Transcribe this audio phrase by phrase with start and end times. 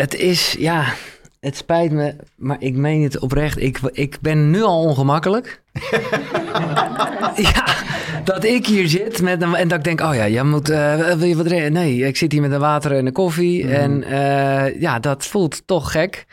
[0.00, 0.84] Het is, ja,
[1.40, 3.60] het spijt me, maar ik meen het oprecht.
[3.60, 5.62] Ik, ik ben nu al ongemakkelijk.
[7.52, 7.64] ja,
[8.24, 11.12] dat ik hier zit met een, en dat ik denk, oh ja, jij moet, eh,
[11.12, 11.72] wil je wat drinken?
[11.72, 13.64] Nee, ik zit hier met een water en een koffie.
[13.64, 13.74] Mhm.
[13.74, 16.26] En eh, ja, dat voelt toch gek.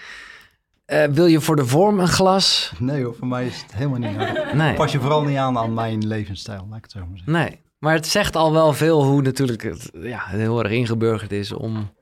[0.86, 2.72] Eh, wil je voor de vorm een glas?
[2.80, 4.54] Nee hoor, voor mij is het helemaal niet nodig.
[4.54, 4.74] Nee.
[4.74, 7.34] Pas je vooral niet aan aan mijn levensstijl, laat ik het zo maar zeggen.
[7.34, 11.52] Nee, maar het zegt al wel veel hoe natuurlijk het ja, heel erg ingeburgerd is
[11.52, 11.94] om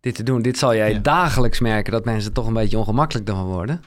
[0.00, 0.42] dit te doen.
[0.42, 0.98] Dit zal jij Ja.
[0.98, 3.82] dagelijks merken dat mensen toch een beetje ongemakkelijk ervan worden.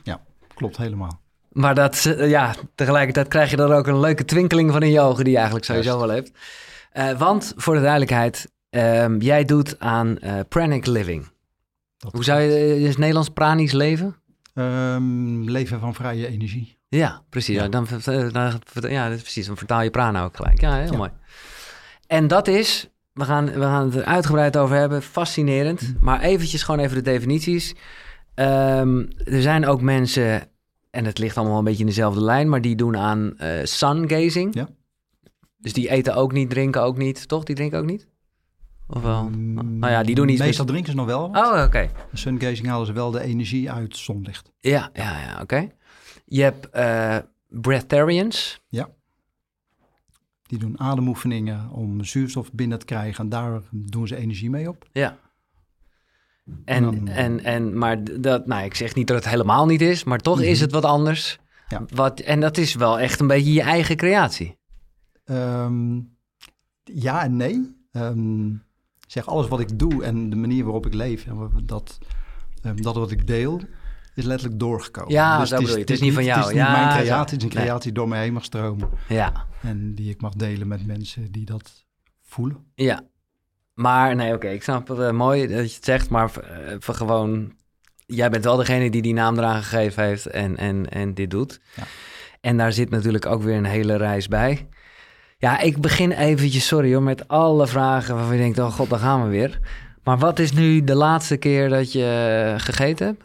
[0.53, 1.21] Klopt helemaal.
[1.51, 4.99] Maar dat, eh, ja, tegelijkertijd krijg je er ook een leuke twinkeling van in je
[4.99, 6.31] ogen die je eigenlijk sowieso wel hebt.
[6.91, 11.31] Eh, want voor de duidelijkheid, ehm, jij doet aan eh, pranic living.
[11.97, 14.15] Dat Hoe zou je is het Nederlands pranisch leven?
[14.53, 16.77] Ehm, leven van vrije energie.
[16.87, 17.55] Ja, precies.
[17.55, 17.63] Ja.
[17.63, 17.69] Ja.
[17.69, 19.45] Dan, dan, ja, dat is precies.
[19.47, 20.61] Dan vertaal je prana ook gelijk.
[20.61, 20.97] Ja, heel Ja.
[20.97, 21.11] mooi.
[22.07, 25.81] En dat is, we gaan, we gaan het er uitgebreid over hebben, fascinerend.
[25.81, 26.03] Mhm.
[26.03, 27.75] Maar eventjes gewoon even de definities.
[28.35, 30.47] Ehm, er zijn ook mensen,
[30.89, 34.53] en het ligt allemaal een beetje in dezelfde lijn, maar die doen aan eh sungazing.
[34.55, 34.67] Ja.
[35.57, 37.43] Dus die eten ook niet, drinken ook niet, toch?
[37.43, 38.07] Die drinken ook niet?
[38.87, 39.23] Of wel?
[39.23, 41.23] Mm, nou ja, die doen met- Meestal drinken ze nog wel.
[41.33, 41.89] Oh, oké.
[42.13, 44.51] Sungazing halen ze wel de energie uit zonlicht.
[44.59, 45.67] Ja, ja, ja, oké.
[46.25, 47.17] Je hebt eh
[47.49, 48.61] breatharians.
[50.53, 53.23] Die doen ademoefeningen om zuurstof binnen te krijgen.
[53.23, 54.87] En daar doen ze energie mee op.
[54.91, 55.17] Ja.
[56.45, 59.81] En En, dan- en, en, maar dat, nou, ik zeg niet dat het helemaal niet
[59.81, 60.61] is, maar toch is Mhm.
[60.63, 61.39] het wat anders.
[61.67, 61.85] Ja.
[61.93, 64.57] Wat, en dat is wel echt een beetje je eigen creatie.
[65.25, 65.99] Ehm,
[66.83, 67.75] ja en nee.
[69.05, 71.97] Ik zeg alles wat ik doe en de manier waarop ik leef en dat,
[72.61, 73.61] ehm, dat wat ik deel,
[74.15, 75.11] is letterlijk doorgekomen.
[75.11, 75.79] Ja, dat bedoel je.
[75.79, 76.39] Het is niet van jou.
[76.39, 76.97] Het is niet mijn zo.
[76.97, 78.89] creatie, het is een creatie die door mij heen mag stromen.
[79.07, 81.85] Ja, En die ik mag delen met mensen die dat
[82.21, 82.57] voelen.
[82.75, 83.01] ja.
[83.73, 87.53] Maar nee, oké, ik snap het eh, mooi dat je het zegt, maar eh, gewoon,
[88.05, 91.59] jij bent wel degene die die naam eraan gegeven heeft en, en, en dit doet.
[91.75, 91.83] Ja.
[92.41, 94.67] En daar zit natuurlijk ook weer een hele reis bij.
[95.37, 98.99] Ja, ik begin eventjes, sorry hoor, met alle vragen waarvan je denkt, oh god, daar
[98.99, 99.59] gaan we weer.
[100.03, 103.23] Maar wat is nu de laatste keer dat je eh, gegeten hebt?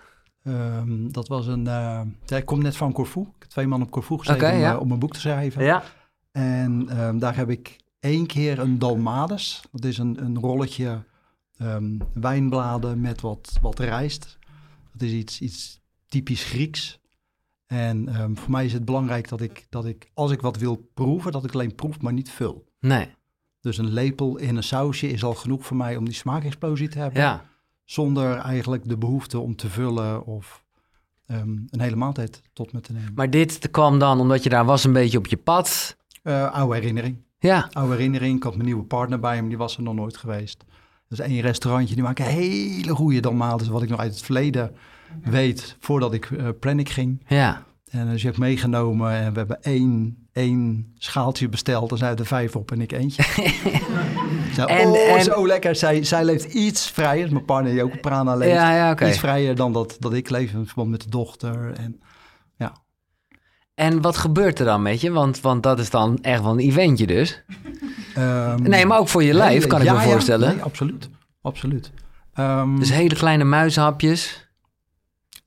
[0.49, 1.67] Ehm, dat was een...
[1.67, 3.21] eh, ja, ik kom net van Corfu.
[3.21, 5.65] Ik heb twee man op Corfu gezeten om, eh, om een boek te schrijven.
[5.65, 5.83] Ja.
[6.33, 9.63] En ehm, daar heb ik één keer een dalmades.
[9.73, 11.05] Dat is een, een rolletje
[11.57, 14.39] ehm, wijnbladen met wat, wat rijst.
[14.93, 17.01] Dat is iets, iets typisch Grieks.
[17.67, 21.33] En voor mij is het belangrijk dat ik, dat ik, als ik wat wil proeven,
[21.33, 22.67] dat ik alleen proef, maar niet vul.
[22.81, 23.15] Nee,
[23.61, 26.99] Dus een lepel in een sausje is al genoeg voor mij om die smaakexplosie te
[26.99, 27.21] hebben.
[27.23, 27.45] ja.
[27.89, 30.65] Zonder eigenlijk de behoefte om te vullen of
[31.27, 33.13] ehm, een hele maaltijd tot me te nemen.
[33.15, 35.97] Maar dit kwam dan omdat je daar was een beetje op je pad.
[36.23, 37.17] Eh, oude herinnering.
[37.39, 38.37] Ja, oude herinnering.
[38.37, 40.65] Ik had mijn nieuwe partner bij hem, die was er nog nooit geweest.
[41.09, 44.75] Dus één restaurantje, die maken hele goede dalmades, wat ik nog uit het verleden
[45.23, 47.25] weet, voordat ik Planic ging.
[47.29, 47.67] ja.
[47.91, 51.91] En dus je hebt meegenomen en we hebben één, één schaaltje besteld.
[51.91, 53.23] Er zijn er vijf op en ik eentje.
[54.67, 55.77] En- oh, en- zo lekker.
[55.77, 58.53] Zij, zij leeft iets vrijer, mijn partner die ook Prana leeft.
[58.53, 59.09] Ja, ja.
[59.09, 61.73] Iets vrijer dan dat, dat ik leef in verband met de dochter.
[61.77, 62.01] En
[63.75, 65.11] En wat gebeurt er dan met je?
[65.11, 67.43] Want, want dat is dan echt wel een eventje dus.
[68.15, 70.49] Ehm, Nee, maar ook voor je lijf, kan ik ja, me ja, voorstellen.
[70.55, 71.09] nee, absoluut.
[71.43, 71.91] Absoluut.
[72.35, 74.48] Ehm, Dus hele kleine muizenhapjes.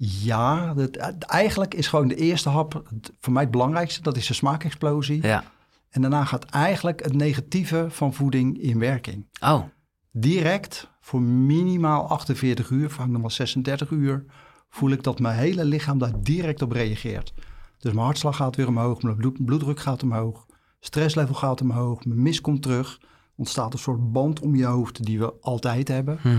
[0.03, 0.97] Ja, dat,
[1.27, 4.01] eigenlijk is gewoon de eerste hap het- voor mij het belangrijkste.
[4.01, 5.21] Dat is de smaakexplosie.
[5.27, 5.43] Ja.
[5.89, 9.25] En daarna gaat eigenlijk het negatieve van voeding in werking.
[9.43, 9.63] Oh,
[10.11, 14.25] Direct voor minimaal 48 uur, vaak nog wel 36 uur,
[14.69, 17.33] voel ik dat mijn hele lichaam daar direct op reageert.
[17.77, 20.45] Dus mijn hartslag gaat weer omhoog, mijn bloed, bloeddruk gaat omhoog,
[20.79, 22.99] stresslevel gaat omhoog, mijn mis komt terug.
[23.35, 26.19] Ontstaat een soort band om je hoofd die we altijd hebben.
[26.23, 26.37] mhm.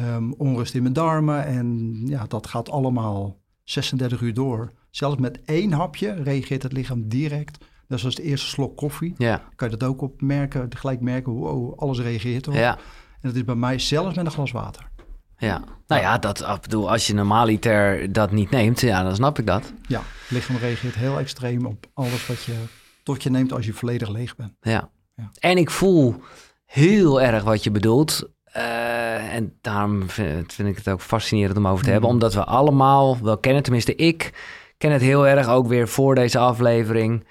[0.00, 4.72] Ehm, onrust in mijn darmen en ja, dat gaat allemaal 36 uur door.
[4.90, 7.64] Zelfs met één hapje reageert het lichaam direct.
[7.86, 9.14] Net zoals de eerste slok koffie.
[9.18, 9.42] ja.
[9.54, 12.58] Kan je dat ook op merken, gelijk merken, wow, alles reageert erop.
[12.58, 12.76] Ja.
[13.12, 14.88] En dat is bij mij zelfs met een glas water.
[15.36, 15.64] Ja.
[15.86, 19.46] Nou ja, dat, ik bedoel, als je normaliter dat niet neemt, ja, dan snap ik
[19.46, 19.72] dat.
[19.86, 22.54] Ja, het lichaam reageert heel extreem op alles wat je
[23.02, 24.52] tot je neemt als je volledig leeg bent.
[24.60, 24.90] Ja.
[25.14, 25.30] Ja.
[25.38, 26.22] En ik voel
[26.64, 28.28] heel erg wat je bedoelt.
[28.52, 32.08] Eh, en daarom vind, vind ik het ook fascinerend om over te hebben.
[32.08, 32.18] Mhm.
[32.18, 34.32] Omdat we allemaal wel kennen, tenminste ik
[34.78, 37.26] ken het heel erg ook weer voor deze aflevering.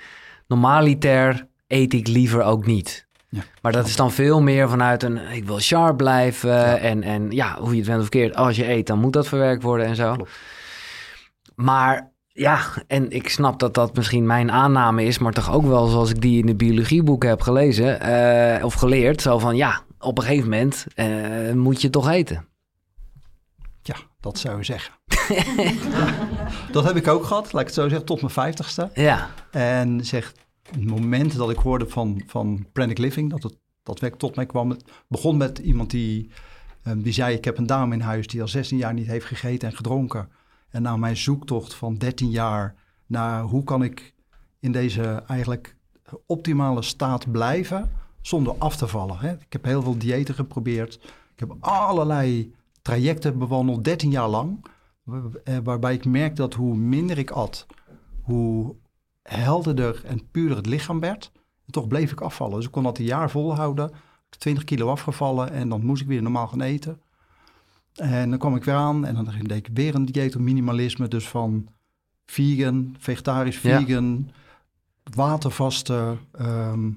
[0.48, 3.08] Normaliter eet ik liever ook niet.
[3.30, 3.42] Ja.
[3.62, 6.80] Maar dat is dan veel meer vanuit een, ik wil sharp blijven.
[6.80, 9.28] En, en ja, hoe je het bent of verkeerd, als je eet, dan moet dat
[9.28, 10.14] verwerkt worden en zo.
[10.14, 10.32] Klopt.
[11.56, 15.88] Maar ja, en ik snap dat dat misschien mijn aanname is, maar toch ook wel
[15.88, 19.22] zoals ik die in de biologieboeken heb gelezen eh, of geleerd.
[19.22, 22.48] Zo van ja, op een gegeven moment eh, moet je toch eten.
[23.82, 24.94] Ja, dat zou je zeggen.
[26.72, 28.90] dat heb ik ook gehad, laat ik het zo zeggen, tot mijn vijftigste.
[28.94, 30.34] Ja, En zeg,
[30.72, 33.58] het moment dat ik hoorde van, van Pranic Living, dat het
[33.90, 36.30] dat werk tot mij kwam, het begon met iemand die,
[36.84, 39.26] ehm, die zei, ik heb een dame in huis die al 16 jaar niet heeft
[39.26, 40.30] gegeten en gedronken.
[40.70, 42.76] En na mijn zoektocht van 13 jaar
[43.06, 44.14] naar hoe kan ik
[44.60, 45.76] in deze eigenlijk
[46.26, 49.20] optimale staat blijven zonder af te vallen.
[49.20, 49.32] Hè?
[49.34, 50.96] Ik heb heel veel diëten geprobeerd.
[51.34, 54.66] Ik heb allerlei trajecten bewandeld, 13 jaar lang.
[55.44, 57.66] Eh, Waarbij ik merkte dat hoe minder ik at,
[58.22, 58.76] hoe
[59.22, 61.32] helderder en puurder het lichaam werd.
[61.66, 62.56] En toch bleef ik afvallen.
[62.56, 63.92] Dus ik kon dat een jaar volhouden.
[64.30, 67.02] 20 kilo afgevallen en dan moest ik weer normaal gaan eten.
[68.00, 71.08] En dan kwam ik weer aan en dan deed ik weer een dieet op minimalisme.
[71.08, 71.68] Dus van
[72.26, 73.80] vegan, vegetarisch, Ja.
[73.80, 74.32] vegan,
[76.32, 76.92] ehm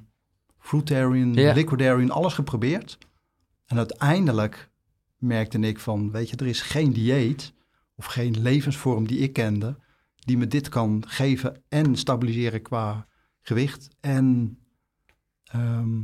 [0.58, 1.52] fruitarian, Ja.
[1.52, 2.98] liquidarian, alles geprobeerd.
[3.66, 4.70] En uiteindelijk
[5.18, 7.52] merkte ik van, weet je, er is geen dieet
[7.94, 9.76] of geen levensvorm die ik kende
[10.14, 13.06] die me dit kan geven en stabiliseren qua
[13.40, 14.58] gewicht en
[15.44, 16.00] ehm,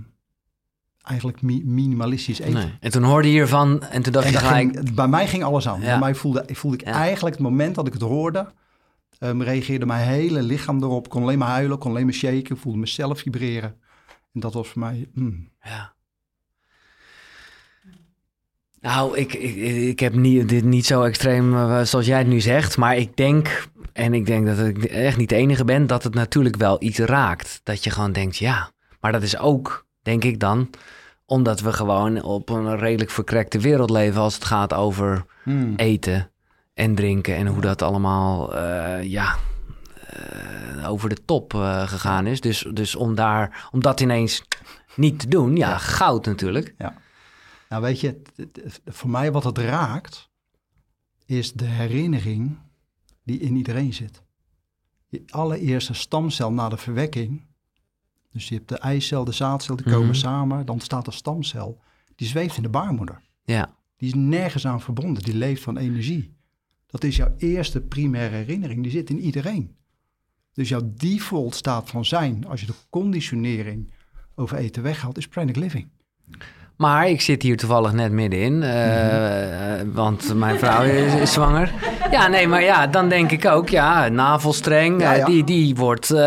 [1.09, 2.53] eigenlijk mi- minimalistisch eten.
[2.55, 2.77] nee.
[2.81, 4.77] En toen hoorde je hiervan en toen dacht En je daar gelijk...
[4.77, 5.81] ging- bij mij ging alles aan.
[5.81, 5.87] Ja.
[5.87, 6.93] Bij mij voelde, voelde ik Ja.
[6.93, 8.47] eigenlijk het moment dat ik het hoorde,
[9.19, 11.05] ehm, reageerde mijn hele lichaam erop.
[11.05, 13.75] Ik kon alleen maar huilen, kon alleen maar shaken, voelde mezelf vibreren.
[14.33, 15.97] En dat was voor mij, mm, Ja.
[18.81, 19.55] Nou, ik, ik,
[19.89, 22.77] ik heb niet, dit niet zo extreem eh, zoals jij het nu zegt.
[22.77, 26.15] Maar ik denk, en ik denk dat ik echt niet de enige ben, dat het
[26.15, 27.61] natuurlijk wel iets raakt.
[27.63, 28.71] Dat je gewoon denkt, ja.
[29.01, 30.71] Maar dat is ook, denk ik dan,
[31.29, 35.75] omdat we gewoon op een redelijk verkrekte wereld leven als het gaat over mm.
[35.77, 36.31] eten
[36.75, 37.37] en drinken.
[37.37, 39.37] En hoe dat allemaal, eh, ja,
[40.07, 42.41] eh, over de top eh, gegaan is.
[42.41, 44.43] Dus, dus om, daar, om dat ineens
[44.95, 45.79] niet te doen, ja, Ja.
[45.79, 46.75] goud natuurlijk.
[47.69, 48.23] Nou weet je,
[48.85, 50.29] voor mij wat het raakt,
[51.27, 52.59] is de herinnering
[53.25, 54.23] die in iedereen zit.
[55.09, 57.47] Je allereerste stamcel na de verwekking,
[58.39, 60.15] dus je hebt de eicel, de zaadcel, die komen Mhm.
[60.17, 61.81] samen, dan staat de stamcel,
[62.15, 63.21] die zweeft in de baarmoeder.
[63.45, 66.37] Ja, Die is nergens aan verbonden, die leeft van energie.
[66.87, 69.77] Dat is jouw eerste primaire herinnering, die zit in iedereen.
[70.53, 73.93] Dus jouw default staat van zijn, als je de conditionering
[74.35, 75.89] over eten weghaalt, is pranic living.
[76.79, 81.73] Maar ik zit hier toevallig net middenin, eh, eh, want mijn vrouw is, is zwanger.
[82.11, 85.25] Ja, nee, maar ja, dan denk ik ook, ja, navelstreng, Ja, eh, ja.
[85.25, 86.11] die, die wordt...
[86.11, 86.19] eh,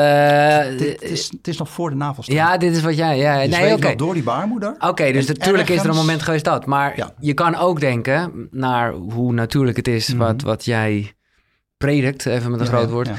[0.58, 2.40] Het, het is, het is nog voor de navelstreng.
[2.40, 3.18] ja, dit is wat jij...
[3.18, 3.82] Ja, Je nee, oké.
[3.88, 4.76] nog door die baarmoeder.
[4.80, 6.66] Oké, dus natuurlijk is er een moment geweest dat.
[6.66, 7.14] Maar Ja.
[7.20, 10.18] je kan ook denken naar hoe natuurlijk het is Mhm.
[10.18, 11.14] wat, wat jij
[11.78, 13.10] predikt, even met een Ja, groot ja, woord.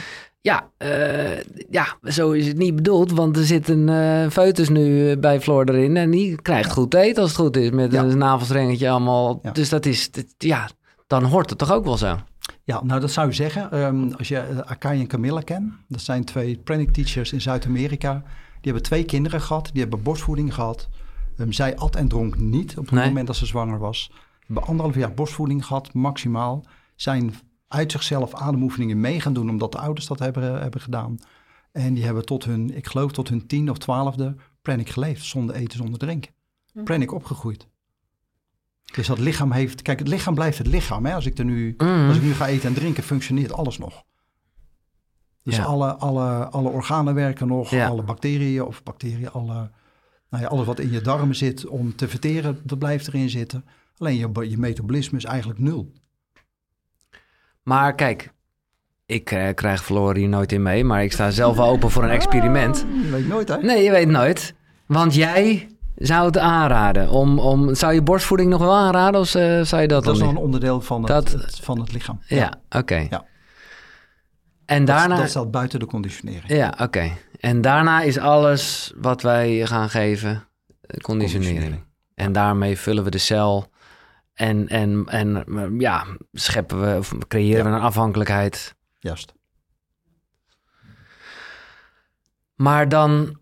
[0.42, 0.70] Ja.
[0.76, 5.18] Eh, ja, zo is het niet bedoeld, want er zit een eh foetus nu eh,
[5.18, 8.02] bij Floor erin en die krijgt goed te eten als het goed is, met Ja.
[8.02, 9.38] een navelstrengetje allemaal.
[9.42, 9.50] Ja.
[9.50, 10.68] Dus dat is, ja,
[11.06, 12.18] dan hoort het toch ook wel zo.
[12.64, 13.70] Ja, nou dat zou je zeggen.
[13.70, 18.12] ehm, als je uh, Akai en Camilla kent, dat zijn twee pranic teachers in Zuid-Amerika.
[18.60, 20.88] Die hebben twee kinderen gehad, die hebben borstvoeding gehad.
[21.38, 23.06] Ehm, zij at en dronk niet op het Nee.
[23.06, 24.12] moment dat ze zwanger was.
[24.46, 26.64] Hebben anderhalf jaar borstvoeding gehad, maximaal.
[26.96, 27.34] Zijn
[27.72, 31.18] uit zichzelf ademoefeningen mee gaan doen, omdat de ouders dat hebben, hebben gedaan.
[31.72, 35.24] En die hebben tot hun, ik geloof tot hun tiende of twaalfde, pranic geleefd.
[35.24, 36.32] Zonder eten, zonder drinken.
[36.84, 37.66] Pranic opgegroeid.
[38.94, 39.82] Dus dat lichaam heeft...
[39.82, 41.06] Kijk, het lichaam blijft het lichaam.
[41.06, 41.14] Hè?
[41.14, 42.06] Als, ik er nu, Mhm.
[42.08, 44.04] als ik nu ga eten en drinken, functioneert alles nog.
[45.42, 45.64] Dus Ja.
[45.64, 47.86] alle, alle, alle organen werken nog, Ja.
[47.88, 49.70] alle bacteriën of bacteriën, alle,
[50.30, 53.64] nou ja, alles wat in je darmen zit om te verteren, dat blijft erin zitten.
[53.96, 55.92] Alleen je, je metabolisme is eigenlijk nul.
[57.62, 58.32] Maar kijk,
[59.06, 62.02] ik eh, krijg Floor hier nooit in mee, maar ik sta zelf wel open voor
[62.04, 62.86] een experiment.
[63.04, 63.56] Je weet nooit, hè?
[63.58, 64.54] Nee, je weet nooit.
[64.86, 67.08] Want jij zou het aanraden.
[67.10, 70.20] Om, om, zou je borstvoeding nog wel aanraden of eh, zou je dat, dat is
[70.20, 72.20] nog een onderdeel van het, Dat- het- van het lichaam.
[72.26, 73.06] Ja, oké.
[73.10, 73.24] Ja.
[74.66, 75.16] En Dat, daarna...
[75.16, 76.48] dat staat buiten de conditionering.
[76.48, 77.10] Ja, oké.
[77.40, 80.36] En daarna is alles wat wij gaan geven eh,
[81.00, 81.54] conditionering.
[81.54, 81.84] Conditionering.
[82.14, 83.70] En daarmee vullen we de cel
[84.34, 87.70] en, en, en eh, ja, scheppen we of creëren Ja.
[87.70, 88.74] we een afhankelijkheid.
[88.98, 89.34] Juist.
[92.54, 93.36] Maar dan,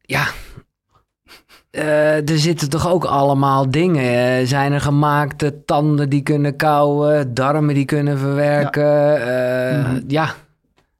[0.00, 0.26] ja,
[1.70, 4.38] eh, er zitten toch ook allemaal dingen.
[4.40, 8.84] eh, zijn er gemaakte tanden die kunnen kauwen, darmen die kunnen verwerken.
[8.84, 10.00] Ja, Mhm.
[10.08, 10.34] ja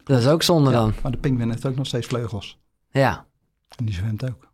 [0.05, 0.93] dat is ook zonde Ja, dan.
[1.03, 2.59] maar de pinguïn heeft ook nog steeds vleugels.
[2.91, 3.27] Ja,
[3.79, 4.53] En die zwemt ook.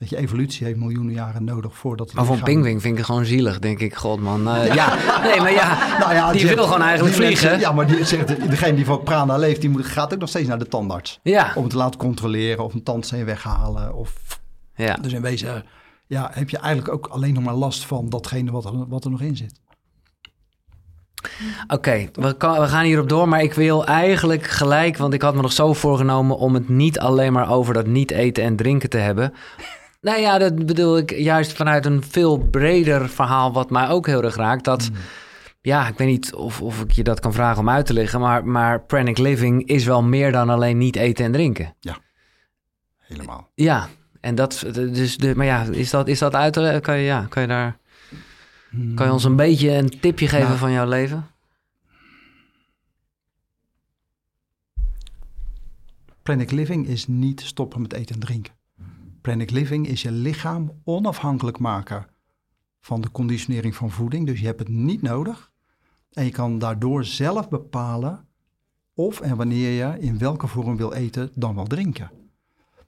[0.00, 3.58] Weet je, evolutie heeft miljoenen jaren nodig voordat maar lichaam- pingwing vind ik gewoon zielig,
[3.58, 3.94] denk ik.
[3.94, 4.94] God man, eh, ja.
[5.22, 7.60] nee, maar ja, Nou ja, die zegt- wil gewoon eigenlijk mensen- vliegen.
[7.60, 10.48] ja, maar die zegt, degene die van prana leeft, die moet, gaat ook nog steeds
[10.48, 11.20] naar de tandarts.
[11.22, 13.94] Ja, Om het te laten controleren of een tandsteen weghalen.
[13.94, 14.12] Of,
[14.74, 14.94] ja.
[15.00, 15.64] dus in wezen
[16.06, 19.10] ja, heb je eigenlijk ook alleen nog maar last van datgene wat er, wat er
[19.10, 19.60] nog in zit.
[21.68, 22.34] Oké, we
[22.68, 26.36] gaan hierop door, maar ik wil eigenlijk gelijk, want ik had me nog zo voorgenomen
[26.38, 29.32] om het niet alleen maar over dat niet eten en drinken te hebben.
[30.00, 34.22] Nou ja, dat bedoel ik juist vanuit een veel breder verhaal, wat mij ook heel
[34.22, 34.64] erg raakt.
[34.64, 34.90] Dat,
[35.60, 38.20] ja, ik weet niet of, of ik je dat kan vragen om uit te leggen,
[38.20, 41.74] maar, maar pranic living is wel meer dan alleen niet eten en drinken.
[42.98, 43.50] Helemaal.
[43.54, 43.88] Ja,
[44.20, 46.82] en dat, dus, de, maar ja, is dat, is dat uit te leggen?
[46.82, 47.78] Kan je, ja, kan je daar,
[48.94, 51.26] kan je ons een beetje een tipje geven Nou, van jouw leven?
[56.22, 58.59] Planic living is niet stoppen met eten en drinken.
[59.20, 62.06] Planic living is je lichaam onafhankelijk maken
[62.80, 64.26] van de conditionering van voeding.
[64.26, 65.50] Dus je hebt het niet nodig.
[66.12, 68.28] En je kan daardoor zelf bepalen
[68.94, 72.10] of en wanneer je in welke vorm wil eten dan wel drinken.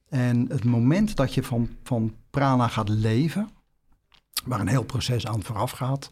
[0.09, 3.49] En het moment dat je van, van prana gaat leven,
[4.45, 6.11] waar een heel proces aan vooraf gaat.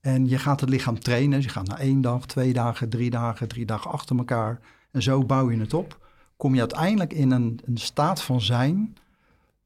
[0.00, 1.36] En je gaat het lichaam trainen.
[1.36, 4.60] Dus je gaat na één dag, twee dagen, drie dagen, drie dagen achter elkaar.
[4.90, 6.08] En zo bouw je het op.
[6.36, 8.96] Kom je uiteindelijk in een, een staat van zijn.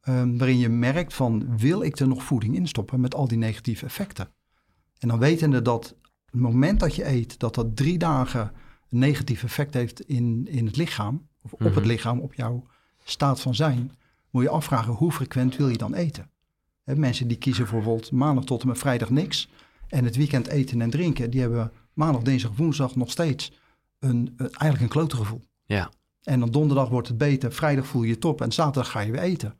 [0.04, 3.38] Ehm, waarin je merkt van wil ik er nog voeding in stoppen met al die
[3.38, 4.28] negatieve effecten.
[4.98, 5.96] En dan wetende dat
[6.30, 8.52] het moment dat je eet, dat dat drie dagen
[8.90, 11.28] een negatief effect heeft in, in het lichaam.
[11.42, 11.74] Of op Mhm.
[11.74, 12.64] het lichaam, op jouw
[13.04, 13.92] staat van zijn.
[14.30, 16.30] Moet je afvragen hoe frequent wil je dan eten.
[16.84, 19.48] Mensen die kiezen voor bijvoorbeeld maandag tot en met vrijdag niks.
[19.88, 23.52] En het weekend eten en drinken, die hebben maandag, dinsdag, woensdag nog steeds
[23.98, 25.40] een, een, eigenlijk een klote gevoel.
[25.64, 25.90] Ja.
[26.22, 29.12] En dan donderdag wordt het beter, vrijdag voel je je top en zaterdag ga je
[29.12, 29.54] weer eten.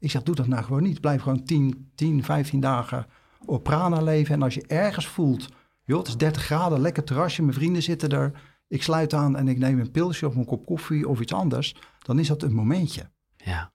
[0.00, 1.00] Ik zeg, doe dat nou gewoon niet.
[1.00, 3.06] Blijf gewoon 10, 10 15 dagen
[3.44, 4.34] op prana leven.
[4.34, 5.48] En als je ergens voelt,
[5.84, 8.32] joh, het is 30 graden, lekker terrasje, mijn vrienden zitten er.
[8.68, 11.74] Ik sluit aan en ik neem een pilsje of een kop koffie of iets anders.
[11.98, 13.10] Dan is dat een momentje.
[13.36, 13.72] Ja.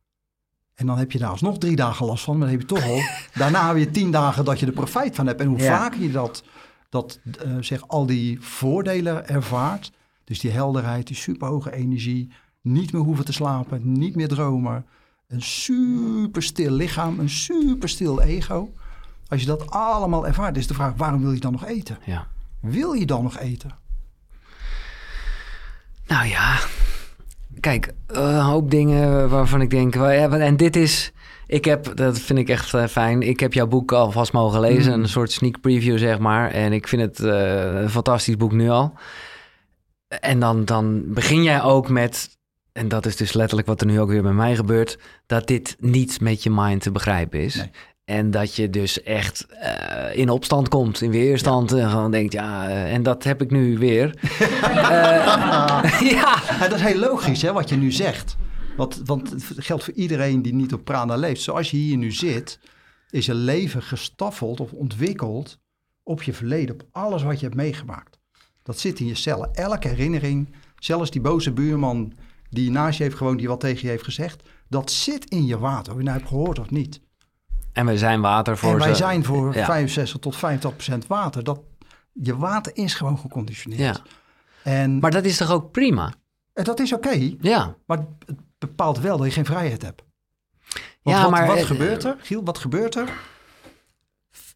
[0.73, 2.37] En dan heb je daar alsnog drie dagen last van.
[2.37, 2.99] Maar dan heb je toch al
[3.41, 5.41] daarna weer tien dagen dat je er profijt van hebt.
[5.41, 5.77] En hoe Ja.
[5.77, 6.43] vaker je dat,
[6.89, 9.91] dat eh, zeg, al die voordelen ervaart.
[10.23, 12.31] Dus die helderheid, die superhoge energie.
[12.61, 14.85] Niet meer hoeven te slapen, niet meer dromen.
[15.27, 18.73] Een superstil lichaam, een superstil ego.
[19.27, 21.97] Als je dat allemaal ervaart, is de vraag, waarom wil je dan nog eten?
[22.05, 22.27] ja.
[22.59, 23.71] Wil je dan nog eten?
[26.07, 26.59] Nou ja,
[27.59, 31.11] kijk, een hoop dingen waarvan ik denk, en dit is,
[31.47, 34.93] ik heb, dat vind ik echt eh, fijn, ik heb jouw boek alvast mogen lezen,
[34.93, 35.01] Mm.
[35.03, 38.69] een soort sneak preview zeg maar, en ik vind het eh, een fantastisch boek nu
[38.69, 38.93] al.
[40.07, 42.34] En dan, dan begin jij ook met,
[42.75, 45.75] en dat is dus letterlijk wat er nu ook weer bij mij gebeurt, dat dit
[45.79, 47.55] niet met je mind te begrijpen is.
[47.55, 47.69] Nee.
[48.05, 51.71] En dat je dus echt eh, in opstand komt, in weerstand.
[51.71, 54.13] En gewoon denkt, ja, eh, en dat heb ik nu weer.
[54.75, 58.35] Eh, ja, Ja, dat is heel logisch hè, wat je nu zegt.
[58.77, 61.41] Want, want het geldt voor iedereen die niet op prana leeft.
[61.41, 62.59] Zoals je hier nu zit,
[63.09, 65.59] is je leven gestaffeld of ontwikkeld
[66.03, 66.75] op je verleden.
[66.75, 68.19] Op alles wat je hebt meegemaakt.
[68.63, 69.53] Dat zit in je cellen.
[69.53, 72.13] Elke herinnering, zelfs die boze buurman
[72.55, 74.49] die naast je heeft gewoond, die wat tegen je heeft gezegd.
[74.67, 77.01] Dat zit in je water, of je nou hebt gehoord of niet.
[77.71, 78.95] En we zijn water voor en wij ze.
[78.95, 79.65] zijn voor Ja.
[79.65, 81.43] 65 tot 50 procent water.
[81.43, 81.59] Dat,
[82.13, 83.79] je water is gewoon geconditioneerd.
[83.97, 84.01] Ja.
[84.63, 86.13] En, Maar dat is toch ook prima?
[86.53, 87.35] en dat is oké.
[87.39, 87.75] Ja.
[87.85, 90.03] Maar het bepaalt wel dat je geen vrijheid hebt.
[91.01, 92.15] Want Ja, wat, maar, wat eh, gebeurt er?
[92.19, 93.09] Giel, wat gebeurt er?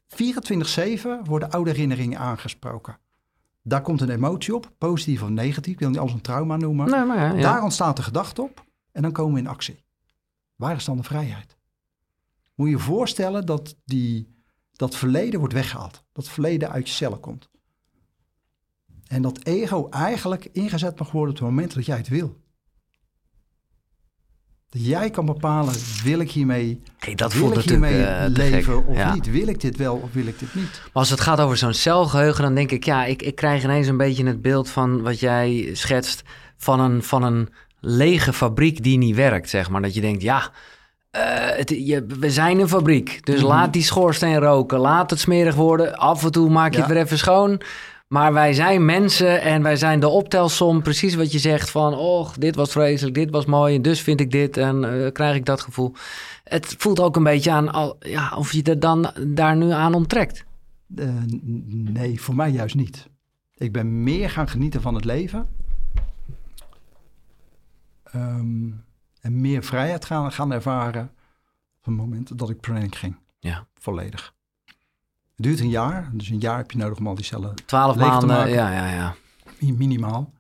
[0.08, 2.98] 24-7 worden oude herinneringen aangesproken.
[3.69, 5.73] Daar komt een emotie op, positief of negatief.
[5.73, 6.89] Ik wil niet alles een trauma noemen.
[6.89, 7.41] Nee, maar ja, ja.
[7.41, 9.83] Daar ontstaat de gedachte op en dan komen we in actie.
[10.55, 11.57] Waar is dan de vrijheid?
[12.55, 14.35] Moet je je voorstellen dat die,
[14.71, 16.03] dat verleden wordt weggehaald.
[16.11, 17.49] Dat verleden uit je cellen komt.
[19.07, 22.41] En dat ego eigenlijk ingezet mag worden op het moment dat jij het wil.
[24.69, 25.73] Dat jij kan bepalen,
[26.03, 29.13] wil ik hiermee, Hey, dat wil ik hiermee eh, leven of Ja.
[29.13, 29.31] niet?
[29.31, 30.71] Wil ik dit wel of wil ik dit niet?
[30.83, 33.88] Maar als het gaat over zo'n celgeheugen, dan denk ik, ja, ik, ik krijg ineens
[33.88, 36.23] een beetje het beeld van wat jij schetst
[36.57, 37.49] van een, van een
[37.79, 39.81] lege fabriek die niet werkt, zeg maar.
[39.81, 40.51] Dat je denkt, ja,
[41.11, 41.21] eh,
[41.57, 43.47] het, je, we zijn een fabriek, dus Mhm.
[43.47, 45.95] laat die schoorsteen roken, laat het smerig worden.
[45.97, 46.83] Af en toe maak je Ja.
[46.83, 47.61] het weer even schoon.
[48.09, 50.81] Maar wij zijn mensen en wij zijn de optelsom.
[50.81, 53.75] Precies wat je zegt van, oh, dit was vreselijk, dit was mooi.
[53.75, 55.93] En dus vind ik dit en eh, krijg ik dat gevoel.
[56.43, 59.93] Het voelt ook een beetje aan al, ja, of je er dan daar nu aan
[59.93, 60.45] onttrekt.
[60.95, 61.13] Eh,
[61.67, 63.09] nee, voor mij juist niet.
[63.53, 65.47] Ik ben meer gaan genieten van het leven.
[68.03, 68.71] Ehm,
[69.21, 71.03] en meer vrijheid gaan, gaan ervaren
[71.79, 73.15] op het moment dat ik training ging.
[73.39, 73.67] Ja.
[73.73, 74.33] Volledig.
[75.39, 77.93] Het duurt een jaar, dus een jaar heb je nodig om al die cellen Twaalf
[77.93, 78.51] te maanden, maken.
[78.51, 79.15] ja, ja, ja.
[79.60, 80.34] mi- minimaal.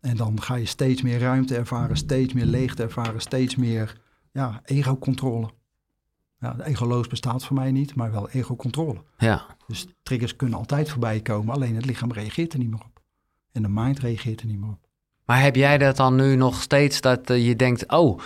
[0.00, 4.00] En dan ga je steeds meer ruimte ervaren, steeds meer leegte ervaren, steeds meer
[4.32, 5.50] ja, ego-controle.
[6.38, 9.02] Ja, egoloos bestaat voor mij niet, maar wel ego-controle.
[9.18, 9.46] Ja.
[9.66, 13.02] Dus triggers kunnen altijd voorbij komen, alleen het lichaam reageert er niet meer op.
[13.52, 14.88] En de mind reageert er niet meer op.
[15.24, 18.20] Maar heb jij dat dan nu nog steeds dat eh, je denkt, oh,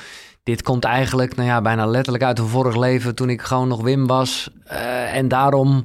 [0.49, 3.83] dit komt eigenlijk, nou ja, bijna letterlijk uit een vorig leven toen ik gewoon nog
[3.83, 4.51] Wim was.
[4.65, 5.85] eh, en daarom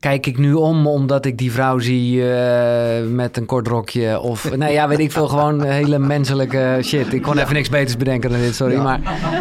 [0.00, 4.20] kijk ik nu om omdat ik die vrouw zie eh, met een kort rokje.
[4.20, 7.12] Of, nou ja, weet ik veel, gewoon hele menselijke shit.
[7.12, 8.74] Ik kon even niks beters bedenken dan dit, sorry.
[8.74, 8.82] Ja.
[8.82, 9.00] Maar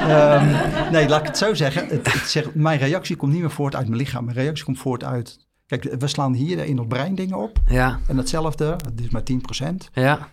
[0.10, 1.88] Ehm, nee, laat ik het zo zeggen.
[1.88, 4.26] Het, het zeg, mijn reactie komt niet meer voort uit mijn lichaam.
[4.26, 5.48] Mijn reactie komt voort uit...
[5.68, 7.58] Kijk, we slaan hier in ons brein dingen op.
[7.68, 9.24] ja, En hetzelfde, dit is maar
[9.72, 9.76] 10%.
[9.94, 10.28] ja.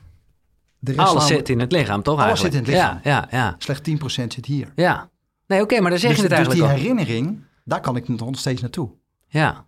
[0.86, 2.54] De rest alles zit in het lichaam, toch Alles eigenlijk?
[2.54, 3.00] zit in het lichaam.
[3.12, 3.54] Ja, ja, ja.
[3.58, 4.72] Slechts 10% zit hier.
[4.74, 5.10] ja.
[5.46, 6.82] Nee, oké, maar dan zeg dus, je het dus eigenlijk die al.
[6.82, 8.90] herinnering, daar kan ik nog steeds naartoe.
[9.28, 9.64] Ja.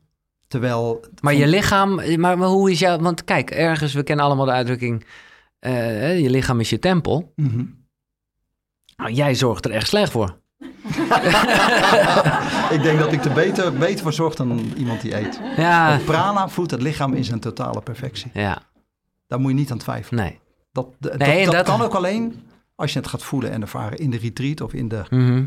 [0.49, 1.05] Terwijl...
[1.21, 2.99] Maar je lichaam, maar, maar hoe is jouw...
[2.99, 5.05] Want kijk, ergens, we kennen allemaal de uitdrukking...
[5.59, 7.33] eh, hè, je lichaam is je tempel.
[7.37, 7.65] Mhm.
[8.97, 10.39] Nou, jij zorgt er echt slecht voor.
[12.77, 15.41] ik denk dat ik er beter, beter voor zorg dan iemand die eet.
[15.57, 18.31] Ja, Want prana voedt het lichaam in zijn totale perfectie.
[18.35, 18.63] ja,
[19.27, 20.25] Daar moet je niet aan twijfelen.
[20.25, 20.39] nee.
[20.85, 22.43] Dat, dat, Nee, dat, dat- kan ook alleen
[22.75, 25.45] als je het gaat voelen en ervaren in de retreat of in de, Mhm.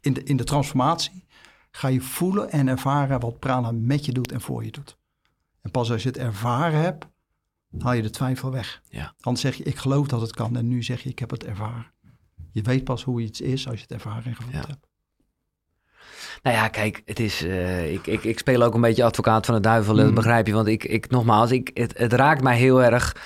[0.00, 1.24] in de, in de transformatie.
[1.70, 4.96] Ga je voelen en ervaren wat prana met je doet en voor je doet.
[5.62, 7.06] En pas als je het ervaren hebt,
[7.78, 8.82] haal je de twijfel weg.
[8.88, 9.14] Ja.
[9.20, 10.56] Anders zeg je, ik geloof dat het kan.
[10.56, 11.86] En nu zeg je, ik heb het ervaren.
[12.50, 14.64] Je weet pas hoe iets is als je het ervaren en gevoeld Ja.
[14.66, 14.86] hebt.
[16.42, 19.54] Nou ja, kijk, het is, eh, ik, ik, ik speel ook een beetje advocaat van
[19.54, 20.14] de duivel, dat Mhm.
[20.14, 20.52] begrijp je.
[20.52, 23.16] Want ik, ik nogmaals, ik, het, het raakt mij heel erg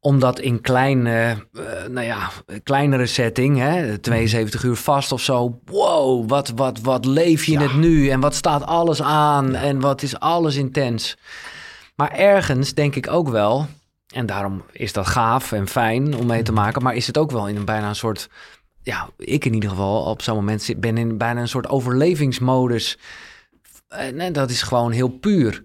[0.00, 2.30] omdat in kleine, eh, nou ja,
[2.62, 5.60] kleinere setting, hè, 72 uur vast of zo.
[5.64, 7.66] Wow, wat, wat, wat leef je in Ja.
[7.66, 11.16] het nu en wat staat alles aan en wat is alles intens.
[11.96, 13.66] Maar ergens denk ik ook wel,
[14.14, 17.30] en daarom is dat gaaf en fijn om mee te maken, maar is het ook
[17.30, 18.28] wel in een bijna een soort,
[18.82, 22.98] ja, ik in ieder geval op zo'n moment zit, ben in bijna een soort overlevingsmodus.
[23.88, 25.64] En, dat is gewoon heel puur.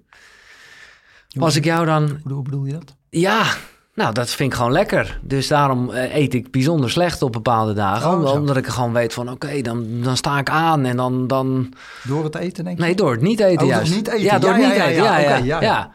[1.40, 2.96] Als ik jou dan hoe bedoel je dat?
[3.10, 3.54] ja,
[3.96, 5.20] nou, dat vind ik gewoon lekker.
[5.22, 8.12] Dus daarom eh, eet ik bijzonder slecht op bepaalde dagen.
[8.12, 11.28] Oh, omdat ik gewoon weet van, oké, dan, dan sta ik aan en dan...
[11.28, 11.74] dan...
[12.04, 12.84] Door het eten, denk je?
[12.84, 13.96] Nee, door het niet eten Oh, juist.
[13.96, 14.22] niet eten.
[14.22, 15.04] Ja, door Ja, het niet ja, eten.
[15.04, 15.90] ja, Ja, ja.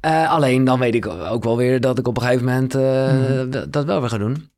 [0.00, 2.82] Eh, alleen dan weet ik ook wel weer dat ik op een gegeven moment eh,
[2.82, 3.70] Mhm.
[3.70, 4.50] dat wel weer ga doen.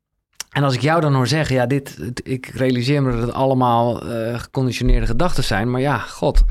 [0.49, 4.01] En als ik jou dan hoor zeggen, ja, dit, ik realiseer me dat het allemaal
[4.01, 5.71] eh, geconditioneerde gedachten zijn.
[5.71, 6.43] Maar ja, god,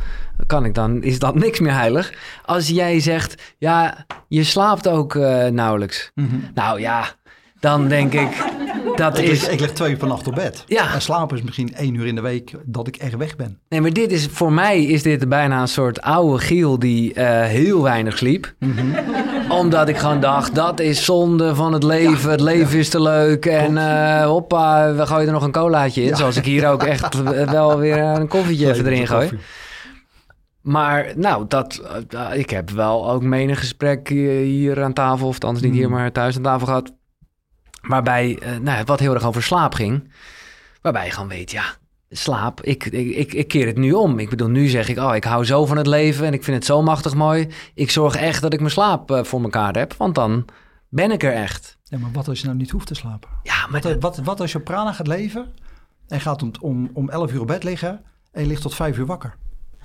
[0.47, 2.13] kan ik dan, is dat niks meer heilig?
[2.45, 6.11] Als jij zegt, ja, je slaapt ook eh, nauwelijks.
[6.15, 6.37] Mhm.
[6.55, 7.05] Nou ja,
[7.61, 8.44] dan denk ik,
[8.97, 9.40] dat Ik, is...
[9.40, 10.64] lig, ik lig twee uur per nacht op bed.
[10.66, 10.94] Ja.
[10.94, 13.59] En slapen is misschien één uur in de week dat ik echt weg ben.
[13.68, 17.47] Nee, maar dit is, voor mij is dit bijna een soort oude Giel die eh,
[17.47, 18.55] heel weinig sliep.
[19.49, 22.31] Omdat ik gewoon dacht, dat is zonde van het leven.
[22.31, 23.47] het leven is te leuk.
[23.47, 26.16] En eh, hoppa, we gooien er nog een colaatje in.
[26.16, 29.31] Zoals ik hier ook echt wel weer een koffietje even erin gooi.
[30.61, 35.40] Maar nou, dat, eh, ik heb wel ook menig gesprek hier, hier aan tafel, of
[35.40, 35.92] anders niet hier, Hmm.
[35.94, 36.92] maar thuis aan tafel gehad.
[37.81, 40.12] Waarbij, eh, nou, wat heel erg over slaap ging.
[40.83, 41.64] Waarbij je gewoon weet, ja,
[42.11, 44.19] slaap, ik, ik, ik, ik keer het nu om.
[44.19, 46.57] Ik bedoel, nu zeg ik, oh, ik hou zo van het leven en ik vind
[46.57, 47.49] het zo machtig mooi.
[47.75, 50.45] Ik zorg echt dat ik mijn slaap eh, voor elkaar heb, want dan
[50.88, 51.79] ben ik er echt.
[51.83, 53.29] Ja, maar wat als je nou niet hoeft te slapen?
[53.43, 55.47] Ja, maar Wat, wat, wat als je prana gaat leven
[56.09, 58.99] en gaat om, om, om 11 uur op bed liggen en je ligt tot 5
[58.99, 59.37] uur wakker?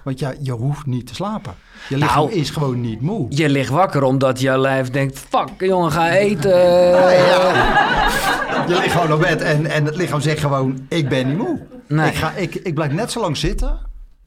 [0.03, 1.53] Want ja, je hoeft niet te slapen.
[1.89, 2.31] Je lichaam Nou.
[2.31, 3.25] is gewoon niet moe.
[3.29, 6.51] je ligt wakker omdat je lijf denkt, fuck jongen, ga eten.
[8.67, 11.61] Je ligt gewoon op bed en, en het lichaam zegt gewoon, ik ben niet moe.
[11.87, 12.07] Nee.
[12.07, 13.79] Ik, ga, ik, ik blijf net zo lang zitten.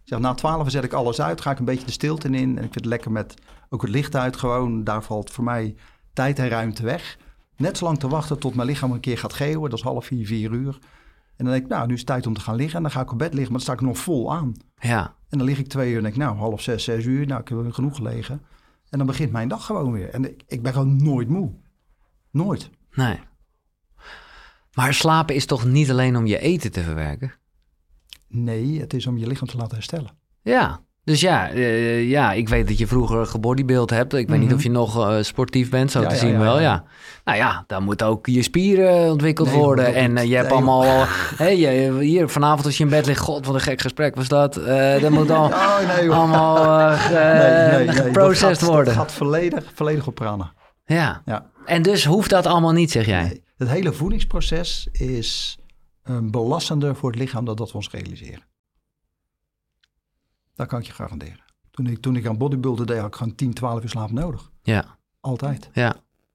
[0.04, 2.34] Zeg, na 12 zet ik alles uit, ga ik een beetje de stilte in.
[2.34, 3.34] En ik vind het lekker met
[3.70, 4.84] ook het licht uit gewoon.
[4.84, 5.74] Daar valt voor mij
[6.12, 7.16] tijd en ruimte weg.
[7.56, 9.70] Net zo lang te wachten tot mijn lichaam een keer gaat geeuwen.
[9.70, 10.78] Dat is half vier, vier uur.
[11.36, 12.76] En dan denk ik, nou, nu is het tijd om te gaan liggen.
[12.76, 14.52] En dan ga ik op bed liggen, maar dan sta ik nog vol aan.
[14.78, 17.26] Ja, En dan lig ik twee uur en denk ik, nou, half zes, zes uur.
[17.26, 18.42] Nou, ik heb genoeg gelegen.
[18.90, 20.08] En dan begint mijn dag gewoon weer.
[20.10, 21.54] En ik, ik ben gewoon nooit moe.
[22.30, 22.70] Nooit.
[22.94, 23.20] nee.
[24.74, 27.34] Maar slapen is toch niet alleen om je eten te verwerken?
[28.28, 30.10] Nee, het is om je lichaam te laten herstellen.
[30.42, 34.14] Ja, dus ja, eh, ja, ik weet dat je vroeger gebodybuild hebt.
[34.14, 34.56] Ik weet niet Mhm.
[34.56, 36.84] of je nog eh, sportief bent, zo Ja, te ja, zien ja, wel, ja.
[37.24, 39.94] Nou ja, dan moet ook je spieren ontwikkeld Nee, worden.
[39.94, 41.04] En eh, je hebt nee, allemaal...
[41.36, 43.20] Hé, je- hier, vanavond als je in bed ligt...
[43.20, 44.54] God, wat een gek gesprek was dat.
[45.00, 46.16] Dat moet al, Oh, nee, joh.
[46.18, 46.90] allemaal
[47.86, 48.84] geprocessed worden.
[48.84, 50.52] Dat gaat volledig, volledig op prana.
[50.84, 51.22] Ja.
[51.24, 51.46] Ja.
[51.64, 53.40] En dus hoeft dat allemaal niet, zeg jij?
[53.56, 55.58] Het hele voedingsproces is
[56.22, 58.42] belastender voor het lichaam dan dat we ons realiseren.
[60.56, 61.40] Dat kan ik je garanderen.
[61.70, 64.50] Toen ik, toen ik aan bodybuilden deed, had ik gewoon 10, 12 uur slaap nodig.
[64.62, 64.84] Ja,
[65.20, 65.70] Altijd.
[65.72, 65.94] ja.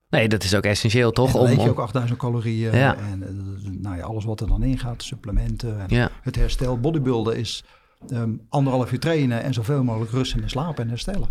[0.10, 1.28] Nee, dat is ook essentieel, toch?
[1.28, 2.76] En dan Om, eet je ook 8000 calorieën.
[2.76, 2.96] Ja.
[2.96, 5.80] En eh, nou ja, alles wat er dan in gaat, supplementen.
[5.80, 6.10] En Ja.
[6.22, 7.64] Het herstel, bodybuilden is
[8.10, 11.30] ehm, anderhalf uur trainen en zoveel mogelijk rusten en slapen en herstellen.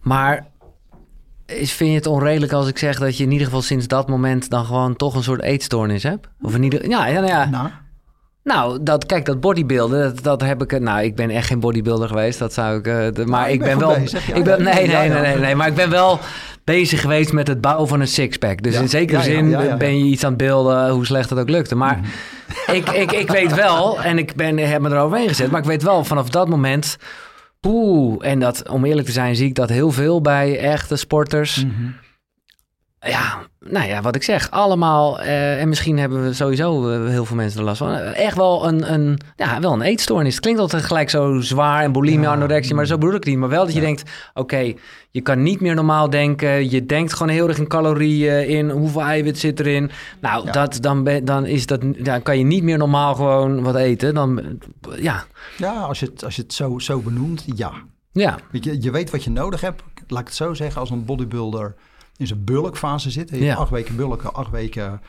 [0.00, 0.46] Maar
[1.46, 4.08] is, vind je het onredelijk als ik zeg dat je in ieder geval sinds dat
[4.08, 6.28] moment dan gewoon toch een soort eetstoornis hebt?
[6.40, 7.48] Of in ieder ja, ja, nou ja.
[7.48, 7.70] Nou,
[8.48, 10.80] Nou, dat, kijk, dat bodybuilden, dat, dat heb ik...
[10.80, 12.86] Nou, ik ben echt geen bodybuilder geweest, dat zou ik...
[12.86, 13.94] eh, de- maar Nou, ik ben wel...
[13.94, 16.18] bezig, ik ben, nee, nee, nee, nee, nee, maar ik ben wel
[16.64, 18.62] bezig geweest met het bouwen van een sixpack.
[18.62, 21.30] Dus Ja, in zekere ja, zin ja, ben je iets aan het beelden, hoe slecht
[21.30, 21.74] het ook lukte.
[21.74, 22.00] Maar
[22.72, 25.82] ik, ik, ik weet wel, en ik ben, heb me eroverheen gezet, maar ik weet
[25.82, 26.96] wel vanaf dat moment...
[27.60, 31.64] Poeh, en dat, om eerlijk te zijn, zie ik dat heel veel bij echte sporters.
[31.64, 31.90] mhm.
[33.00, 35.20] Ja, nou ja, wat ik zeg, allemaal.
[35.20, 37.94] eh, en misschien hebben we sowieso eh, heel veel mensen er last van.
[37.94, 40.32] eh, echt wel een, een, ja, wel een eetstoornis.
[40.32, 42.32] Het klinkt altijd gelijk zo zwaar en bulimie, Ja.
[42.32, 43.38] anorexia, maar zo bedoel ik het niet.
[43.38, 44.72] Maar wel dat je denkt, oké,
[45.10, 46.70] je kan niet meer normaal denken.
[46.70, 49.90] Je denkt gewoon heel erg in calorieën, in hoeveel eiwit zit erin.
[50.20, 50.52] Nou, Ja.
[50.52, 54.14] dat, dan, ben, dan, is dat, dan kan je niet meer normaal gewoon wat eten.
[54.14, 54.58] Dan,
[54.96, 55.24] ja,
[55.56, 57.72] ja, als je het, als je het zo, zo benoemt, ja.
[58.12, 59.82] ja, Weet je, je weet wat je nodig hebt.
[60.08, 61.74] Laat ik het zo zeggen, als een bodybuilder
[62.18, 63.30] in zijn bulkfase zit.
[63.30, 63.44] Je Ja.
[63.46, 65.00] hebt acht weken bulken, acht weken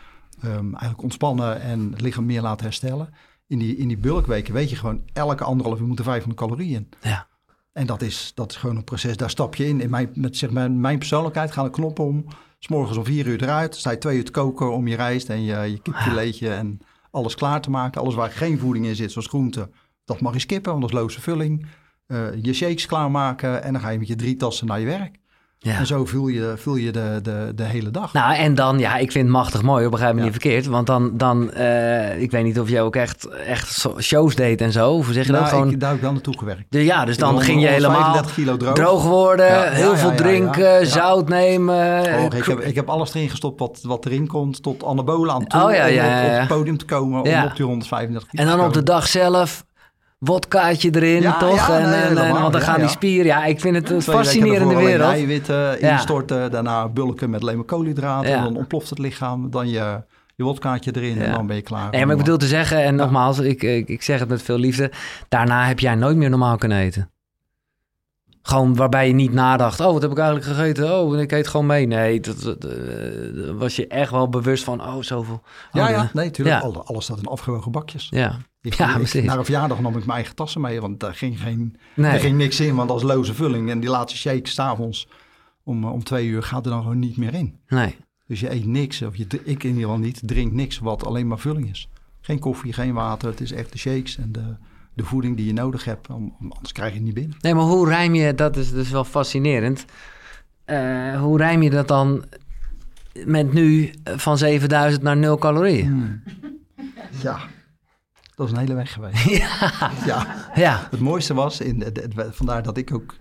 [0.41, 3.10] ehm, eigenlijk ontspannen en het lichaam meer laten herstellen.
[3.48, 7.28] In die, in die bulkweken weet je gewoon elke anderhalf uur moeten 500 calorieën ja.
[7.74, 9.82] En dat is, dat is gewoon een proces, daar stap je in.
[9.82, 12.26] In mijn, met zeg maar, mijn persoonlijkheid gaan de knoppen om.
[12.60, 15.30] S morgens om vier uur eruit, sta je twee uur te koken om je rijst
[15.30, 16.80] en je, je kipfiletje en
[17.12, 18.02] alles klaar te maken.
[18.02, 19.72] Alles waar geen voeding in zit, zoals groenten,
[20.06, 21.65] dat mag je skippen, want dat is loze vulling.
[22.06, 25.18] Eh, je shakes klaarmaken en dan ga je met je drie tassen naar je werk.
[25.62, 25.78] Ja.
[25.78, 28.13] En zo vul je, vul je de, de, de hele dag.
[28.13, 30.24] Nou, en dan, ja, ik vind het machtig mooi, hoor, begrijp me Ja.
[30.24, 30.65] niet verkeerd.
[30.65, 34.72] Want dan, dan eh, ik weet niet of je ook echt, echt shows deed en
[34.72, 34.91] zo.
[34.91, 35.41] Of zeg je dat?
[35.41, 36.63] Nou, Gewoon, ik, daar heb ik wel naartoe gewerkt.
[36.69, 38.74] de, ja, dus dan ging je helemaal 35 kilo droog.
[38.74, 42.02] droog worden, Ja, heel veel drinken, zout nemen.
[42.15, 45.48] Oh, ik, heb, ik heb alles erin gestopt wat, wat erin komt, tot anabolen aan
[45.48, 45.63] toe.
[45.63, 48.43] Oh, ja, ja, om op, op het podium te komen, om op die 135 kilo
[48.43, 49.65] en dan op de dag zelf,
[50.19, 51.67] wodkaatje erin, Ja, toch?
[51.67, 53.25] ja, en, nee, en, en- helemaal, want dan ja, gaan die spieren.
[53.25, 55.12] Ja, ik vind het een fascinerende wereld.
[55.12, 58.34] eiwitten instorten, daarna bulken met alleen maar koolhydraten.
[58.34, 60.01] En dan ontploft het lichaam, dan je,
[60.36, 61.21] je wodkaartje erin Ja.
[61.23, 61.91] en dan ben je klaar.
[61.91, 64.58] Nee, maar ik bedoel te zeggen, en nogmaals, ik, ik, ik zeg het met veel
[64.58, 64.91] liefde.
[65.29, 67.10] Daarna heb jij nooit meer normaal kunnen eten.
[68.41, 69.80] Gewoon waarbij je niet nadacht.
[69.80, 70.99] Oh, wat heb ik eigenlijk gegeten?
[70.99, 71.86] Oh, ik eet gewoon mee.
[71.86, 74.82] Nee, dat, dat, eh, was je echt wel bewust van.
[74.82, 75.41] Oh, zoveel.
[75.71, 76.62] Ja, Oh, ja, nee, natuurlijk.
[76.62, 76.65] Ja.
[76.67, 78.08] Al- Alles staat in afgewogen bakjes.
[78.10, 79.23] Ja, Ik, Ja, ik-.
[79.23, 82.12] Naar een verjaardag nam ik mijn eigen tassen mee, want daar ging, geen, nee.
[82.12, 83.69] er ging niks in, want dat is loze vulling.
[83.69, 85.08] En die laatste shake s'avonds
[85.63, 87.60] om, eh, om twee uur gaat er dan gewoon niet meer in.
[87.67, 87.95] nee.
[88.28, 91.28] Dus je eet niks, of je, ik in ieder geval niet, drink niks wat alleen
[91.28, 91.89] maar vulling is.
[92.21, 94.56] Geen koffie, geen water, het is echt de shakes en de,
[94.99, 97.38] de voeding die je nodig hebt, om, om- anders krijg je het niet binnen.
[97.41, 99.85] Nee, maar hoe rijm je, dat is dus wel fascinerend.
[100.65, 102.23] Eh, hoe rijm je dat dan
[103.25, 106.23] met nu van 7000 naar 0 calorieën?
[107.21, 107.39] Ja,
[108.35, 109.23] dat is een hele weg geweest.
[109.39, 111.83] Ja, ja, ja, het mooiste was, in,
[112.31, 113.15] vandaar dat ik ook,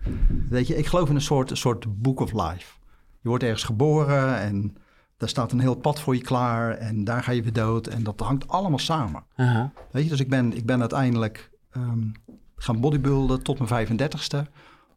[0.49, 2.73] weet je, ik geloof in een soort, een soort book of life.
[3.21, 4.77] Je wordt ergens geboren en
[5.17, 8.03] daar staat een heel pad voor je klaar en daar ga je weer dood en
[8.03, 9.25] dat hangt allemaal samen.
[9.91, 11.99] Weet je, dus ik ben, ik ben uiteindelijk ehm,
[12.57, 14.47] gaan bodybuilden tot mijn 35ste.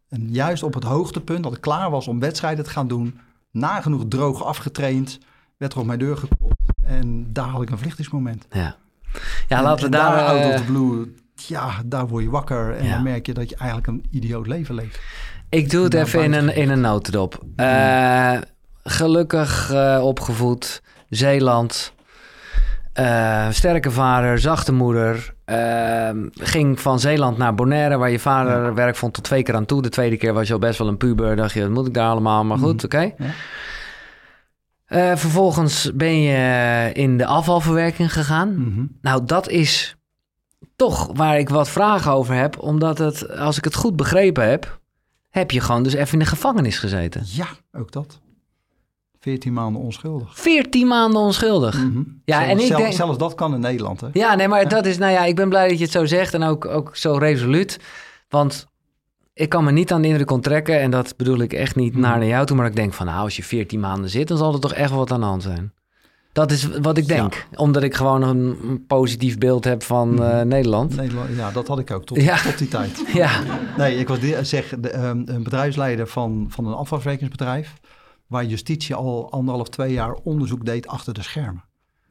[0.09, 3.19] En juist op het hoogtepunt dat ik klaar was om wedstrijden te gaan doen,
[3.51, 5.19] nagenoeg droog afgetraind,
[5.57, 6.55] werd er op mijn deur geklopt.
[6.83, 8.45] En daar had ik een vlichtingsmoment.
[8.51, 8.75] ja.
[9.47, 10.25] Ja, En- laten we daar...
[10.25, 12.75] out eh, of the blue, ja, daar word je wakker.
[12.75, 12.93] En Ja.
[12.93, 14.99] dan merk je dat je eigenlijk een idioot leven leeft.
[15.49, 17.43] Ik doe het naar even in een, in een notendop.
[17.55, 18.37] Eh,
[18.83, 21.93] gelukkig eh, opgevoed, Zeeland.
[23.49, 25.33] Sterke vader, zachte moeder.
[25.51, 29.65] Eh, ging van Zeeland naar Bonaire, waar je vader werk vond, tot twee keer aan
[29.65, 29.81] toe.
[29.81, 31.35] De tweede keer was je al best wel een puber.
[31.35, 32.43] Dacht je, wat moet ik daar allemaal?
[32.43, 32.99] Maar goed, oké.
[32.99, 33.13] Ja.
[34.85, 38.55] Eh, vervolgens ben je in de afvalverwerking gegaan.
[38.57, 38.85] Mhm.
[39.01, 39.95] Nou, dat is
[40.75, 42.59] toch waar ik wat vragen over heb.
[42.59, 44.79] Omdat het, als ik het goed begrepen heb,
[45.29, 47.23] heb je gewoon dus even in de gevangenis gezeten.
[47.25, 48.19] Ja, ook dat.
[49.21, 50.39] 14 maanden onschuldig.
[50.39, 51.77] 14 maanden onschuldig.
[51.83, 51.97] Mhm.
[52.25, 54.07] Ja, Zelfs- en ik zelf- denk- Zelfs dat kan in Nederland, hè?
[54.13, 56.33] Ja, nee, maar dat is, nou ja, ik ben blij dat je het zo zegt
[56.33, 57.79] en ook, ook zo resoluut.
[58.29, 58.67] Want
[59.33, 62.01] ik kan me niet aan de indruk onttrekken, en dat bedoel ik echt niet Mhm.
[62.01, 64.53] naar jou toe, maar ik denk van, nou, als je 14 maanden zit, dan zal
[64.53, 65.73] er toch echt wat aan de hand zijn.
[66.33, 70.21] Dat is wat ik denk, omdat ik gewoon een, positief beeld heb van Mhm.
[70.23, 70.95] eh, Nederland.
[70.95, 71.29] Nederland.
[71.35, 72.37] Ja, dat had ik ook tot, Ja.
[72.37, 73.03] tot die tijd.
[73.13, 73.29] Ja,
[73.77, 77.73] Nee, ik was zeg, de, ehm, een bedrijfsleider van, van een afvalverwerkingsbedrijf.
[78.31, 81.63] Waar justitie al anderhalf, twee jaar onderzoek deed achter de schermen.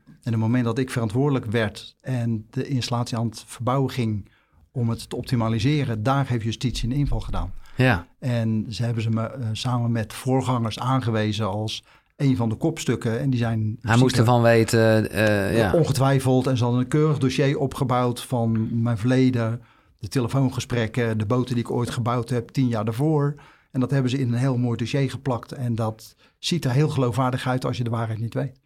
[0.07, 4.29] En op het moment dat ik verantwoordelijk werd en de installatie aan het verbouwen ging
[4.73, 7.53] om het te optimaliseren, daar heeft justitie een inval gedaan.
[7.77, 11.85] ja, En ze hebben ze me eh, samen met voorgangers aangewezen als
[12.17, 13.21] een van de kopstukken.
[13.21, 13.79] En die zijn...
[13.81, 15.73] Hij moest ervan weten, uh, ja.
[15.73, 16.47] Ongetwijfeld.
[16.47, 19.63] En ze hadden een keurig dossier opgebouwd van mijn verleden.
[19.99, 23.35] De telefoongesprekken, de boten die ik ooit gebouwd heb tien jaar daarvoor.
[23.71, 25.53] En dat hebben ze in een heel mooi dossier geplakt.
[25.53, 28.61] En dat ziet er heel geloofwaardig uit als je de waarheid niet weet.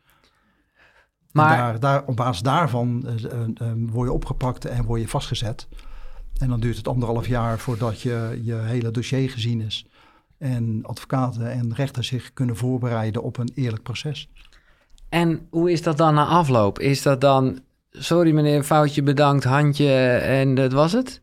[1.33, 3.15] Maar daar, daar, op basis daarvan uh,
[3.69, 5.69] uh, word je opgepakt en word je vastgezet.
[6.39, 9.87] En dan duurt het anderhalf jaar voordat je je hele dossier gezien is.
[10.39, 14.29] En advocaten en rechters zich kunnen voorbereiden op een eerlijk proces.
[15.09, 16.79] En hoe is dat dan na afloop?
[16.79, 21.23] Is dat dan, sorry meneer, foutje bedankt, handje en dat was het?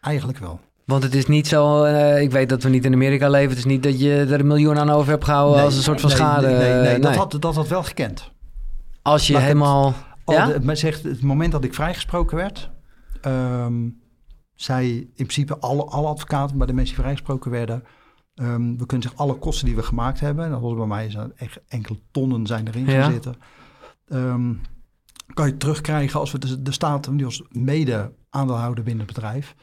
[0.00, 0.60] Eigenlijk wel.
[0.92, 3.58] Want het is niet zo, uh, ik weet dat we niet in Amerika leven, het
[3.58, 6.08] is niet dat je er een miljoen aan over hebt gehouden als een soort van
[6.08, 6.46] nee, schade.
[6.46, 8.30] Nee, nee, nee, Dat, had, dat had wel gekend.
[9.02, 9.94] Als je helemaal...
[10.24, 10.58] Het, ja?
[10.58, 12.70] de, zegt, het moment dat ik vrijgesproken werd,
[13.26, 14.00] um,
[14.54, 17.84] zei in principe alle, alle advocaten, maar de mensen die vrijgesproken werden,
[18.34, 21.60] um, we kunnen zeggen alle kosten die we gemaakt hebben, dat was bij mij echt
[21.68, 23.02] enkele tonnen zijn erin ja.
[23.02, 23.34] gaan zitten,
[24.08, 24.60] um,
[25.34, 29.54] kan je terugkrijgen als we de, de staat, die was mede aandeelhouder binnen het bedrijf,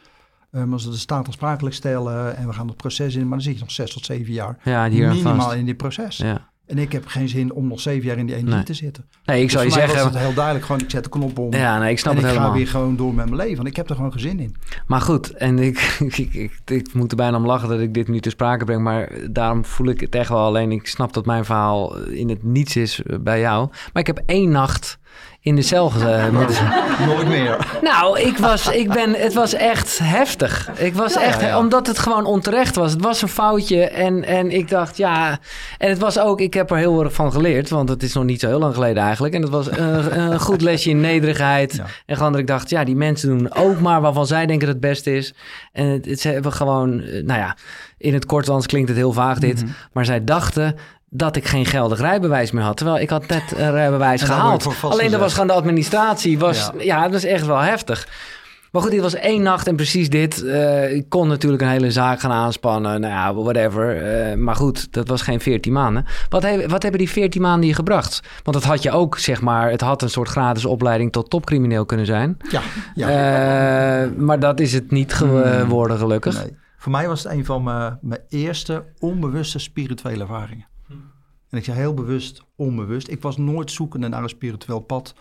[0.52, 3.42] Um, als we de staat aansprakelijk stellen en we gaan het proces in, maar dan
[3.42, 5.56] zit je nog zes tot zeven jaar ja, minimaal vast.
[5.56, 6.18] in dit proces.
[6.18, 6.50] Ja.
[6.70, 8.64] En ik heb geen zin om nog zeven jaar in die energie nee.
[8.64, 9.06] te zitten.
[9.26, 10.04] Nee, ik zou dus je zeggen...
[10.04, 11.54] was het heel duidelijk gewoon, ik zet de knop om.
[11.54, 12.52] Ja, nee, ik snap en het ik helemaal.
[12.52, 14.56] ga weer gewoon door met mijn leven, want ik heb er gewoon geen zin in.
[14.88, 18.08] Maar goed, en ik, ik, ik, ik, moet er bijna om lachen dat ik dit
[18.08, 20.40] nu te sprake breng, maar daarom voel ik het echt wel.
[20.40, 23.68] Alleen ik snap dat mijn verhaal in het niets is bij jou.
[23.68, 24.99] Maar ik heb één nacht
[25.42, 26.34] in de cel gezeten.
[27.06, 27.58] Nooit meer.
[27.82, 30.70] Nou, ik was, ik ben, het was echt heftig.
[30.78, 31.58] Ik was Ja, echt, ja, ja.
[31.58, 32.92] omdat het gewoon onterecht was.
[32.92, 35.40] Het was een foutje en, en ik dacht, ja...
[35.78, 38.24] En het was ook, ik heb er heel erg van geleerd, want het is nog
[38.24, 39.34] niet zo heel lang geleden eigenlijk.
[39.34, 41.82] En het was een, een goed lesje in nederigheid.
[42.06, 44.76] En gewoon dat ik dacht, ja, die mensen doen ook maar waarvan zij denken dat
[44.76, 45.34] het beste is.
[45.72, 47.56] En het, het, ze hebben gewoon, eh, nou ja,
[47.98, 49.62] in het kort, anders klinkt het heel vaag dit.
[49.64, 49.72] Mhm.
[49.94, 50.76] Maar zij dachten
[51.10, 52.78] dat ik geen geldig rijbewijs meer had.
[52.78, 54.68] Terwijl ik had net een rijbewijs En gehaald.
[54.82, 56.40] Alleen dat was gewoon de administratie.
[56.40, 56.84] Was, ja.
[56.84, 57.04] Ja.
[57.04, 58.08] het was echt wel heftig.
[58.72, 60.44] Maar goed, dit was één nacht en precies dit.
[60.44, 63.02] Eh, ik kon natuurlijk een hele zaak gaan aanspannen.
[63.02, 63.98] Nou ja, whatever.
[64.04, 66.06] Eh, maar goed, dat was geen 14 maanden.
[66.30, 68.20] Wat, he- wat hebben die 14 maanden je gebracht?
[68.44, 69.70] Want dat had je ook, zeg maar...
[69.72, 72.38] Het had een soort gratis opleiding tot topcrimineel kunnen zijn.
[72.50, 72.62] Ja,
[72.96, 73.08] ja.
[73.10, 76.44] Eh, maar dat is het niet geworden, gelukkig.
[76.44, 76.58] Nee.
[76.78, 80.68] Voor mij was het een van mijn, mijn eerste onbewuste spirituele ervaringen.
[81.50, 83.08] En ik zeg heel bewust onbewust.
[83.08, 85.14] Ik was nooit zoekende naar een spiritueel pad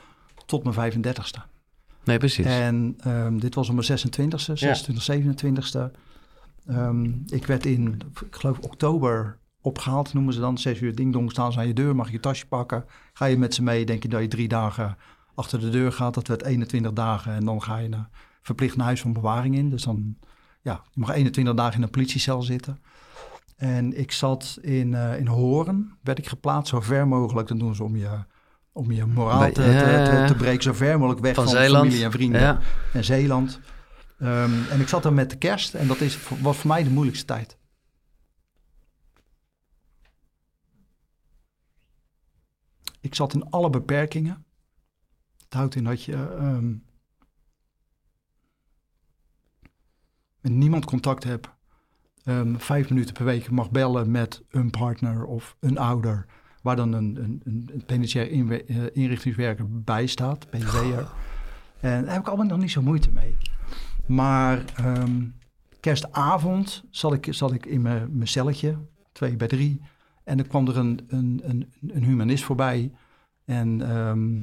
[0.47, 1.57] tot mijn 35ste.
[2.05, 2.47] Nee, precies.
[2.47, 5.91] En ehm, dit was op mijn 26ste, 26, 27ste.
[6.67, 10.59] Ehm, ik werd in, ik geloof oktober opgehaald, noemen ze dan.
[10.59, 12.85] Zes uur ding dong staan ze aan je deur, mag je je tasje pakken.
[13.13, 14.97] Ga je met ze mee, denk je dat je drie dagen
[15.35, 16.15] achter de deur gaat.
[16.15, 18.09] Dat werd 21 dagen en dan ga je naar,
[18.43, 19.71] verplicht naar huis van bewaring in.
[19.71, 20.17] Dus dan,
[20.63, 22.79] ja, je mag 21 dagen in een politiecel zitten.
[23.59, 27.49] En ik zat in, eh in Hoorn, werd ik geplaatst, zo ver mogelijk.
[27.49, 28.25] Dan doen ze om je,
[28.73, 31.45] om je moraal Bij- te, te, ja, te, te breken, zo ver mogelijk weg Van
[31.45, 31.85] van, Zeeland.
[31.85, 32.61] familie en vrienden Ja.
[32.93, 33.61] en Zeeland.
[34.19, 36.91] Ehm, en ik zat daar met de kerst en dat is, was voor mij de
[36.91, 37.57] moeilijkste tijd.
[43.01, 44.45] Ik zat in alle beperkingen.
[45.45, 46.69] Het houdt in dat je ehm,
[50.41, 51.49] met niemand contact hebt.
[52.29, 56.27] Ehm, vijf minuten per week mag bellen met een partner of een ouder.
[56.63, 61.05] Waar dan een, een, een, penitentiair eh, inrichtingswerker bij staat, PVR.
[61.81, 63.37] En daar heb ik allemaal nog niet zo moeite mee.
[64.07, 65.27] Maar ehm,
[65.81, 68.79] kerstavond zat ik, zat ik in mijn celletje,
[69.13, 69.81] twee bij drie.
[70.25, 72.93] En dan kwam er een, een, een, een humanist voorbij.
[73.45, 74.43] En ehm,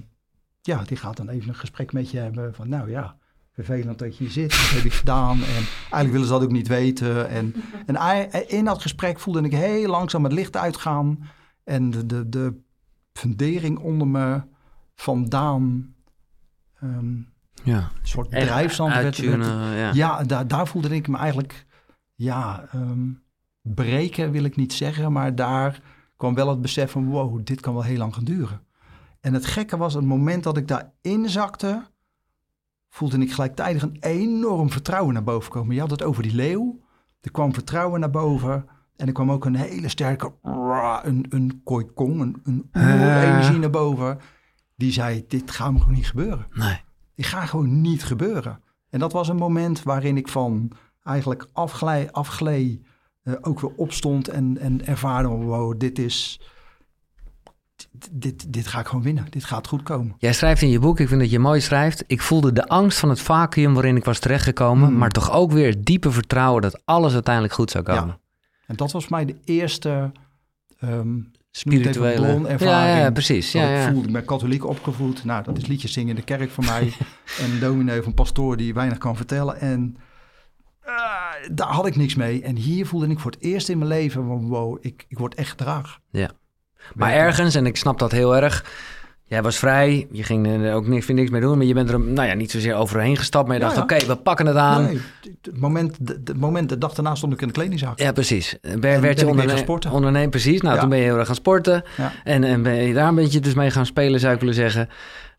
[0.62, 2.56] ja, die gaat dan even een gesprek met je hebben.
[2.56, 3.18] Van nou ja,
[3.56, 4.62] vervelend dat je hier zit.
[4.62, 5.38] Wat heb je gedaan?
[5.38, 7.30] En eigenlijk willen ze dat ook niet weten.
[7.30, 7.54] En,
[7.86, 11.30] en in dat gesprek voelde ik heel langzaam het licht uitgaan.
[11.64, 12.54] En de, de, de
[13.14, 14.42] fundering onder me
[14.96, 15.94] vandaan...
[16.80, 17.28] ehm, een
[17.64, 17.92] Ja.
[18.02, 19.92] soort Echt drijfzand werd, werd, uittunen, ja.
[19.94, 21.66] ja, daar, daar voelde ik me eigenlijk,
[22.16, 23.10] ja, ehm,
[23.62, 25.82] breken wil ik niet zeggen, maar daar
[26.18, 28.62] kwam wel het besef van, wow, dit kan wel heel lang gaan duren.
[29.20, 31.84] En het gekke was, het moment dat ik daarin zakte,
[32.96, 35.76] voelde ik gelijktijdig een enorm vertrouwen naar boven komen.
[35.76, 36.80] Je had het over die leeuw,
[37.22, 40.34] er kwam vertrouwen naar boven en er kwam ook een hele sterke,
[41.04, 44.18] een, een koikong, een, een energie naar boven.
[44.76, 46.82] Die zei, dit gaat me gewoon niet gebeuren Nee.
[47.16, 48.62] die gaat gewoon niet gebeuren.
[48.90, 50.72] En dat was een moment waarin ik van
[51.04, 52.82] eigenlijk afglij, afglee,
[53.24, 56.42] eh, ook weer opstond en, en ervaarde, wow, dit is,
[58.12, 59.26] dit, dit, ga ik gewoon winnen.
[59.30, 60.16] Dit gaat goed komen.
[60.18, 62.04] Jij schrijft in je boek, ik vind dat je mooi schrijft.
[62.08, 64.98] Ik voelde de angst van het vacuüm waarin ik was terechtgekomen, Hmm.
[64.98, 68.20] maar toch ook weer het diepe vertrouwen dat alles uiteindelijk goed zou komen.
[68.68, 70.12] En dat was mij de eerste
[70.80, 71.18] ehm,
[71.52, 72.28] spirituele...
[72.28, 72.96] bronervaring.
[72.96, 73.52] Ja, ja, precies.
[73.52, 73.86] Ja, ja.
[73.86, 75.24] Ik voelde, ik ben katholiek opgevoed.
[75.24, 76.94] Nou, dat is liedjes zingen in de kerk voor mij.
[77.40, 79.60] en een dominee of een pastoor die weinig kan vertellen.
[79.60, 79.98] En
[80.82, 80.94] eh,
[81.52, 82.42] daar had ik niks mee.
[82.42, 84.24] En hier voelde ik voor het eerst in mijn leven...
[84.24, 86.02] wow, ik, ik word echt gedragen.
[86.10, 86.32] Ja.
[86.94, 88.66] Maar ergens, en ik snap dat heel erg...
[89.28, 91.58] Jij was vrij, je ging er ook niks, niks mee doen...
[91.58, 93.48] maar je bent er nou ja, niet zozeer overheen gestapt...
[93.48, 93.82] maar je dacht, ja.
[93.82, 94.84] oké, we pakken het aan.
[94.84, 95.00] Nee,
[95.42, 98.00] het moment, de, de moment, de dag daarna stond ik in de kledingzaak.
[98.00, 98.58] Ja, precies.
[98.62, 100.62] Ben, En werd ben je onderne ondernemer, precies.
[100.62, 100.80] Nou, Ja.
[100.82, 101.84] toen ben je heel erg gaan sporten.
[102.24, 104.90] En, en ben je daar een beetje dus mee gaan spelen, zou ik willen zeggen.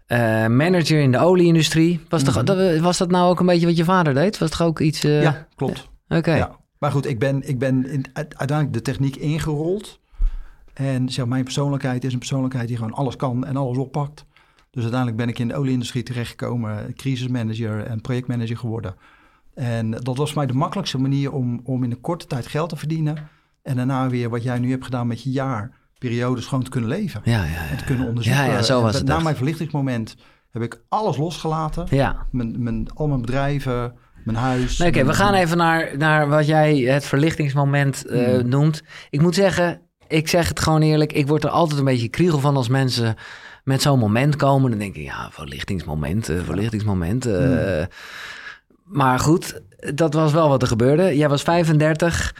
[0.06, 2.00] Eh, manager in de olieindustrie.
[2.08, 2.44] Was, Mhm.
[2.44, 4.38] dat, was dat nou ook een beetje wat je vader deed?
[4.38, 5.04] Was het toch ook iets...
[5.04, 5.88] eh, Ja, klopt.
[6.08, 6.34] Oké.
[6.34, 6.50] Ja.
[6.78, 10.00] Maar goed, ik ben, ik ben in, uite- uiteindelijk de techniek ingerold.
[10.76, 14.24] En zeg, mijn persoonlijkheid is een persoonlijkheid die gewoon alles kan en alles oppakt.
[14.70, 18.94] Dus uiteindelijk ben ik in de olieindustrie terechtgekomen, crisismanager en projectmanager geworden.
[19.54, 22.68] En dat was voor mij de makkelijkste manier om, om in een korte tijd geld
[22.68, 23.28] te verdienen.
[23.62, 27.20] En daarna weer wat jij nu hebt gedaan met je jaarperiodes gewoon te kunnen leven.
[27.24, 27.66] Ja, ja, ja.
[27.70, 28.44] En te kunnen onderzoeken.
[28.44, 30.16] Ja, ja, zo was En het Na mijn verlichtingsmoment
[30.50, 31.86] heb ik alles losgelaten.
[31.90, 32.26] Ja.
[32.30, 34.78] Mijn, mijn, al mijn bedrijven, mijn huis.
[34.78, 38.48] Nee, Oké, we gaan even naar, naar wat jij het verlichtingsmoment eh, Hmm.
[38.48, 38.82] noemt.
[39.10, 42.38] Ik moet zeggen, ik zeg het gewoon eerlijk, ik word er altijd een beetje kriegel
[42.40, 43.14] van als mensen
[43.64, 44.70] met zo'n moment komen.
[44.70, 47.26] Dan denk ik, ja, verlichtingsmoment, eh, verlichtingsmoment.
[47.26, 47.36] eh.
[47.38, 47.86] Hmm.
[48.84, 49.60] Maar goed,
[49.94, 51.16] dat was wel wat er gebeurde.
[51.16, 52.34] Jij was 35,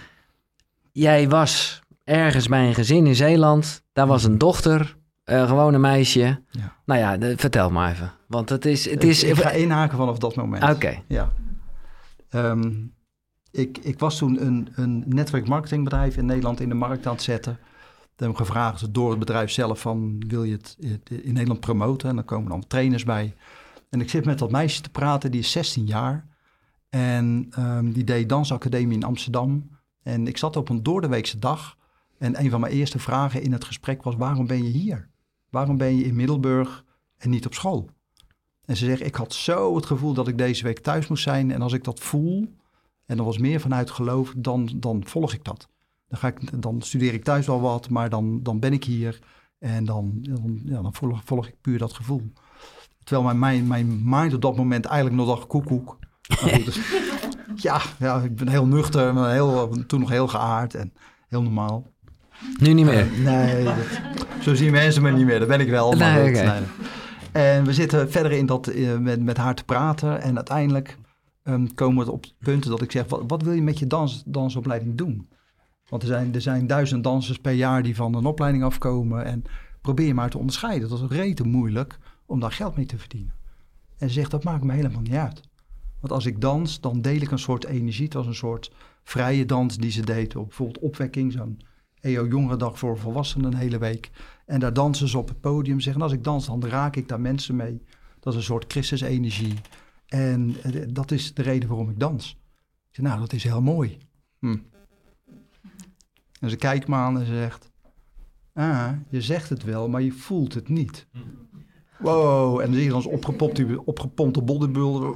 [0.92, 3.82] jij was ergens bij een gezin in Zeeland.
[3.92, 6.20] Daar was een dochter, eh, gewoon een meisje.
[6.20, 6.40] Hmm.
[6.50, 6.74] Ja.
[6.84, 8.12] Nou ja, de- vertel maar even.
[8.28, 8.84] Want het is...
[8.90, 10.62] Het Ik- is ik, ga inhaken vanaf dat moment.
[10.70, 11.32] Oké, Ja.
[12.30, 12.72] Ehm,
[13.56, 17.58] ik, ik was toen een, een netwerkmarketingbedrijf in Nederland in de markt aan het zetten.
[18.16, 20.76] Ik heb gevraagd door het bedrijf zelf van wil je het
[21.08, 22.08] in Nederland promoten?
[22.08, 23.34] En dan komen dan trainers bij.
[23.88, 26.26] En ik zit met dat meisje te praten, die is 16 jaar.
[26.88, 29.70] En ehm, die deed dansacademie in Amsterdam.
[30.02, 31.76] En ik zat op een doordeweekse dag.
[32.18, 35.08] En een van mijn eerste vragen in het gesprek was, waarom ben je hier?
[35.50, 36.84] Waarom ben je in Middelburg
[37.16, 37.90] en niet op school?
[38.64, 41.50] En ze zegt, ik had zo het gevoel dat ik deze week thuis moest zijn.
[41.50, 42.54] En als ik dat voel,
[43.06, 45.68] en dat was meer vanuit geloof, dan, dan volg ik dat.
[46.08, 49.18] Dan, ga ik, dan studeer ik thuis wel wat, maar dan, dan ben ik hier.
[49.58, 52.32] En dan, dan, ja, dan volg, volg ik puur dat gevoel.
[53.04, 55.98] Terwijl mijn, mijn, mijn mind op dat moment eigenlijk nog dacht, koekoek.
[56.38, 56.80] Goed, dus-
[57.68, 60.92] ja, ja, ik ben heel nuchter, maar heel, toen nog heel geaard en
[61.28, 61.92] heel normaal.
[62.58, 63.06] nu niet meer.
[63.22, 63.74] Nee, dat-
[64.40, 65.38] zo zien mensen me niet meer.
[65.38, 65.92] Dat ben ik wel.
[65.92, 66.62] Maar Nee, nee, nee.
[67.32, 70.20] En we zitten verder in dat, eh, met, met haar te praten.
[70.22, 70.96] En uiteindelijk
[71.46, 73.08] ehm, komen we op het punt dat ik zeg...
[73.08, 75.28] wat, wat wil je met je dans, dansopleiding doen?
[75.88, 79.24] Want er zijn, er zijn duizend dansers per jaar die van een opleiding afkomen.
[79.24, 79.42] En
[79.80, 80.88] probeer je maar te onderscheiden.
[80.88, 83.34] Dat is rete moeilijk om daar geld mee te verdienen.
[83.98, 85.40] En ze zegt, dat maakt me helemaal niet uit.
[86.00, 88.04] Want als ik dans, dan deel ik een soort energie.
[88.04, 90.36] Het was een soort vrije dans die ze deed.
[90.36, 91.60] Op bijvoorbeeld opwekking, zo'n
[92.00, 94.10] EO Jongerendag voor volwassenen een hele week.
[94.46, 95.80] En daar dansen ze op het podium.
[95.80, 97.82] Zeggen, als ik dans, dan raak ik daar mensen mee.
[98.20, 99.54] Dat is een soort Christusenergie.
[100.06, 102.30] En eh, dat is de reden waarom ik dans.
[102.88, 103.98] Ik zeg, nou, dat is heel mooi.
[104.38, 104.56] Hm.
[106.40, 107.70] En ze kijkt me aan en ze zegt...
[108.54, 111.06] Ah, je zegt het wel, maar je voelt het niet.
[111.98, 115.14] Wow, en dan zie je ons opgepompte, opgepompte bodybuilder.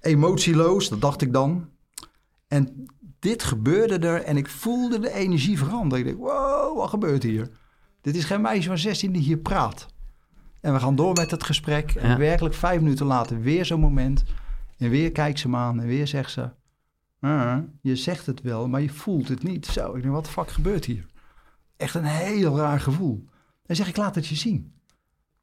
[0.00, 1.68] Emotieloos, dat dacht ik dan.
[2.48, 2.86] En
[3.18, 5.98] dit gebeurde er en ik voelde de energie veranderen.
[5.98, 7.50] Ik denk, wow, wat gebeurt hier?
[8.00, 9.86] Dit is geen meisje van 16 die hier praat.
[10.66, 11.94] En we gaan door met het gesprek.
[11.94, 14.24] En werkelijk vijf minuten later weer zo'n moment.
[14.78, 16.50] En weer kijkt ze me aan en weer zegt ze...
[17.20, 19.66] "Ah, je zegt het wel, maar je voelt het niet.
[19.66, 21.06] Zo, ik denk, wat de fuck gebeurt hier?
[21.76, 23.24] Echt een heel raar gevoel.
[23.66, 24.74] En zeg ik, laat het je zien.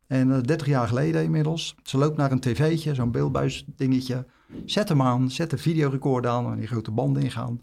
[0.07, 1.75] En eh, 30 jaar geleden inmiddels.
[1.83, 4.25] Ze loopt naar een tv'tje, zo'n beeldbuisdingetje.
[4.65, 7.61] Zet hem aan, zet de videorecorder aan en die grote banden ingaan.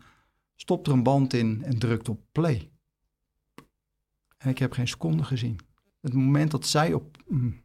[0.57, 2.70] Stopt er een band in en drukt op play.
[4.38, 5.70] En ik heb geen seconde gezien.
[6.01, 7.17] Het moment dat zij op...
[7.27, 7.63] mm.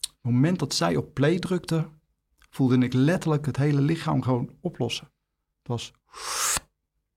[0.00, 1.88] Het moment dat zij op play drukte,
[2.50, 5.10] voelde ik letterlijk het hele lichaam gewoon oplossen.
[5.58, 5.92] Het was...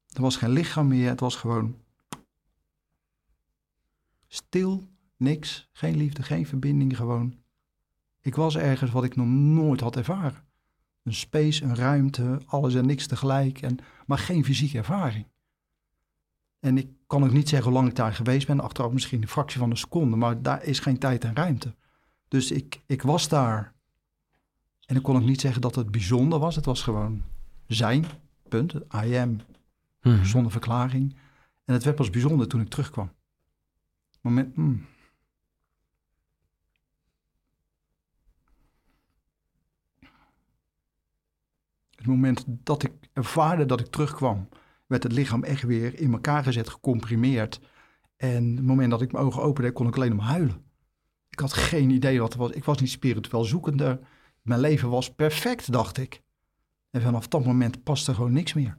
[0.09, 1.83] Er was geen lichaam meer, het was gewoon...
[4.27, 4.87] Stil,
[5.17, 7.43] niks, geen liefde, geen verbinding, gewoon...
[8.21, 10.48] Ik was ergens wat ik nog nooit had ervaren.
[11.03, 15.25] Een space, een ruimte, alles en niks tegelijk, en, maar geen fysieke ervaring.
[16.59, 19.27] En ik kan ook niet zeggen hoe lang ik daar geweest ben, achteraf misschien een
[19.27, 21.75] fractie van een seconde, maar daar is geen tijd en ruimte.
[22.27, 23.73] Dus ik, ik was daar
[24.85, 26.55] en ik kon ook niet zeggen dat het bijzonder was.
[26.55, 27.23] Het was gewoon
[27.67, 28.05] zijn,
[28.47, 28.73] punt.
[29.05, 29.39] I am,
[30.01, 30.23] Mhm.
[30.25, 31.15] zonder verklaring.
[31.65, 33.11] En het werd pas bijzonder toen ik terugkwam.
[34.21, 34.85] Moment, hmm.
[41.99, 44.49] Het moment dat ik ervaarde dat ik terugkwam,
[44.87, 47.59] werd het lichaam echt weer in elkaar gezet, gecomprimeerd.
[48.17, 50.61] En het moment dat ik mijn ogen opende, kon ik alleen maar huilen.
[51.29, 52.51] Ik had geen idee wat er was.
[52.51, 53.99] Ik was niet spiritueel zoekende.
[54.41, 56.21] Mijn leven was perfect, dacht ik.
[56.89, 58.77] En vanaf dat moment paste gewoon niks meer.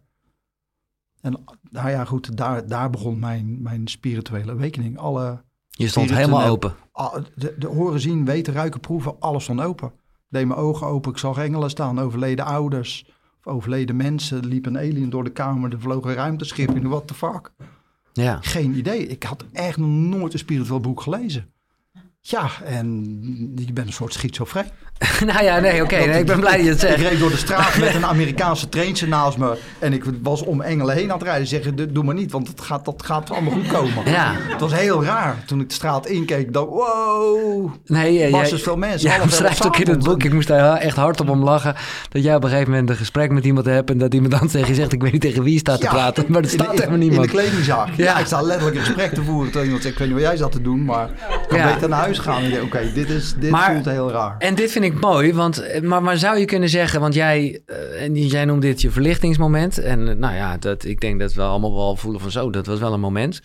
[1.21, 4.99] En nou ja, goed, daar, daar begon mijn, mijn spirituele awakening.
[4.99, 6.75] Alle, Je stond helemaal open.
[6.93, 9.93] al- de, de horen, zien, weten, ruiken, proeven, alles stond open.
[10.31, 14.39] Deed mijn ogen open, ik zag engelen staan, overleden ouders, of overleden mensen.
[14.39, 17.53] Er liep een alien door de kamer, er vloog een ruimteschip in, what the fuck.
[18.13, 18.39] Ja.
[18.41, 21.53] Geen idee, ik had echt nog nooit een spiritueel boek gelezen.
[22.23, 24.65] Ja, en je bent een soort schizofreen.
[25.27, 25.97] nou ja, nee, oké.
[25.97, 27.01] nee, ik ben blij dat je het Ik zegt.
[27.03, 29.59] reed door de straat met een Amerikaanse traintje naast me.
[29.79, 31.47] En ik was om engelen heen aan het rijden.
[31.47, 34.11] Zeggen, "Doe- doe maar niet, want het gaat, dat gaat allemaal goed komen.
[34.11, 34.33] Ja.
[34.39, 35.37] Het was heel raar.
[35.47, 37.71] Toen ik de straat inkeek, dacht wow.
[37.85, 40.77] Nee, eh, Was dus veel mensen, beschrijft wel ook in het boek, ik moest daar
[40.77, 41.75] echt hard op om lachen,
[42.09, 44.49] dat jij op een gegeven moment een gesprek met iemand hebt en dat iemand dan
[44.49, 46.45] tegen je zegt, ik weet niet tegen wie je staat te Ja, praten, maar er
[46.45, 47.25] in staat in- helemaal In niemand.
[47.25, 47.89] de kledingzaak.
[47.97, 48.05] Ja.
[48.05, 48.19] Ja.
[48.19, 49.45] ik sta letterlijk een gesprek te voeren.
[49.45, 51.09] Terwijl iemand zegt, ik weet niet wat jij zat te doen, maar
[51.43, 51.73] ik kan Ja.
[51.75, 52.61] beter naar huis gaan.
[52.63, 54.35] Oké, dit, is, dit Maar- voelt heel raar.
[54.39, 57.63] En dit vind ik mooi, want, eh, maar, maar zou je kunnen zeggen, want jij,
[57.67, 59.79] eh, en jij noemt dit je verlichtingsmoment.
[59.79, 62.67] En eh, nou ja, dat, ik denk dat we allemaal wel voelen van zo, dat
[62.67, 63.41] was wel een moment.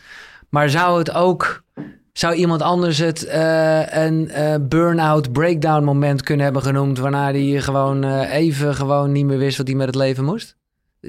[0.49, 1.63] Maar zou het ook,
[2.13, 3.27] zou iemand anders het
[3.91, 4.31] een
[4.69, 9.67] burn-out breakdown moment kunnen hebben genoemd, waarna hij gewoon even gewoon niet meer wist wat
[9.67, 10.55] hij met het leven moest?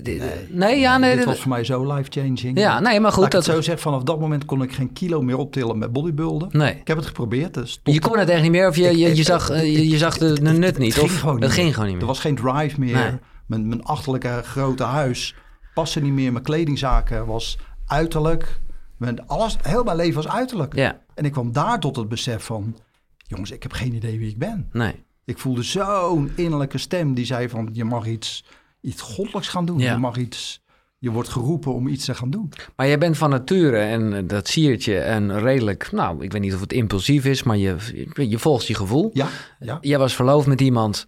[0.03, 0.21] Nee,
[0.51, 1.17] nee ja, nee.
[1.17, 2.59] dit was voor mij zo life-changing.
[2.59, 3.23] ja, nee, maar goed.
[3.23, 5.93] Laat ik Dat, zo zeggen, vanaf dat moment kon ik geen kilo meer optillen met
[5.93, 6.49] bodybuilden.
[6.53, 6.75] nee.
[6.75, 7.81] Ik heb het geprobeerd, dus.
[7.85, 10.37] Je kon het echt niet meer of je, je, zag, eh, je, je zag de,
[10.43, 10.95] nut niet?
[10.95, 11.61] Het ging of, gewoon niet het meer.
[11.63, 12.03] ging gewoon niet meer.
[12.03, 12.95] Er was geen drive meer.
[12.95, 13.19] Nee.
[13.47, 15.35] Mijn, mijn achterlijke grote huis
[15.75, 16.33] paste niet meer.
[16.33, 18.61] Mijn kledingzaken was uiterlijk.
[18.97, 20.75] Mijn, alles, heel mijn leven was uiterlijk.
[20.75, 22.77] Ja, En ik kwam daar tot het besef van...
[23.17, 24.69] jongens, ik heb geen idee wie ik ben.
[24.73, 25.05] nee.
[25.25, 27.69] Ik voelde zo'n innerlijke stem die zei van...
[27.73, 28.45] je mag iets,
[28.87, 29.79] iets goddelijks gaan doen.
[29.79, 29.93] Ja.
[29.93, 30.65] Je mag iets...
[30.99, 32.53] Je wordt geroepen om iets te gaan doen.
[32.77, 36.41] Maar jij bent van nature, en eh, dat siert je, en redelijk, nou, ik weet
[36.41, 37.77] niet of het impulsief is, maar je,
[38.15, 39.11] je, volgt je gevoel.
[39.13, 39.29] Ja,
[39.59, 39.79] ja.
[39.81, 41.07] Jij was verloofd met iemand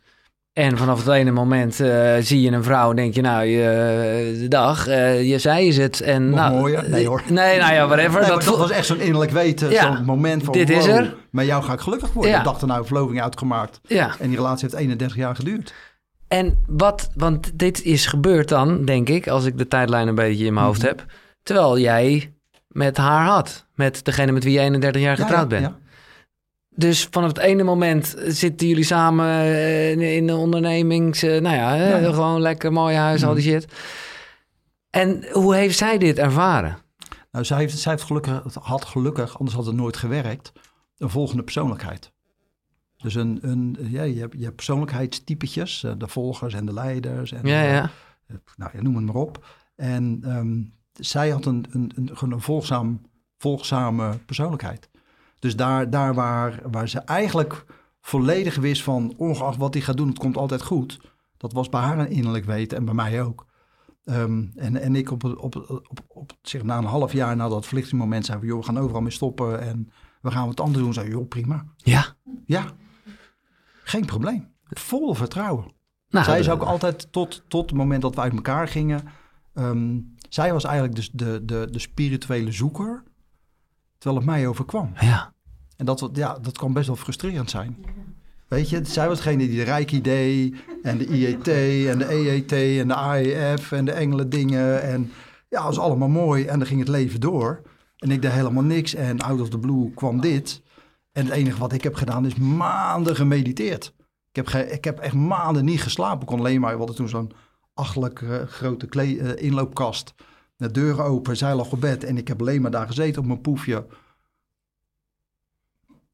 [0.58, 4.36] en vanaf het ene moment eh, zie je een vrouw en denk je, nou, je,
[4.40, 6.00] de dag, eh, je zei is het.
[6.00, 6.90] En, Nog nou, mooier?
[6.90, 7.22] Nee, hoor.
[7.28, 8.20] Nee, nou ja, whatever.
[8.20, 9.70] Nee, dat maar was echt zo'n innerlijk weten.
[9.70, 10.52] Ja, Zo'n moment van...
[10.52, 11.16] dit is er.
[11.30, 12.32] Met jou ga ik gelukkig worden.
[12.32, 12.38] Ja.
[12.38, 13.80] Ik dacht er nou verloving uitgemaakt.
[13.86, 14.14] ja.
[14.18, 15.74] En die relatie heeft 31 jaar geduurd.
[16.28, 20.44] En wat, want dit is gebeurd dan, denk ik, als ik de tijdlijn een beetje
[20.44, 20.88] in mijn hoofd Mhm.
[20.88, 21.04] heb,
[21.42, 22.32] terwijl jij
[22.68, 25.74] met haar had, met degene met wie je 31 jaar Ja, getrouwd bent.
[26.70, 31.22] Dus vanaf het ene moment zitten jullie samen eh, in, de ondernemings...
[31.22, 32.00] eh, nou ja, hè, Ja.
[32.00, 32.12] Mhm.
[32.14, 33.66] gewoon lekker mooi huis, al die shit.
[34.90, 36.78] En hoe heeft zij dit ervaren?
[37.30, 40.52] Nou, zij, heeft, zij heeft gelukkig, had gelukkig, anders had het nooit gewerkt,
[40.98, 42.12] een volgende persoonlijkheid.
[42.98, 47.32] Dus een, een, ja, je, hebt, je hebt persoonlijkheidstypetjes, eh, de volgers en de leiders.
[47.32, 47.90] En, Ja, eh, ja.
[48.56, 49.46] nou, ja, noem het maar op.
[49.76, 53.00] En ehm, zij had een, een, een, een volgzaam,
[53.36, 54.88] volgzame persoonlijkheid.
[55.38, 57.64] Dus daar, daar waar, waar ze eigenlijk
[58.00, 61.00] volledig wist van, ongeacht wat hij gaat doen, het komt altijd goed.
[61.36, 63.46] Dat was bij haar een innerlijk weten en bij mij ook.
[64.04, 65.56] Ehm, en, en ik op, op,
[65.88, 68.78] op, op, zeg, na een half jaar na dat verlichtingsmoment zei van, joh, we gaan
[68.78, 69.90] overal mee stoppen en
[70.20, 70.92] we gaan wat anders doen.
[70.92, 71.64] Zei, joh, prima.
[71.76, 72.16] Ja.
[72.44, 72.64] Ja,
[73.88, 74.48] geen probleem.
[74.64, 75.72] Vol vertrouwen.
[76.08, 79.02] Nou, zij is ook altijd tot, tot het moment dat we uit elkaar gingen.
[79.54, 83.02] ehm, zij was eigenlijk dus de, de, de spirituele zoeker.
[83.98, 84.92] Terwijl het mij overkwam.
[85.00, 85.32] Ja.
[85.76, 87.76] En dat, ja, dat kan best wel frustrerend zijn.
[88.48, 90.54] Weet je, zij was degene die de deed.
[90.82, 91.48] En de IET
[91.88, 94.82] en de EET en de AEF en de engelen dingen.
[94.82, 95.10] En
[95.48, 96.44] ja, dat was allemaal mooi.
[96.44, 97.62] En dan ging het leven door.
[97.96, 98.94] En ik deed helemaal niks.
[98.94, 100.62] En out of the blue kwam dit.
[101.12, 103.94] En het enige wat ik heb gedaan is maanden gemediteerd.
[104.28, 106.20] Ik heb, ge- ik heb echt maanden niet geslapen.
[106.20, 107.32] Ik kon alleen maar, we hadden toen zo'n
[107.74, 110.14] achtelijk eh, grote eh, inloopkast.
[110.56, 112.04] De deuren open, zij lag op bed.
[112.04, 113.86] En ik heb alleen maar daar gezeten op mijn poefje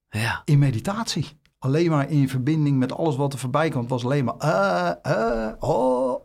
[0.09, 0.42] Ja.
[0.45, 1.28] in meditatie.
[1.59, 3.80] Alleen maar in verbinding met alles wat er voorbij kwam.
[3.80, 4.34] Het was alleen maar,
[5.59, 6.22] oh.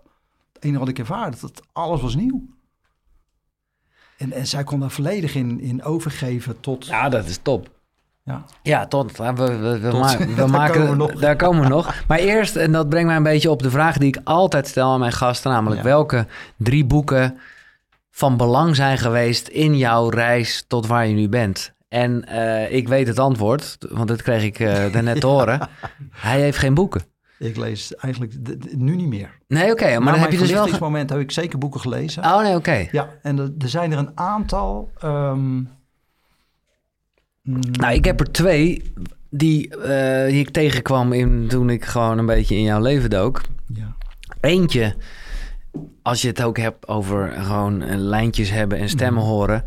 [0.54, 2.48] Het enige wat ik ervaarde, dat alles was nieuw.
[4.18, 6.86] En, en zij kon daar volledig in, in overgeven tot...
[6.86, 7.79] ja, dat is top.
[8.30, 8.44] Ja.
[8.62, 9.18] Ja, tot.
[9.18, 10.00] We, we, we, Tot.
[10.00, 11.12] ma- we Daar maken, komen we nog.
[11.22, 12.04] Daar komen we nog.
[12.08, 14.92] Maar eerst, en dat brengt mij een beetje op de vraag die ik altijd stel
[14.92, 15.52] aan mijn gasten.
[15.52, 15.88] Namelijk, Ja.
[15.88, 16.28] welke
[16.58, 17.38] drie boeken
[18.12, 21.74] van belang zijn geweest in jouw reis tot waar je nu bent?
[21.88, 25.68] En eh, ik weet het antwoord, want dat kreeg ik eh daarnet te horen.
[26.12, 27.02] Hij heeft geen boeken.
[27.40, 28.34] Ik lees eigenlijk
[28.78, 29.30] nu niet meer.
[29.48, 30.48] Nee, oké, maar dan heb je dus wel...
[30.48, 32.24] ge- verlichtingsmoment heb ik zeker boeken gelezen.
[32.24, 32.88] Oh, nee, oké.
[32.92, 34.90] Ja, en er, er zijn er een aantal...
[35.00, 35.62] ehm,
[37.72, 38.92] Nou, ik heb er twee
[39.30, 43.42] die, eh, die ik tegenkwam in, toen ik gewoon een beetje in jouw leven dook.
[43.74, 43.96] ja.
[44.42, 44.96] Eentje,
[46.02, 49.32] als je het ook hebt over gewoon eh, lijntjes hebben en stemmen Mhm.
[49.32, 49.64] horen.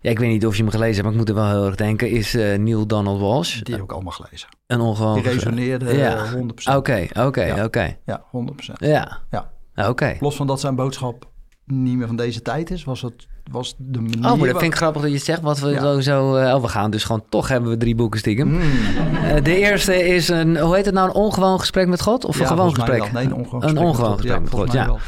[0.00, 1.66] Ja, ik weet niet of je hem gelezen hebt, maar ik moet er wel heel
[1.66, 2.10] erg denken.
[2.10, 3.60] Is eh, Neil Donald Walsh.
[3.60, 4.48] Die heb ik allemaal gelezen.
[4.66, 5.14] Een ongewoon...
[5.14, 6.16] Die resoneerde Ja.
[6.24, 6.76] eh, 100%.
[6.76, 7.64] Oké, oké, Ja.
[7.64, 7.96] oké.
[8.06, 8.78] Ja, 100%.
[8.80, 9.18] Ja.
[9.30, 9.50] Ja.
[9.88, 10.16] Oké.
[10.20, 11.28] Los van dat zijn boodschap
[11.66, 14.16] niet meer van deze tijd is, was het was de manier...
[14.30, 15.40] Oh, maar dat vind ik grappig dat je zegt.
[15.40, 15.80] Wat we Ja.
[15.80, 16.36] sowieso...
[16.36, 17.24] eh, oh, we gaan dus gewoon...
[17.28, 18.48] Toch hebben we drie boeken stiekem.
[18.48, 18.60] Mm.
[18.60, 20.58] Eh, de eerste is een...
[20.58, 21.08] Hoe heet het nou?
[21.08, 22.24] Een ongewoon gesprek met God?
[22.24, 22.98] Of Ja, een gewoon gesprek?
[22.98, 23.08] wel.
[23.12, 23.80] Nee, een ongewoon gesprek.
[23.80, 24.20] met ongewoon God.
[24.20, 25.00] gesprek met volgens God, mij ja.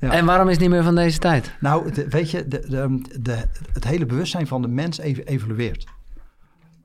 [0.00, 0.10] Ja.
[0.10, 1.52] En waarom is het niet meer van deze tijd?
[1.60, 3.36] Nou, weet je, de, de, de,
[3.72, 5.86] het hele bewustzijn van de mens even evolueert.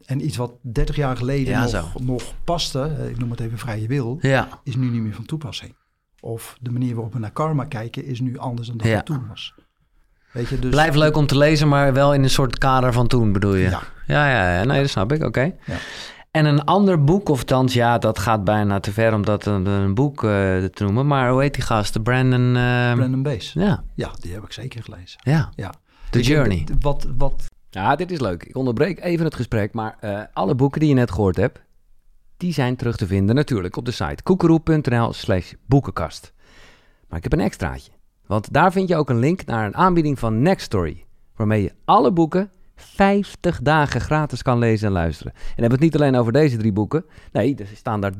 [0.06, 1.86] En iets wat 30 jaar geleden Ja, nog, zo.
[2.02, 4.48] nog paste, eh, ik noem het even vrije wil, Ja.
[4.64, 5.76] is nu niet meer van toepassing.
[6.20, 9.26] Of de manier waarop we naar karma kijken is nu anders dan dat het toen
[9.30, 9.54] was.
[10.34, 10.70] Weet je, dus...
[10.72, 13.70] Blijft leuk om te lezen, maar wel in een soort kader van toen, bedoel je?
[13.70, 13.82] Ja.
[14.08, 14.64] Ja, ja, ja.
[14.64, 15.24] Nee, dat snap ik.
[15.24, 15.42] Oké.
[15.42, 15.76] Ja.
[16.32, 19.66] En een ander boek, of thans, ja, dat gaat bijna te ver om dat een,
[19.66, 20.30] een boek eh,
[20.64, 21.08] te noemen.
[21.08, 21.94] Maar hoe heet die gast?
[21.94, 22.56] De Brandon...
[22.56, 23.52] eh, Brandon Bees.
[23.54, 25.20] Ja, Ja, die heb ik zeker gelezen.
[25.24, 25.50] ja.
[25.56, 25.74] Ja.
[26.10, 26.66] The Ik Journey.
[26.80, 28.44] Wat, wat, Ja, dit is leuk.
[28.44, 31.60] Ik onderbreek even het gesprek, maar eh, alle boeken die je net gehoord hebt,
[32.38, 36.34] die zijn terug te vinden natuurlijk op de site koekeroe.nl slash boekenkast.
[37.08, 37.92] Maar ik heb een extraatje,
[38.34, 41.06] want daar vind je ook een link naar een aanbieding van Nextory,
[41.36, 45.34] waarmee je alle boeken 50 dagen gratis kan lezen en luisteren.
[45.34, 48.14] En dan hebben het niet alleen over deze drie boeken, nee, er staan daar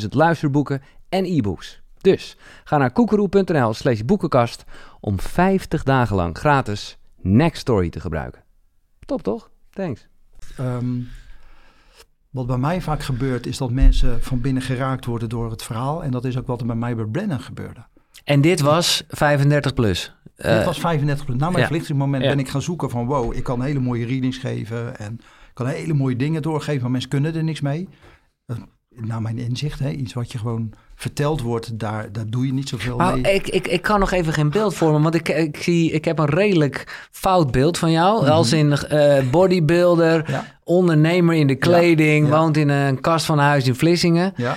[0.00, 1.82] 300.000 luisterboeken en e-books.
[1.98, 4.64] Dus ga naar koekeroe.nl slash boekenkast
[5.00, 8.42] om 50 dagen lang gratis Nextory te gebruiken.
[9.06, 9.50] Top toch?
[9.70, 10.08] Thanks.
[10.56, 11.00] ehm,
[12.30, 16.04] wat bij mij vaak gebeurt, is dat mensen van binnen geraakt worden door het verhaal.
[16.04, 17.86] En dat is ook wat er bij mij bij Brennan gebeurde.
[18.24, 20.14] En dit was 35 plus.
[20.36, 21.38] Eh, Dit was 35 plus.
[21.38, 22.28] Na mijn verlichtingsmoment Ja.
[22.28, 23.06] ben ik gaan zoeken van...
[23.06, 24.98] wow, ik kan hele mooie readings geven...
[24.98, 25.20] en
[25.54, 26.82] kan hele mooie dingen doorgeven...
[26.82, 27.88] maar mensen kunnen er niks mee.
[28.46, 28.56] Eh,
[28.88, 31.78] Naar mijn inzicht, hè, iets wat je gewoon verteld wordt...
[31.78, 33.34] daar, daar doe je niet zoveel mee.
[33.34, 36.18] ik, ik, ik kan nog even geen beeld vormen, want ik, ik, zie, ik heb
[36.18, 38.22] een redelijk fout beeld van jou.
[38.22, 38.30] Mhm.
[38.30, 42.36] Als in eh, bodybuilder, Ja, ondernemer in de kleding, ja.
[42.38, 44.32] woont in een kast van een huis in Vlissingen.
[44.36, 44.56] ja.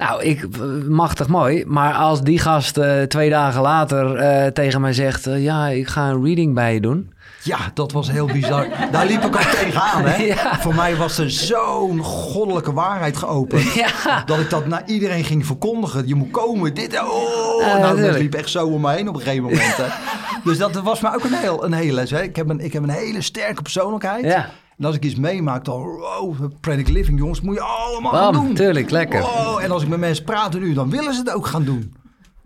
[0.00, 0.46] Nou, ik,
[0.88, 1.64] machtig mooi.
[1.66, 5.26] Maar als die gast eh, twee dagen later eh, tegen mij zegt...
[5.26, 7.12] eh, ja, ik ga een reading bij je doen.
[7.42, 8.68] ja, dat was heel bizar.
[8.90, 10.04] daar liep ik al tegenaan.
[10.04, 10.22] Hè.
[10.22, 10.60] Ja.
[10.60, 13.72] Voor mij was er zo'n goddelijke waarheid geopend...
[13.72, 16.08] Ja, dat ik dat naar iedereen ging verkondigen.
[16.08, 17.62] Je moet komen, dit, oh.
[17.62, 19.76] Ja, nou, dat liep echt zo om me heen op een gegeven moment.
[19.76, 19.86] Hè.
[20.44, 22.10] Dus dat was maar ook een, heel, een hele les.
[22.10, 22.22] Hè.
[22.22, 24.24] Ik, heb een, ik heb een hele sterke persoonlijkheid.
[24.24, 24.50] ja.
[24.80, 28.54] En als ik iets meemaak, dan, wow, Pranic Living, jongens, moet je allemaal gaan doen.
[28.54, 29.20] tuurlijk, lekker.
[29.20, 31.94] Wow, en als ik met mensen praat nu, dan willen ze het ook gaan doen.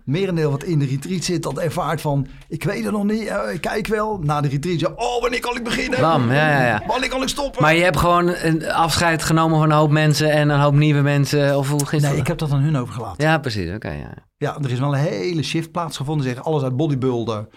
[0.04, 3.52] Merendeel wat in de retreat zit, dat ervaart van, ik weet het nog niet, eh,
[3.54, 4.18] ik kijk wel.
[4.22, 6.00] Na de retreat, zeg, oh, wanneer kan ik beginnen?
[6.00, 6.82] Bam, ja, ja, ja.
[6.86, 7.62] Wanneer kan ik stoppen?
[7.62, 11.00] Maar je hebt gewoon een afscheid genomen van een hoop mensen en een hoop nieuwe
[11.00, 11.58] mensen.
[11.58, 13.24] Of hoe ging nee, ik heb dat aan hun overgelaten.
[13.24, 13.74] Ja, precies.
[13.74, 14.14] Oké, ja.
[14.36, 16.26] Ja, er is wel een hele shift plaatsgevonden.
[16.26, 17.48] Zeg, alles uit bodybuilder.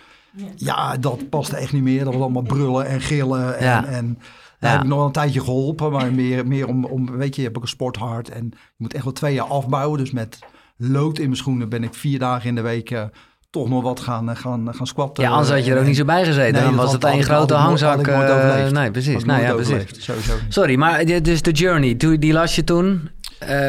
[0.55, 2.03] Ja, dat paste echt niet meer.
[2.03, 3.57] Dat was allemaal brullen en gillen.
[3.57, 3.85] En, Ja.
[3.85, 4.17] en
[4.59, 5.91] daar heb ik nog wel een tijdje geholpen.
[5.91, 8.29] Maar meer, meer om, om, weet je, je hebt ook een sporthart.
[8.29, 9.99] En je moet echt wel twee jaar afbouwen.
[9.99, 10.39] Dus met
[10.77, 13.03] lood in mijn schoenen ben ik vier dagen in de week eh,
[13.49, 15.23] toch nog wat gaan, eh, gaan, gaan squatten.
[15.23, 16.53] Ja, anders had je er ook niet zo bij gezeten.
[16.53, 18.07] Nee, dan was het ik- grote hangzak.
[18.07, 19.23] eh, nee, precies.
[19.23, 20.03] Nou ja, precies.
[20.05, 20.33] Sowieso.
[20.49, 23.09] Sorry, maar dus de Journey, die las je toen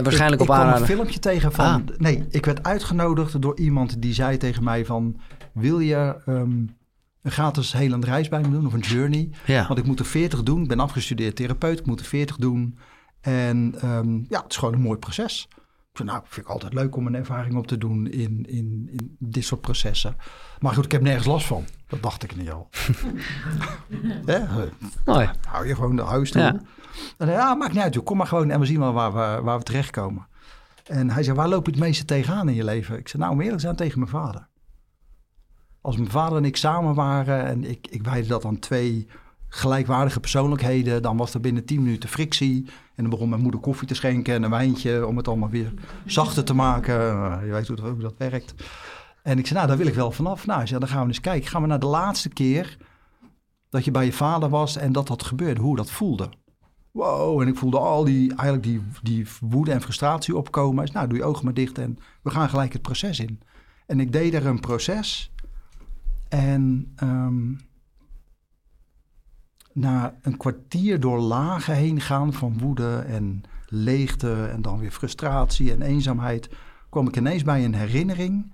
[0.03, 1.65] waarschijnlijk ik, op ik kwam een filmpje tegen van...
[1.65, 1.99] Ah.
[1.99, 5.21] Nee, ik werd uitgenodigd door iemand die zei tegen mij van...
[5.53, 6.51] Wil je ehm,
[7.29, 9.31] een gratis helend reis bij me doen of een journey?
[9.47, 9.67] Ja.
[9.67, 10.63] Want ik moet er 40 doen.
[10.63, 11.79] Ik ben afgestudeerd therapeut.
[11.79, 12.79] Ik moet er 40 doen.
[13.21, 15.49] En ehm, ja, het is gewoon een mooi proces.
[16.05, 19.45] Nou, vind ik altijd leuk om een ervaring op te doen in, in, in dit
[19.45, 20.17] soort processen.
[20.59, 21.65] Maar goed, ik heb nergens last van.
[21.89, 22.69] Dat dacht ik niet al.
[25.05, 25.31] Mooi.
[25.49, 26.41] hou je gewoon de huis toe.
[26.41, 26.61] Ja.
[27.19, 28.05] En ja, maakt niet uit, joh.
[28.05, 30.27] kom maar gewoon en we zien wel waar we, waar we terechtkomen.
[30.85, 32.99] En hij zei, waar loop je het meeste tegenaan in je leven?
[32.99, 34.48] Ik zei, nou, om eerlijk te zijn, tegen mijn vader.
[35.89, 39.07] Als mijn vader en ik samen waren en ik, ik wijde dat aan twee
[39.49, 42.65] gelijkwaardige persoonlijkheden, dan was er binnen tien minuten frictie.
[42.67, 45.73] En dan begon mijn moeder koffie te schenken en een wijntje om het allemaal weer
[46.07, 46.95] zachter te maken.
[46.95, 48.55] Uh, je weet hoe dat, dat werkt.
[49.23, 50.47] En ik zei, nou, daar wil ik wel vanaf.
[50.47, 51.51] Nou, zei, dan gaan we eens kijken.
[51.51, 52.77] Gaan we naar de laatste keer
[53.71, 56.29] dat je bij je vader was en dat dat gebeurde, hoe dat voelde.
[56.91, 60.85] Wow, en ik voelde al die, eigenlijk die, die woede en frustratie opkomen.
[60.85, 63.41] Dus, nou, doe je ogen maar dicht en we gaan gelijk het proces in.
[63.87, 65.33] En ik deed er een proces.
[66.29, 67.59] En um,
[69.73, 75.73] na een kwartier door lagen heen gaan van woede en leegte en dan weer frustratie
[75.73, 76.51] en eenzaamheid,
[76.91, 78.53] kwam ik ineens bij een herinnering.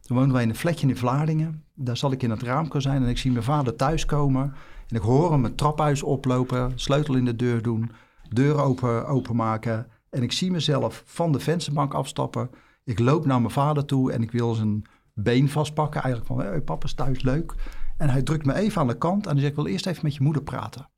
[0.00, 1.64] Toen woonden wij in een flatje in Vlaardingen.
[1.74, 4.54] Daar zal ik in het raamkozijn en ik zie mijn vader thuiskomen.
[4.88, 7.90] En ik hoor hem het traphuis oplopen, sleutel in de deur doen,
[8.28, 9.86] deur open, openmaken.
[10.10, 12.50] En ik zie mezelf van de vensterbank afstappen,
[12.84, 14.84] Ik loop naar mijn vader toe en ik wil zijn
[15.16, 16.02] been vastpakken.
[16.02, 17.54] Eigenlijk van, hey, papa is thuis, leuk.
[17.96, 20.04] En hij drukt me even aan de kant en hij zegt, ik wil eerst even
[20.04, 20.90] met je moeder praten.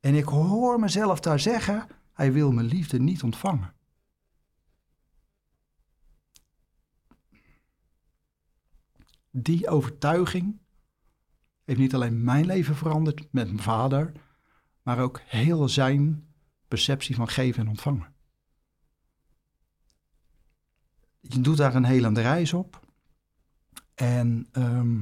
[0.00, 3.74] En ik hoor mezelf daar zeggen, hij wil mijn liefde niet ontvangen.
[9.30, 10.60] Die overtuiging
[11.64, 14.12] heeft niet alleen mijn leven veranderd met mijn vader,
[14.82, 16.28] maar ook heel zijn
[16.68, 18.14] perceptie van geven en ontvangen.
[21.20, 22.87] Je doet daar een hele reis op.
[23.98, 24.96] En ehm,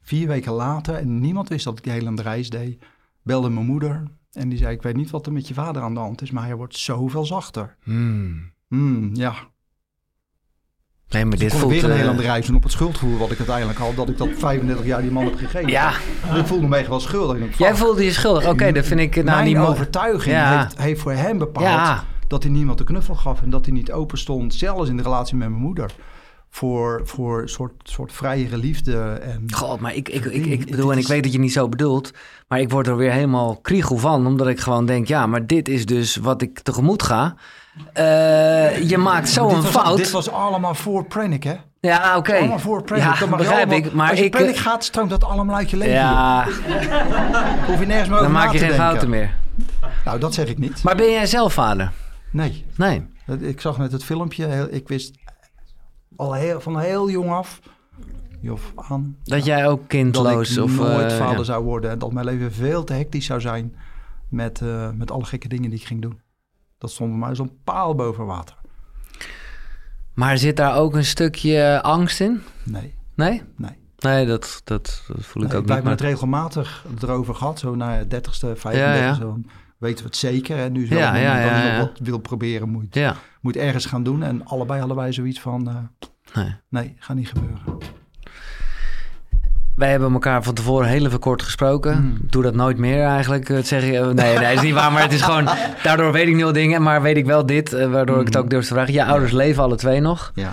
[0.00, 2.84] vier weken later, en niemand wist dat ik die hele reis deed,
[3.22, 4.02] belde mijn moeder.
[4.32, 6.30] En die zei, ik weet niet wat er met je vader aan de hand is,
[6.30, 7.76] maar hij wordt zoveel zachter.
[7.82, 8.52] Hmm.
[8.68, 9.34] Hmm, ja,
[11.08, 11.72] Nee, maar dus dit ik kon voelt...
[11.82, 14.18] weer een eh, hele reis doen op het schuldgevoel wat ik uiteindelijk had, dat ik
[14.18, 15.68] dat 35 jaar die man heb gegeven.
[15.70, 15.92] Ja,
[16.36, 17.36] Ik voelde me echt wel schuldig.
[17.36, 18.46] Ik denk, jij voelde je schuldig.
[18.48, 19.68] Oké, dat vind ik eh, nou Mijn niet mooi.
[19.68, 20.60] overtuiging Ja.
[20.62, 22.04] heeft, heeft voor hem bepaald Ja.
[22.26, 25.02] dat hij niemand de knuffel gaf en dat hij niet open stond, zelfs in de
[25.02, 25.94] relatie met mijn moeder,
[26.54, 29.02] voor, voor een soort, soort vrijere liefde.
[29.02, 31.68] En, God, maar ik, ik, ik, ik bedoel, en ik weet dat je niet zo
[31.68, 32.10] bedoelt,
[32.48, 35.68] maar ik word er weer helemaal kriegel van, omdat ik gewoon denk, ja, maar dit
[35.68, 37.34] is dus wat ik tegemoet ga.
[37.92, 39.96] Eh, je maakt zo dit een was, fout.
[39.96, 41.54] Dit was allemaal voor Prank, hè?
[41.80, 42.36] Ja, oké.
[42.36, 43.02] Allemaal voor Prank.
[43.02, 43.92] Ja, begrijp allemaal- ik.
[43.92, 45.94] Maar als je ik, Prank eh, gaat, stroomt dat allemaal uit je leven.
[45.94, 46.44] ja,
[47.66, 48.76] Hoef je nergens meer dan maak je geen denken.
[48.76, 49.34] fouten meer.
[50.04, 50.82] Nou, dat zeg ik niet.
[50.82, 51.92] Maar ben jij zelf vader?
[52.30, 52.64] Nee.
[52.76, 53.06] Nee.
[53.40, 54.68] Ik zag net het filmpje.
[54.70, 55.14] Ik wist
[56.16, 57.60] al heel, van heel jong af,
[58.50, 60.76] of aan, Dat jij ook kindloos ik of...
[60.76, 61.44] nooit eh, vader ja.
[61.44, 61.90] zou worden.
[61.90, 63.76] En dat mijn leven veel te hectisch zou zijn
[64.28, 66.20] met, eh, met alle gekke dingen die ik ging doen.
[66.78, 68.56] Dat stond bij mij zo'n paal boven water.
[70.14, 72.42] Maar zit daar ook een stukje angst in?
[72.62, 73.42] Nee, Nee?
[73.56, 73.80] nee.
[73.98, 75.74] Nee, dat, dat, dat voel ik nee ook niet.
[75.74, 76.10] hebben het Maar...
[76.10, 77.58] regelmatig erover gehad.
[77.58, 78.76] Zo na het 30ste, 35ste.
[78.76, 79.14] Ja, ja.
[79.14, 79.38] Zo,
[79.82, 80.58] weten we het zeker.
[80.58, 83.00] En nu zo Ja, wat wil proberen, moet,
[83.40, 84.22] moet ergens gaan doen.
[84.22, 85.76] En allebei allebei zoiets van, eh,
[86.42, 86.54] nee.
[86.68, 87.60] nee, gaat niet gebeuren.
[89.76, 91.96] Wij hebben elkaar van tevoren heel even kort gesproken.
[91.96, 92.18] Hmm.
[92.20, 93.46] Doe dat nooit meer eigenlijk.
[93.46, 94.10] Dat zeg je.
[94.14, 94.92] Nee, nee, is niet waar.
[94.92, 95.48] Maar het is gewoon.
[95.82, 96.82] Daardoor weet ik nul dingen.
[96.82, 97.72] Maar weet ik wel dit.
[97.72, 98.92] eh, waardoor ik het ook durf te vragen.
[98.92, 100.32] Je ouders leven alle twee nog.
[100.34, 100.52] Ja.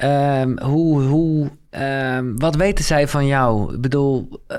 [0.00, 3.74] Ehm, hoe, hoe, ehm, wat weten zij van jou?
[3.74, 4.58] Ik bedoel, eh,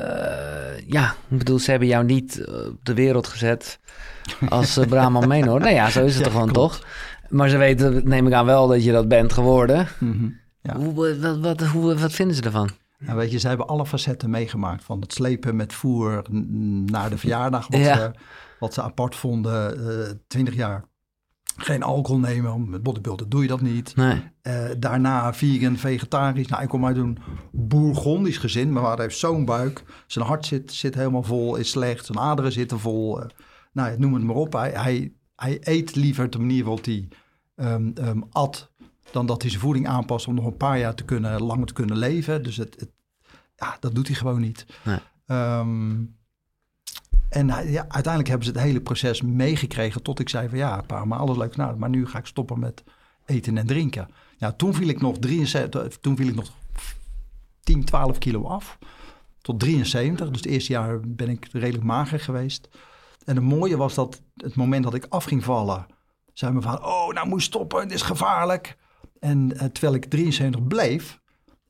[0.87, 3.79] ja, ik bedoel, ze hebben jou niet op de wereld gezet
[4.49, 5.59] als uh, Brahman Menor.
[5.59, 6.73] Nou ja, zo is het Ja, toch gewoon, klopt.
[6.73, 6.87] toch?
[7.29, 9.87] Maar ze weten, neem ik aan wel, dat je dat bent geworden.
[9.99, 10.29] Mhm.
[10.61, 10.75] Ja.
[10.75, 12.69] Hoe, wat, wat, hoe, wat vinden ze ervan?
[12.99, 14.83] Nou, weet je, ze hebben alle facetten meegemaakt.
[14.83, 16.21] Van het slepen met voer
[16.85, 17.67] naar de verjaardag.
[17.67, 17.95] Wat, Ja.
[17.95, 18.11] ze,
[18.59, 20.21] wat ze apart vonden.
[20.27, 20.83] Twintig jaar
[21.63, 22.69] geen alcohol nemen.
[22.69, 23.95] Met bodybuilden doe je dat niet.
[23.95, 24.23] Nee.
[24.41, 26.47] Eh, daarna vegan, vegetarisch.
[26.47, 27.17] Nou, ik kom uit een
[27.51, 28.73] Bourgondisch gezin.
[28.73, 29.83] Mijn vader heeft zo'n buik.
[30.07, 32.05] Zijn hart zit, zit helemaal vol, is slecht.
[32.05, 33.21] Zijn aderen zitten vol.
[33.21, 33.29] eh,
[33.73, 34.53] nou, noem het maar op.
[34.53, 37.07] Hij, hij, hij eet liever de manier waarop hij
[37.55, 38.71] ehm, at...
[39.11, 41.73] dan dat hij zijn voeding aanpast om nog een paar jaar te kunnen, langer te
[41.73, 42.43] kunnen leven.
[42.43, 42.89] Dus het, het,
[43.55, 44.65] ja, dat doet hij gewoon niet.
[44.83, 44.99] Nee.
[45.25, 46.03] Ehm,
[47.31, 50.81] en hij- ja, uiteindelijk hebben ze het hele proces meegekregen tot ik zei van ja,
[50.81, 52.83] pa, maar alles leuk nou, maar nu ga ik stoppen met
[53.25, 54.07] eten en drinken.
[54.57, 56.51] Toen viel ik nog 73, toen viel ik nog
[57.63, 58.77] 10, 12 kilo af
[59.41, 60.29] tot 73.
[60.29, 62.69] Dus het eerste jaar ben ik redelijk mager geweest.
[63.25, 65.85] En het mooie was dat het moment dat ik af ging vallen,
[66.33, 68.77] zei mijn vader, oh, nou moet je stoppen, het is gevaarlijk.
[69.19, 71.20] En eh, terwijl ik 73 bleef,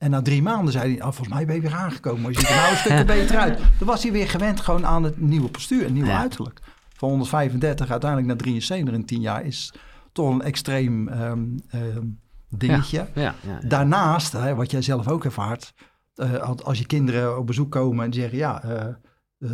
[0.02, 2.20] en na drie maanden zei hij, oh, volgens mij ben je weer aangekomen.
[2.22, 3.58] Maar je ziet er nou een stukje beter uit.
[3.78, 6.18] Dan was hij weer gewend gewoon aan het nieuwe postuur, het nieuwe Ja.
[6.18, 6.60] uiterlijk.
[6.96, 9.72] Van 135 uiteindelijk naar 73 in 10 jaar is
[10.12, 12.02] toch een extreem ehm, ehm,
[12.48, 13.06] dingetje.
[13.14, 13.68] Ja, ja.
[13.68, 15.74] Daarnaast, hè, wat jij zelf ook ervaart,
[16.14, 18.86] eh, als- je kinderen op bezoek komen en zeggen, ja, eh,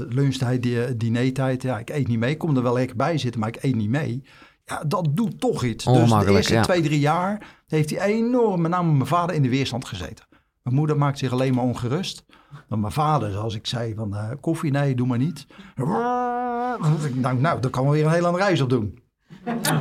[0.08, 2.30] lunchtijd, di- dinertijd, ja, ik eet niet mee.
[2.30, 4.22] Ik kom er wel lekker bij zitten, maar ik eet niet mee.
[4.64, 5.84] Ja, dat doet toch iets.
[5.84, 9.48] Dus de eerste twee, drie jaar heeft hij enorm, met name mijn vader, in de
[9.48, 10.26] weerstand gezeten.
[10.62, 12.24] Mijn moeder maakt zich alleen maar ongerust.
[12.68, 15.46] Maar mijn vader, zoals ik zei, van eh, koffie, nee, doe maar niet.
[17.14, 18.98] Nou, nou, dan kan we weer een hele andere reis op doen.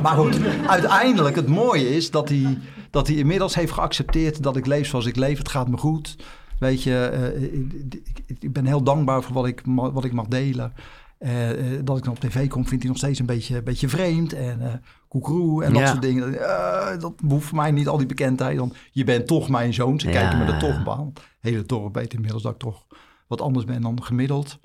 [0.02, 2.58] Maar goed, uiteindelijk het mooie is dat hij,
[2.90, 5.38] dat hij inmiddels heeft geaccepteerd dat ik leef zoals ik leef.
[5.38, 6.16] Het gaat me goed.
[6.58, 10.26] Weet je, eh, ik, ik- ik ben heel dankbaar voor wat ik, wat ik mag
[10.26, 10.72] delen.
[11.18, 13.88] Eh, eh, dat ik dan op tv kom, vindt hij nog steeds een beetje, beetje
[13.88, 14.32] vreemd.
[14.32, 15.86] En eh koekeroe en dat Ja.
[15.88, 16.40] soort dingen.
[16.40, 18.58] Eh, dat hoeft voor mij niet al die bekendheid.
[18.58, 20.00] Want je bent toch mijn zoon.
[20.00, 21.12] Ze Ja, kijken me er toch aan.
[21.40, 22.86] Hele dorp weet inmiddels dat ik toch
[23.26, 24.58] wat anders ben dan gemiddeld.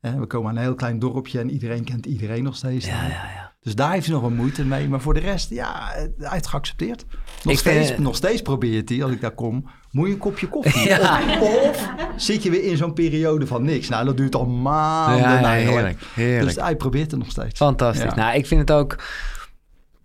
[0.00, 2.86] Eh, we komen aan een heel klein dorpje en iedereen kent iedereen nog steeds.
[2.86, 3.48] Ja, ja, ja.
[3.62, 4.88] Dus daar heeft hij nog wel moeite mee.
[4.88, 7.04] Maar voor de rest, ja, hij heeft geaccepteerd.
[7.42, 10.48] Nog, Ik steeds, nog steeds probeert hij, als ik daar kom, moet je een kopje
[10.48, 10.88] koffie.
[10.88, 11.20] Ja.
[11.40, 13.88] Of, of zit je weer in zo'n periode van niks.
[13.88, 15.80] Nou, dat duurt al maanden Ja, ja, eigenlijk.
[15.80, 16.54] heerlijk, heerlijk.
[16.54, 17.58] Dus hij probeert het nog steeds.
[17.58, 18.14] Fantastisch.
[18.14, 18.96] Nou, ik vind het ook.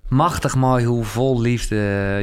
[0.07, 1.75] Machtig mooi hoe vol liefde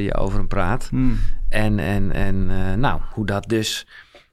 [0.03, 0.87] je over hem praat.
[0.91, 1.19] Hmm.
[1.49, 3.87] En, en, en eh, nou, hoe dat dus...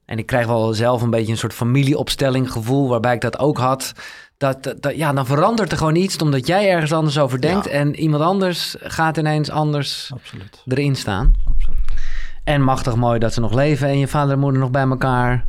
[0.05, 2.89] En ik krijg wel zelf een beetje een soort familieopstelling gevoel...
[2.89, 3.93] waarbij ik dat ook had.
[4.37, 6.17] Dat, dat, dat- ja, dan verandert er gewoon iets...
[6.17, 7.65] omdat jij ergens anders over denkt...
[7.65, 7.71] Ja.
[7.71, 10.63] en iemand anders gaat ineens anders Absoluut.
[10.67, 11.33] erin staan.
[11.53, 11.79] Absoluut.
[12.43, 13.87] En machtig mooi dat ze nog leven...
[13.87, 15.45] en je vader en moeder nog bij elkaar.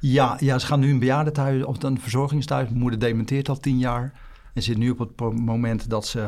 [0.00, 2.68] Ja, ja, ze gaan nu een bejaardentehuis of een verzorgingstehuis.
[2.68, 4.12] Mijn moeder dementeert al tien jaar.
[4.54, 6.26] En zit nu op het moment dat ze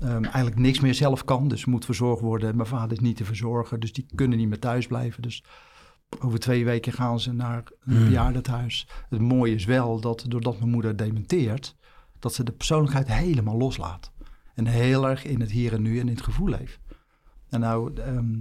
[0.00, 1.48] ehm, eigenlijk niks meer zelf kan.
[1.48, 2.56] Dus moet verzorgd worden.
[2.56, 5.22] Mijn vader is niet te verzorgen, dus die kunnen niet meer thuis blijven.
[5.22, 5.44] Dus
[6.18, 8.04] over twee weken gaan ze naar een Hmm.
[8.04, 8.88] bejaardentehuis.
[9.08, 11.76] Het mooie is wel dat doordat mijn moeder dementeert,
[12.18, 14.12] dat ze de persoonlijkheid helemaal loslaat.
[14.54, 16.80] En heel erg in het hier en nu en in het gevoel leeft.
[17.48, 18.40] En nou, ehm,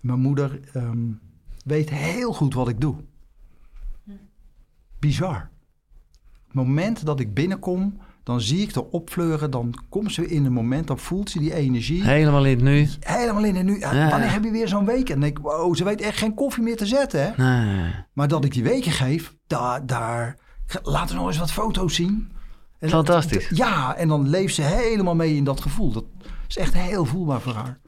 [0.00, 1.12] mijn moeder ehm,
[1.64, 2.96] weet heel goed wat ik doe.
[4.98, 5.50] Bizar.
[6.44, 9.50] Het moment dat ik binnenkom, dan zie ik haar opvleuren.
[9.50, 12.02] Dan komt ze in een moment, dan voelt ze die energie.
[12.02, 12.88] Helemaal in het nu.
[13.00, 13.78] Helemaal in en nu.
[13.78, 14.08] Ja.
[14.10, 15.08] Wanneer heb je weer zo'n week?
[15.08, 17.20] En dan denk ik, wow, ze weet echt geen koffie meer te zetten.
[17.36, 17.44] Hè?
[17.64, 17.90] Nee.
[18.12, 20.36] Maar dat ik die weken geef, daar, daar
[20.82, 22.30] laten we nog eens wat foto's zien.
[22.78, 23.48] En dat- Fantastisch.
[23.54, 25.92] ja, en dan leeft ze helemaal mee in dat gevoel.
[25.92, 26.04] Dat
[26.48, 27.80] is echt heel voelbaar voor haar.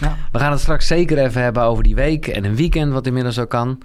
[0.00, 0.16] Ja.
[0.32, 3.38] We gaan het straks zeker even hebben over die week en een weekend, wat inmiddels
[3.38, 3.78] ook kan.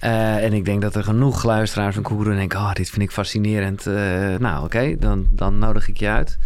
[0.00, 3.10] Eh, en ik denk dat er genoeg luisteraars van Koeren denken: oh, dit vind ik
[3.10, 3.86] fascinerend.
[3.86, 3.94] Eh,
[4.38, 6.38] nou, oké, dan, dan nodig ik je uit.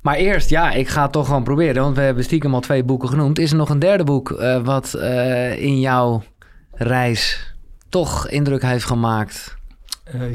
[0.00, 2.84] Maar eerst, ja, ik ga het toch gewoon proberen, want we hebben stiekem al twee
[2.84, 3.38] boeken genoemd.
[3.38, 4.94] Is er nog een derde boek eh, wat
[5.56, 6.22] in jouw
[6.70, 7.54] reis
[7.88, 9.56] toch indruk heeft gemaakt?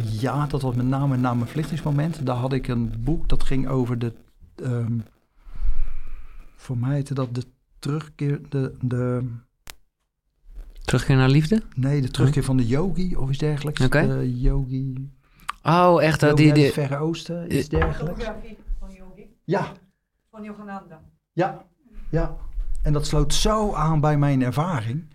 [0.04, 2.26] Ja, dat was met name na mijn vluchtingsmoment.
[2.26, 4.14] Daar had ik een boek dat ging over de.
[4.56, 4.98] ehm,
[6.56, 7.44] voor mij heette dat de
[7.80, 8.40] terugkeer.
[8.50, 9.30] De, de,
[10.84, 11.62] Terugkeer naar liefde?
[11.76, 13.82] nee, de terugkeer van de yogi of iets dergelijks.
[13.82, 14.08] Oké.
[14.08, 15.10] De yogi.
[15.64, 16.20] Oh, echt?
[16.20, 18.24] Dat yogi die, uit die, het Verre Oosten, iets dergelijks.
[18.24, 19.72] Fotografie van Yogi, Ja,
[20.32, 21.02] van Yogananda.
[21.34, 21.66] ja,
[22.10, 22.36] ja.
[22.82, 25.06] En dat sloot zo aan bij mijn ervaring.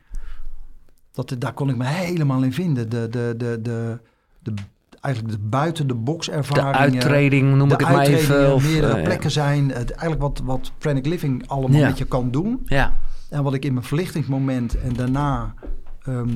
[1.12, 2.88] Dat, daar kon ik me helemaal in vinden.
[2.90, 3.98] De, de, de, de,
[4.42, 4.54] de,
[5.00, 6.74] eigenlijk de buiten de box de ervaringen.
[6.74, 8.54] uittreding, noem ik de het maar even.
[8.54, 9.68] Of, meerdere eh, plekken zijn.
[9.68, 11.86] Het, eigenlijk wat, wat Pranic Living allemaal Ja.
[11.88, 12.62] met je kan doen.
[12.66, 12.94] Ja,
[13.30, 15.54] En wat ik in mijn verlichtingsmoment en daarna
[16.02, 16.28] ehm,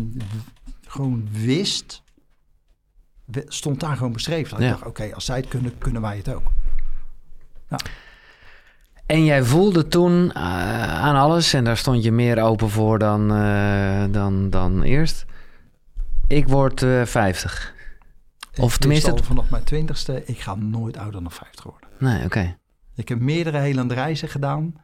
[0.86, 2.02] gewoon wist,
[3.46, 4.50] stond daar gewoon beschreven.
[4.50, 4.66] Dat Ja.
[4.66, 6.50] Ik dacht, oké, als zij het kunnen, kunnen wij het ook.
[9.06, 10.42] En jij voelde toen eh,
[11.02, 15.24] aan alles, en daar stond je meer open voor dan, eh, dan, dan eerst.
[16.26, 17.74] Ik word eh 50.
[18.52, 21.88] Ik Of wist tenminste al vanaf mijn twintigste, ik ga nooit ouder dan 50 worden.
[21.98, 22.56] Nee, oké.
[22.94, 24.74] Ik heb meerdere helende reizen gedaan.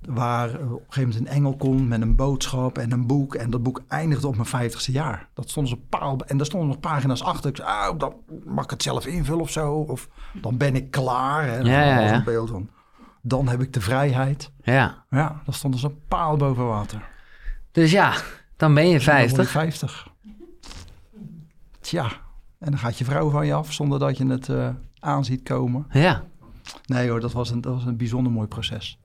[0.00, 3.34] Waar eh, op een gegeven moment een engel kon met een boodschap en een boek.
[3.34, 5.28] En dat boek eindigde op mijn vijftigste jaar.
[5.34, 6.18] Dat stond dus op paal.
[6.26, 7.50] En daar stonden nog pagina's achter.
[7.50, 9.72] Ik zei, ah, dan mag ik het zelf invullen of zo.
[9.72, 11.44] Of dan ben ik klaar.
[11.44, 11.56] Hè.
[11.56, 12.14] Ja, ja, ja.
[12.14, 12.70] Een beeld van.
[13.22, 14.52] Dan heb ik de vrijheid.
[14.62, 15.04] Ja.
[15.10, 17.08] Ja, dat stond dus een paal boven water.
[17.72, 18.14] Dus ja,
[18.56, 19.50] dan ben je En dan word je 50.
[19.50, 20.08] 50.
[21.80, 22.10] Tja,
[22.58, 24.68] en dan gaat je vrouw van je af zonder dat je het eh
[25.00, 25.86] aan ziet komen.
[25.90, 26.22] Ja.
[26.86, 28.98] Nee hoor, dat was een, dat was een bijzonder mooi proces.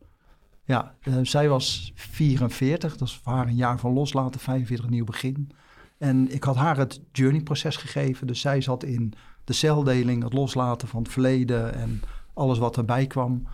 [0.66, 5.06] Ja, eh, zij was 44, dat is voor haar een jaar van loslaten, 45 nieuw
[5.06, 5.52] begin.
[5.98, 10.88] En ik had haar het journey-proces gegeven, dus zij zat in de celdeling, het loslaten
[10.88, 12.02] van het verleden en
[12.34, 13.48] alles wat erbij kwam.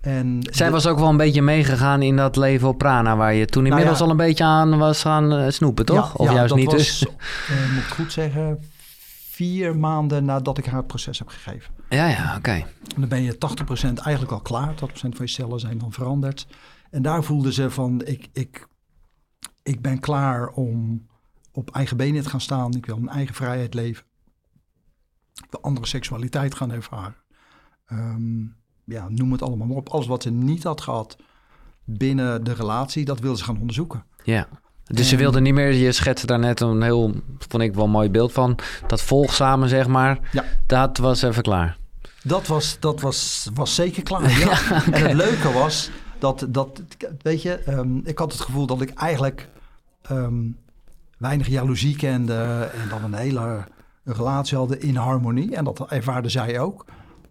[0.00, 3.34] En Zij de- was ook wel een beetje meegegaan in dat leven op Prana, waar
[3.34, 4.14] je toen inmiddels Nou ja.
[4.14, 6.06] al een beetje aan was gaan eh, snoepen, toch?
[6.06, 7.06] Ja, of ja, juist dat niet was, dus?
[7.48, 8.58] eh, moet ik goed zeggen,
[9.34, 11.74] vier maanden nadat ik haar het proces heb gegeven.
[11.88, 12.66] Ja, ja, oké.
[12.96, 13.38] Dan ben je 80%
[13.94, 14.74] eigenlijk al klaar.
[14.74, 16.46] 80% van je cellen zijn dan veranderd.
[16.90, 18.66] En daar voelde ze van, ik, ik,
[19.62, 21.06] ik ben klaar om
[21.52, 22.74] op eigen benen te gaan staan.
[22.74, 24.04] Ik wil een eigen vrijheid leven.
[25.34, 27.16] Ik wil andere seksualiteit gaan ervaren.
[27.86, 28.42] Ehm,
[28.84, 29.88] ja, noem het allemaal maar op.
[29.88, 31.16] Alles wat ze niet had gehad
[31.84, 34.04] binnen de relatie, dat wil ze gaan onderzoeken.
[34.22, 34.48] Ja.
[34.86, 37.12] Dus ze En- wilde niet meer, je schetste daar net een heel,
[37.48, 40.44] vond ik wel een mooi beeld van, dat volgzame zeg maar, Ja.
[40.66, 41.76] dat was even klaar.
[42.22, 44.30] Dat was, dat was, was zeker klaar.
[44.38, 44.82] Ja.
[44.90, 46.82] En het leuke was dat, dat
[47.22, 49.48] weet je, ehm, ik had het gevoel dat ik eigenlijk
[50.02, 50.34] ehm,
[51.18, 53.64] weinig jaloezie kende en dan een hele
[54.04, 55.54] relatie hadden in harmonie.
[55.56, 56.84] En dat ervaarde zij ook.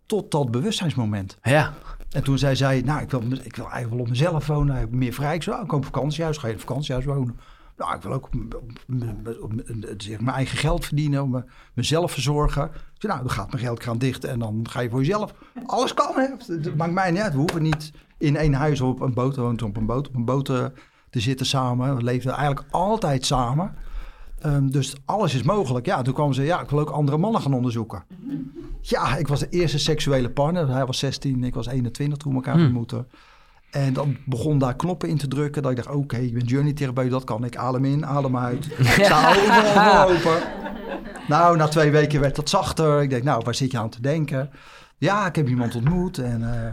[0.06, 1.38] Tot dat bewustzijnsmoment.
[1.44, 1.74] Ja,
[2.14, 4.88] En toen zei zij, nou, ik wil, ik wil eigenlijk wel op mezelf wonen.
[4.92, 5.36] Meer vrij.
[5.36, 7.40] Ik zei, nou, kom op vakantiehuis, ga je een vakantiehuis wonen.
[7.78, 8.64] Nou, ik wil ook op, op-
[9.24, 9.54] op- op-
[10.22, 11.44] mijn eigen geld verdienen, me-
[11.74, 12.64] mezelf verzorgen.
[12.64, 15.34] Ik zei, nou, dan gaat mijn geld gaan dicht en dan ga je voor jezelf.
[15.66, 16.54] Alles kan, hè.
[16.54, 17.34] Het maakt mij niet uit.
[17.34, 20.26] We hoeven niet in één huis op een boot, woont op een boot, op een
[20.26, 20.66] boot eh,
[21.10, 21.96] te zitten samen.
[21.96, 23.76] We leefden eigenlijk altijd samen.
[24.44, 25.86] Ehm, dus alles is mogelijk.
[25.86, 28.04] Ja, toen kwamen ze, ja, ik wil ook andere mannen gaan onderzoeken.
[28.82, 30.70] Ja, ik was de eerste seksuele partner.
[30.70, 32.64] Hij was 16, ik was 21 toen we elkaar Hmm.
[32.66, 33.08] ontmoetten.
[33.72, 35.62] En dan begon daar knoppen in te drukken.
[35.62, 37.58] Dat ik dacht, oké, ik ben journey therapeut, dat kan ik.
[37.58, 38.66] Adem in, adem uit.
[38.80, 40.42] Ik sta overal open.
[41.28, 43.02] Nou, na twee weken werd dat zachter.
[43.02, 44.50] Ik denk, nou, waar zit je aan te denken?
[44.98, 46.54] Ja, ik heb iemand ontmoet en...
[46.54, 46.68] eh,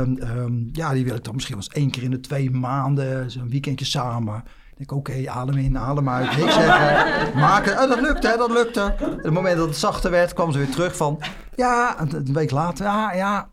[0.00, 2.50] ehm, ehm, ja, die wil ik dan misschien wel eens één keer in de twee
[2.50, 4.44] maanden, zo'n weekendje samen.
[4.76, 7.82] Ik denk, oké, adem in, adem uit, niks zeggen, maken.
[7.82, 8.80] Oh, dat lukte, hè, dat lukte.
[8.80, 11.18] En op het moment dat het zachter werd, kwam ze weer terug van...
[11.54, 13.48] Ja, een, week later, ja, ja,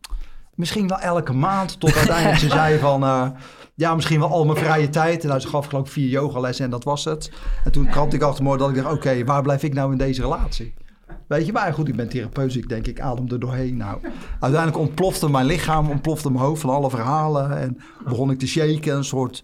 [0.55, 1.79] misschien wel elke maand.
[1.79, 3.03] Tot uiteindelijk ze zei van...
[3.03, 3.27] eh,
[3.75, 5.21] ja, misschien wel al mijn vrije tijd.
[5.21, 7.31] En nou, ze gaf geloof ik vier yogalessen en dat was het.
[7.63, 8.95] En toen krabde ik achter me dat ik dacht...
[8.95, 10.73] Oké, waar blijf ik nou in deze relatie?
[11.27, 13.77] Weet je, maar goed, ik ben therapeut, dus ik denk, ik adem er doorheen.
[13.77, 13.99] Nou,
[14.39, 17.57] uiteindelijk ontplofte mijn lichaam, ontplofte mijn hoofd van alle verhalen.
[17.57, 19.43] En begon ik te shaken, een soort,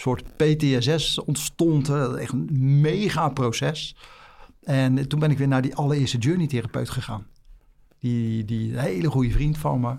[0.00, 1.88] soort PTSS ontstond.
[1.88, 3.96] Echt een mega proces.
[4.62, 7.26] En toen ben ik weer naar die allereerste journey-therapeut gegaan.
[7.98, 9.92] Die, die hele goede vriend van me.
[9.92, 9.98] Ik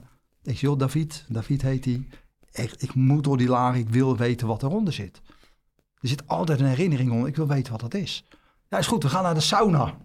[0.54, 2.08] zeg, joh, David, David heet hij.
[2.52, 5.22] Echt, ik moet door die laag, ik wil weten wat eronder zit.
[6.00, 8.26] Er zit altijd een herinnering onder, ik wil weten wat dat is.
[8.70, 9.98] Ja, is goed, we gaan naar de sauna.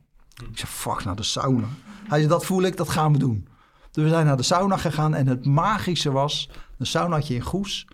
[0.50, 1.68] Ik zeg, fuck, naar de sauna.
[2.08, 3.48] Hij zei, dat voel ik, dat gaan we doen.
[3.90, 7.86] Dus we zijn naar de sauna gegaan en het magische was, een saunaatje in Goes.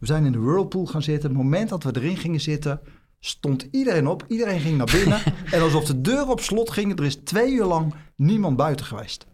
[0.00, 1.28] We zijn in de whirlpool gaan zitten.
[1.28, 2.80] Het moment dat we erin gingen zitten,
[3.18, 4.24] stond iedereen op.
[4.28, 5.20] Iedereen ging naar binnen.
[5.54, 9.26] en alsof de deur op slot ging, er is twee uur lang niemand buiten geweest.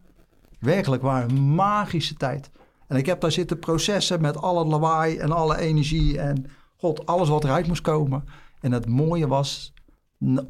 [0.59, 2.51] Werkelijk waar, een magische tijd.
[2.89, 6.47] En ik heb daar zitten processen met alle lawaai en alle energie en
[6.77, 8.25] god, alles wat eruit moest komen.
[8.61, 9.73] En het mooie was,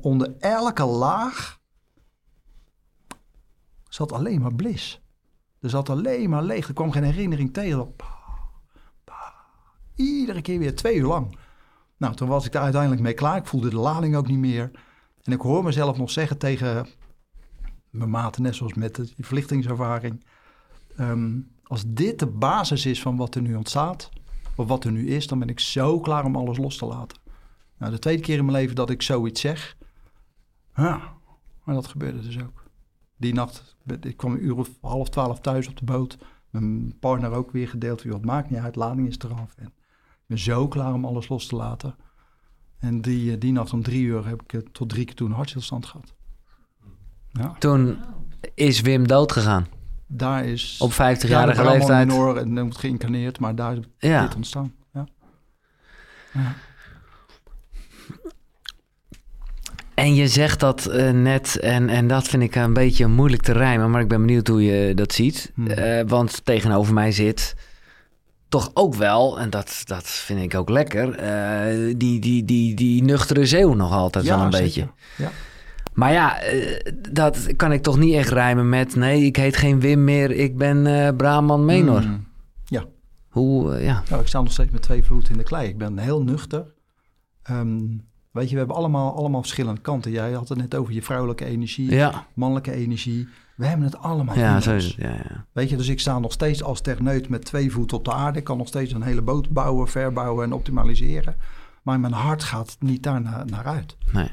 [0.00, 1.60] onder elke laag
[3.88, 5.02] zat alleen maar bliss.
[5.60, 6.68] Er zat alleen maar leeg.
[6.68, 7.94] Er kwam geen herinnering tegen.
[9.94, 11.38] Iedere keer weer twee uur lang.
[11.96, 13.36] Nou, toen was ik daar uiteindelijk mee klaar.
[13.36, 14.70] Ik voelde de lading ook niet meer.
[15.22, 16.86] En ik hoor mezelf nog zeggen tegen
[17.90, 20.24] mijn maten, net zoals met de verlichtingservaring.
[20.96, 24.10] ehm, als dit de basis is van wat er nu ontstaat,
[24.56, 27.18] of wat er nu is, dan ben ik zo klaar om alles los te laten.
[27.78, 29.76] Nou, de tweede keer in mijn leven dat ik zoiets zeg.
[30.74, 31.12] Ja,
[31.64, 32.64] maar dat gebeurde dus ook.
[33.16, 36.18] Die nacht, ik kwam een uur of half twaalf thuis op de boot.
[36.50, 38.02] Mijn partner ook weer gedeeld.
[38.02, 39.54] Het maakt niet uit, lading is eraf.
[39.56, 39.72] En
[40.24, 41.94] ik ben zo klaar om alles los te laten.
[42.78, 45.28] En die, eh, die nacht om drie uur heb ik eh, tot drie keer toe
[45.28, 46.14] een hartstilstand gehad.
[47.30, 47.98] Ja, Toen
[48.54, 49.66] is Wim dood gegaan.
[50.06, 50.76] daar is...
[50.80, 52.06] Op 50-jarige Ja, leeftijd.
[52.08, 54.22] minor en dan wordt geïncarneerd, maar daar is Ja.
[54.22, 54.74] dit ontstaan.
[54.92, 55.06] Ja.
[56.32, 56.54] Ja.
[59.94, 63.52] En je zegt dat eh, net, en, en dat vind ik een beetje moeilijk te
[63.52, 65.52] rijmen, maar ik ben benieuwd hoe je dat ziet.
[65.54, 66.06] Hmm.
[66.08, 67.54] Want tegenover mij zit
[68.48, 73.02] toch ook wel, en dat, dat vind ik ook lekker, eh, die, die, die, die
[73.02, 74.64] nuchtere zeeuw nog altijd wel een zeker.
[74.66, 74.88] beetje.
[75.16, 75.30] Ja.
[75.92, 79.80] Maar ja, eh, dat kan ik toch niet echt rijmen met, nee, ik heet geen
[79.80, 82.00] Wim meer, ik ben eh Brahman Menor.
[82.00, 82.26] Hmm.
[82.64, 82.84] Ja.
[83.28, 84.02] Hoe, ja.
[84.08, 85.68] Nou, ik sta nog steeds met twee voeten in de klei.
[85.68, 86.66] Ik ben heel nuchter.
[87.42, 87.78] Ehm,
[88.30, 90.10] weet je, we hebben allemaal, allemaal verschillende kanten.
[90.10, 93.28] Jij had het net over je vrouwelijke energie, Ja, mannelijke energie.
[93.56, 94.84] We hebben het allemaal ja in zo ons.
[94.84, 95.00] is het.
[95.00, 95.46] Ja, ja.
[95.52, 98.38] Weet je, dus ik sta nog steeds als techneut met twee voeten op de aarde.
[98.38, 101.36] Ik kan nog steeds een hele boot bouwen, verbouwen en optimaliseren.
[101.82, 103.96] Maar mijn hart gaat niet daar naar, naar uit.
[104.12, 104.30] Nee.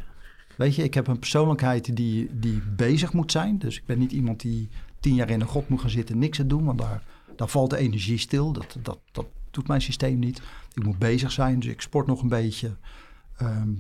[0.58, 3.58] Weet je, ik heb een persoonlijkheid die, die bezig moet zijn.
[3.58, 4.70] Dus ik ben niet iemand die
[5.00, 6.64] tien jaar in een god moet gaan zitten en niks te doen.
[6.64, 7.04] Want daar,
[7.36, 8.52] daar valt de energie stil.
[8.52, 10.42] Dat, dat, dat doet mijn systeem niet.
[10.74, 12.78] Ik moet bezig zijn, dus ik sport nog een beetje.
[13.38, 13.72] Ehm,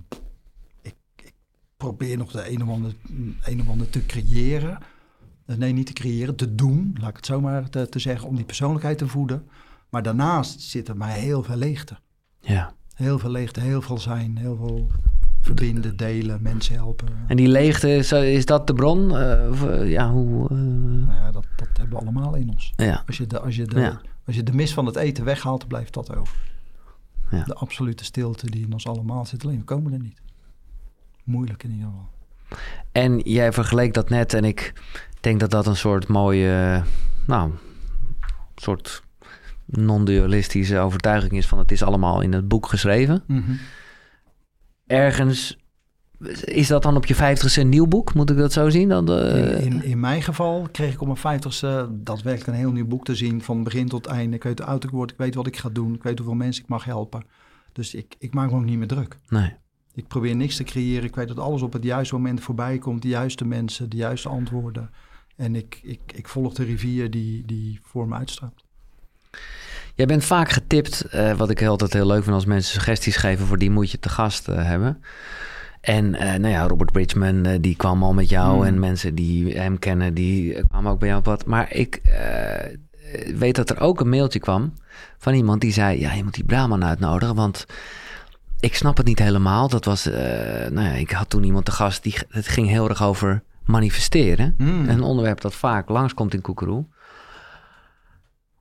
[0.81, 1.33] ik, ik
[1.77, 2.93] probeer nog de een of ander,
[3.43, 4.77] een of ander te creëren.
[5.51, 6.95] Eh, Nee, niet te creëren, te doen.
[6.99, 9.47] Laat ik het zo maar te, te zeggen, om die persoonlijkheid te voeden.
[9.89, 11.97] Maar daarnaast zit er mij heel veel leegte.
[12.39, 12.73] ja.
[12.95, 14.87] Heel veel leegte, heel veel zijn, heel veel
[15.39, 17.07] verbinden, delen, mensen helpen.
[17.27, 19.17] En die leegte, is, is dat de bron?
[19.17, 20.49] Eh, of, eh, ja, hoe...
[20.49, 22.73] eh, Nou ja, dat, dat hebben we allemaal in ons.
[22.75, 23.03] ja.
[23.07, 24.01] Als je de, als je de, Ja.
[24.25, 26.37] als je de mis van het eten weghaalt, blijft dat over.
[27.31, 27.43] Ja.
[27.43, 30.21] De absolute stilte die in ons allemaal zit, alleen we komen er niet.
[31.23, 32.09] Moeilijk in ieder geval.
[32.91, 34.73] En jij vergeleek dat net en ik
[35.23, 36.83] denk dat dat een soort mooie, eh,
[37.27, 37.51] nou,
[38.55, 39.03] soort
[39.65, 43.23] non-dualistische overtuiging is van het is allemaal in het boek geschreven.
[44.87, 45.57] Ergens,
[46.43, 48.13] is dat dan op je vijftigste een nieuw boek?
[48.13, 48.89] Moet ik dat zo zien?
[48.89, 52.87] Dan de, In, in, mijn geval kreeg ik op mijn vijftigste daadwerkelijk een heel nieuw
[52.87, 53.41] boek te zien.
[53.41, 54.35] Van begin tot einde.
[54.35, 55.93] Ik weet hoe oud ik word, ik weet wat ik ga doen.
[55.93, 57.23] Ik weet hoeveel mensen ik mag helpen.
[57.73, 59.17] Dus ik, ik maak me ook niet meer druk.
[59.29, 59.53] Nee.
[59.93, 61.03] Ik probeer niks te creëren.
[61.03, 63.01] Ik weet dat alles op het juiste moment voorbij komt.
[63.01, 64.89] De juiste mensen, de juiste antwoorden.
[65.41, 68.63] En ik, ik, ik volg de rivier die, die voor me uitstroomt.
[69.95, 73.45] Jij bent vaak getipt, eh, wat ik altijd heel leuk vind als mensen suggesties geven,
[73.45, 75.01] voor die moet je te gast eh, hebben.
[75.81, 78.55] En eh, nou ja, Robert Bridgman, die kwam al met jou.
[78.55, 78.65] Hmm.
[78.65, 81.45] En mensen die hem kennen, die kwamen ook bij jou op wat.
[81.45, 82.01] Maar ik
[83.35, 84.73] weet dat er ook een mailtje kwam
[85.17, 85.99] van iemand die zei...
[85.99, 87.65] Ja, je moet die Brahman uitnodigen, want
[88.59, 89.67] ik snap het niet helemaal.
[89.67, 93.03] Dat was, nou ja, ik had toen iemand te gast, die, het ging heel erg
[93.03, 94.55] over manifesteren.
[94.57, 94.89] Hmm.
[94.89, 96.85] Een onderwerp dat vaak langskomt in Koekeroe.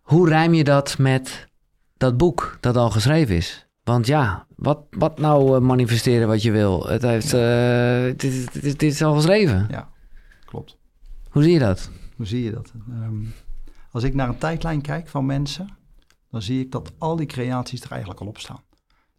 [0.00, 1.48] Hoe rijm je dat met
[1.96, 3.68] dat boek dat al geschreven is?
[3.82, 6.86] Want ja, wat, wat nou eh, manifesteren wat je wil?
[6.86, 9.66] Het, heeft, eh, het, is, het, is, het is al geschreven.
[9.70, 9.88] Ja,
[10.44, 10.76] klopt.
[11.30, 11.90] Hoe zie je dat?
[12.16, 12.72] Hoe zie je dat?
[12.90, 13.24] Ehm,
[13.90, 15.68] als ik naar een tijdlijn kijk van mensen,
[16.30, 18.62] dan zie ik dat al die creaties er eigenlijk al op staan.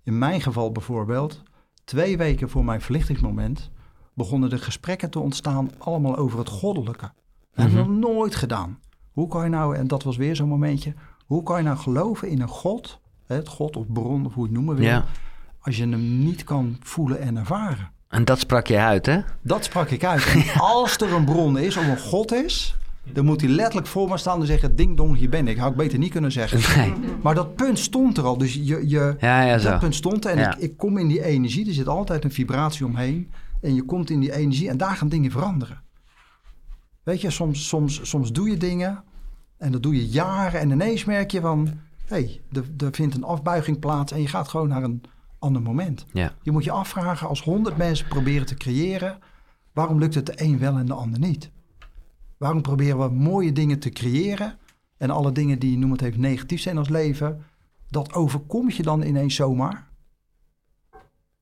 [0.04, 1.42] In mijn geval bijvoorbeeld,
[1.84, 3.70] twee weken voor mijn verlichtingsmoment,
[4.14, 7.12] begonnen de gesprekken te ontstaan allemaal over het goddelijke.
[7.54, 8.80] Dat heb ik nog nooit gedaan.
[9.12, 10.94] Hoe kan je nou, en dat was weer zo'n momentje,
[11.26, 14.50] hoe kan je nou geloven in een God, het God of bron of hoe je
[14.50, 15.06] het noemen wil, Ja.
[15.60, 17.92] als je hem niet kan voelen en ervaren?
[18.08, 19.20] En dat sprak je uit, hè?
[19.42, 20.26] Dat sprak ik uit.
[20.34, 22.76] En als er een bron is, of een God is,
[23.14, 25.58] dan moet hij letterlijk voor me staan en zeggen: Ding dong, hier ben ik.
[25.58, 26.60] Had ik beter niet kunnen zeggen.
[26.82, 26.94] Nee.
[27.22, 28.38] Maar dat punt stond er al.
[28.38, 29.70] Dus je, je, Ja, ja, zo.
[29.70, 30.32] dat punt stond er.
[30.38, 31.68] En ik, ik kom in die energie.
[31.68, 33.32] Er zit altijd een vibratie omheen.
[33.62, 35.82] En je komt in die energie en daar gaan dingen veranderen.
[37.04, 39.04] Weet je, soms, soms, soms doe je dingen
[39.58, 40.60] en dat doe je jaren.
[40.60, 41.68] En ineens merk je van:
[42.06, 42.42] hé, hey,
[42.78, 44.12] er, vindt een afbuiging plaats.
[44.12, 45.04] En je gaat gewoon naar een
[45.40, 46.06] ander moment.
[46.14, 46.36] Ja.
[46.42, 49.20] Je moet je afvragen, als honderd mensen proberen te creëren,
[49.74, 51.52] waarom lukt het de een wel en de ander niet?
[52.38, 54.58] Waarom proberen we mooie dingen te creëren
[54.98, 57.46] en alle dingen die, noem het even, negatief zijn als leven,
[57.90, 59.91] dat overkomt je dan ineens zomaar?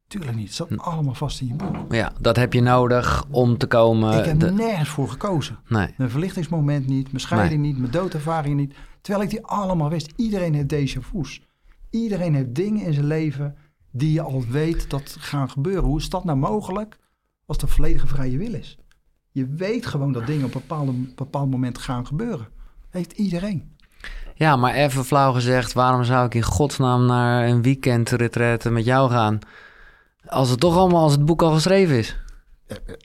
[0.10, 0.74] Tuurlijk niet, het Hm.
[0.76, 1.94] zat allemaal vast in je boek.
[1.94, 4.18] ja, dat heb je nodig om te komen.
[4.20, 5.60] ik heb de- nergens voor gekozen.
[5.68, 5.94] Nee.
[5.98, 8.74] Mijn verlichtingsmoment niet, mijn scheiding niet, mijn doodervaring niet.
[9.02, 10.14] Terwijl ik die allemaal wist.
[10.16, 11.42] Iedereen heeft déjà vu's.
[11.90, 13.56] Iedereen heeft dingen in zijn leven
[13.92, 15.84] die je al weet dat gaan gebeuren.
[15.84, 16.98] Hoe is dat nou mogelijk
[17.46, 18.78] als er volledige vrije wil is?
[19.32, 22.48] Je weet gewoon dat dingen op een bepaalde, bepaald moment gaan gebeuren.
[22.90, 23.78] Heeft iedereen.
[24.36, 28.12] Ja, maar even flauw gezegd, waarom zou ik in godsnaam naar een weekend
[28.70, 29.40] met jou gaan?
[30.30, 32.16] Als het toch allemaal als het boek al geschreven is.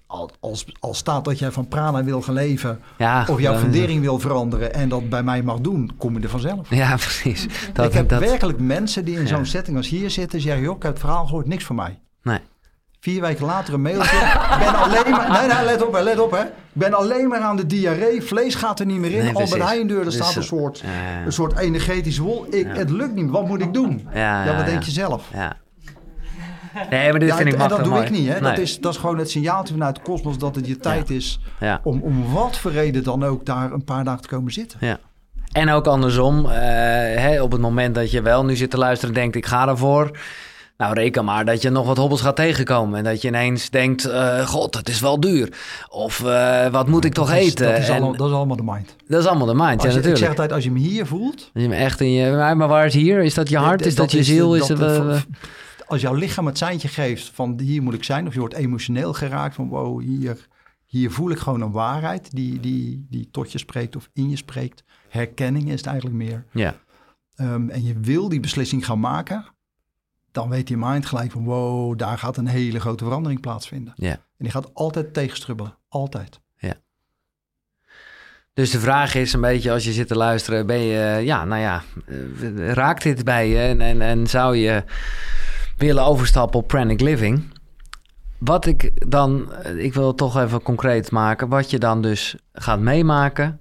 [0.06, 4.00] Al, als, als staat dat jij van prana wil gaan leven Ja, of jouw fundering
[4.00, 6.70] wil veranderen en dat bij mij mag doen, kom je er vanzelf.
[6.70, 7.46] Ja, precies.
[7.72, 9.26] Dat, ik heb dat, werkelijk mensen die in Ja.
[9.26, 11.98] zo'n setting als hier zitten, zeggen: joh, ik heb het verhaal gehoord, niks voor mij.
[12.22, 12.38] Nee.
[13.00, 14.16] Vier weken later een mailtje.
[14.16, 15.30] Ik ben alleen maar.
[15.46, 16.42] Nee, nee, let op, hè, let op, hè.
[16.42, 18.22] Ik ben alleen maar aan de diarree.
[18.22, 19.18] Vlees gaat er niet meer in.
[19.18, 19.66] Nee, Albert precies.
[19.68, 21.24] Heijndeur, er Dus, staat een soort, ja.
[21.24, 22.46] een soort energetische wol.
[22.50, 23.30] Ik, Het lukt niet.
[23.30, 24.08] Wat moet ik doen?
[24.14, 25.28] Ja, wat denk je zelf?
[25.32, 25.56] Ja.
[26.90, 28.04] Nee, maar dit Ja, vind ik en dat doe mooi.
[28.04, 28.40] ik niet, hè.
[28.40, 31.38] Dat, is, dat is gewoon het signaaltje vanuit de kosmos dat het je tijd is
[31.60, 31.80] Ja.
[31.82, 34.78] om, om wat voor reden dan ook daar een paar dagen te komen zitten.
[34.80, 34.98] Ja.
[35.52, 36.52] En ook andersom, eh,
[37.20, 39.68] hè, op het moment dat je wel nu zit te luisteren en denkt ik ga
[39.68, 40.10] ervoor.
[40.76, 42.98] Nou, reken maar dat je nog wat hobbels gaat tegenkomen.
[42.98, 45.48] En dat je ineens denkt, eh, god, het is wel duur.
[45.88, 47.66] Of eh, wat moet ik toch dat is, eten?
[47.68, 48.96] Dat is, En allemaal, dat is allemaal de mind.
[49.08, 50.30] dat is allemaal de mind, ja Als je, ik zeg natuurlijk.
[50.30, 52.30] altijd, als je hem hier voelt, Als je hem echt in je...
[52.30, 53.22] Maar waar is hier?
[53.22, 53.86] Is dat je hart?
[53.86, 54.54] Is dat, dat je ziel?
[54.54, 54.78] Is het,
[55.86, 59.12] als jouw lichaam het seintje geeft van hier moet ik zijn, of je wordt emotioneel
[59.12, 60.46] geraakt van wow, hier,
[60.84, 64.36] hier voel ik gewoon een waarheid die, die, die tot je spreekt of in je
[64.36, 64.84] spreekt.
[65.08, 66.44] Herkenning is het eigenlijk meer.
[66.52, 66.82] ja.
[67.34, 69.44] Ehm, en je wil die beslissing gaan maken,
[70.32, 73.92] dan weet je mind gelijk van wow, daar gaat een hele grote verandering plaatsvinden.
[73.96, 74.12] Ja.
[74.12, 76.42] En die gaat altijd tegenstrubbelen, altijd.
[78.54, 81.60] Dus de vraag is een beetje, als je zit te luisteren, ben je, ja, nou
[81.60, 84.84] ja, eh, raakt dit bij je en, en, en zou je
[85.76, 87.52] willen overstappen op pranic living?
[88.38, 92.36] Wat ik dan, eh, ik wil het toch even concreet maken, wat je dan dus
[92.52, 93.60] gaat meemaken,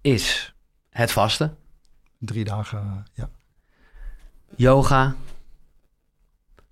[0.00, 0.54] is
[0.90, 1.56] het vasten,
[2.18, 3.30] Drie dagen, ja.
[4.56, 5.14] yoga,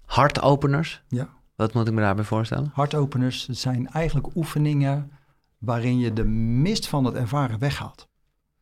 [0.05, 1.03] hartopeners.
[1.09, 1.35] ja.
[1.57, 2.71] Wat moet ik me daarbij voorstellen?
[2.75, 5.11] Hartopeners zijn eigenlijk oefeningen
[5.59, 8.09] waarin je de mist van het ervaren weghaalt.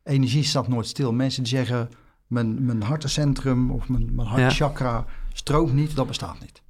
[0.03, 1.13] Energie staat nooit stil.
[1.13, 1.89] Mensen zeggen,
[2.27, 5.05] mijn, mijn hartencentrum of mijn, mijn hartchakra
[5.37, 6.61] stroomt niet, dat bestaat niet.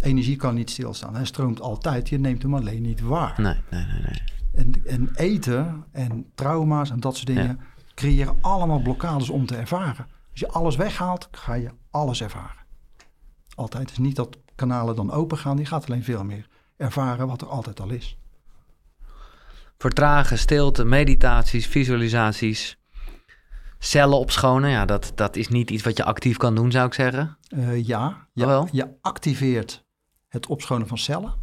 [0.00, 1.14] Energie kan niet stilstaan.
[1.14, 3.34] Hij stroomt altijd, je neemt hem alleen niet waar.
[3.40, 4.00] Nee, nee, nee.
[4.02, 4.22] nee.
[4.54, 7.60] En, en eten en trauma's en dat soort dingen
[7.94, 10.06] creëren allemaal blokkades om te ervaren.
[10.30, 12.66] Als je alles weghaalt, ga je alles ervaren.
[13.54, 13.82] Altijd.
[13.82, 17.40] Het is niet dat kanalen dan open gaan, die gaat alleen veel meer ervaren wat
[17.40, 18.18] er altijd al is.
[19.78, 22.78] Vertragen, stilte, meditaties, visualisaties,
[23.78, 24.70] cellen opschonen.
[24.70, 27.38] Ja, dat, dat is niet iets wat je actief kan doen, zou ik zeggen.
[27.48, 29.84] Eh, ja, ja je activeert
[30.28, 31.34] het opschonen van cellen.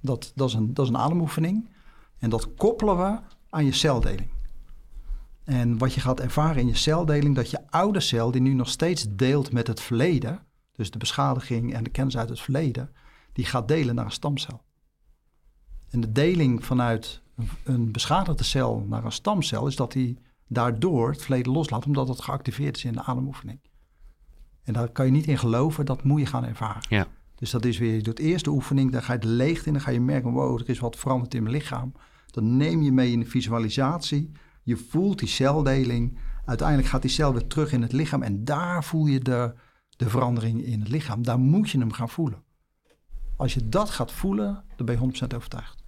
[0.00, 1.68] Dat, dat, is een, dat is een ademoefening.
[2.18, 3.18] En dat koppelen we
[3.50, 4.28] aan je celdeling.
[5.44, 8.68] En wat je gaat ervaren in je celdeling, dat je oude cel, die nu nog
[8.68, 12.92] steeds deelt met het verleden, dus de beschadiging en de kennis uit het verleden,
[13.32, 14.62] die gaat delen naar een stamcel.
[15.90, 17.22] En de deling vanuit
[17.64, 20.16] een- beschadigde cel naar een stamcel is dat hij
[20.54, 23.60] daardoor het verleden loslaat, omdat het geactiveerd is in de ademoefening.
[24.62, 26.82] En daar kan je niet in geloven, dat moet je gaan ervaren.
[26.88, 27.06] Ja.
[27.34, 29.72] Dus dat is weer, je doet eerst de oefening, dan ga je de leegte in,
[29.72, 31.92] dan ga je merken, wow, er is wat veranderd in mijn lichaam.
[32.30, 34.32] Dan neem je mee in de visualisatie,
[34.62, 36.18] je voelt die celdeling.
[36.44, 39.54] Uiteindelijk gaat die cel weer terug in het lichaam en daar voel je de,
[39.96, 41.22] de verandering in het lichaam.
[41.22, 42.42] Daar moet je hem gaan voelen.
[43.36, 45.84] Als je dat gaat voelen, dan ben je 100% overtuigd.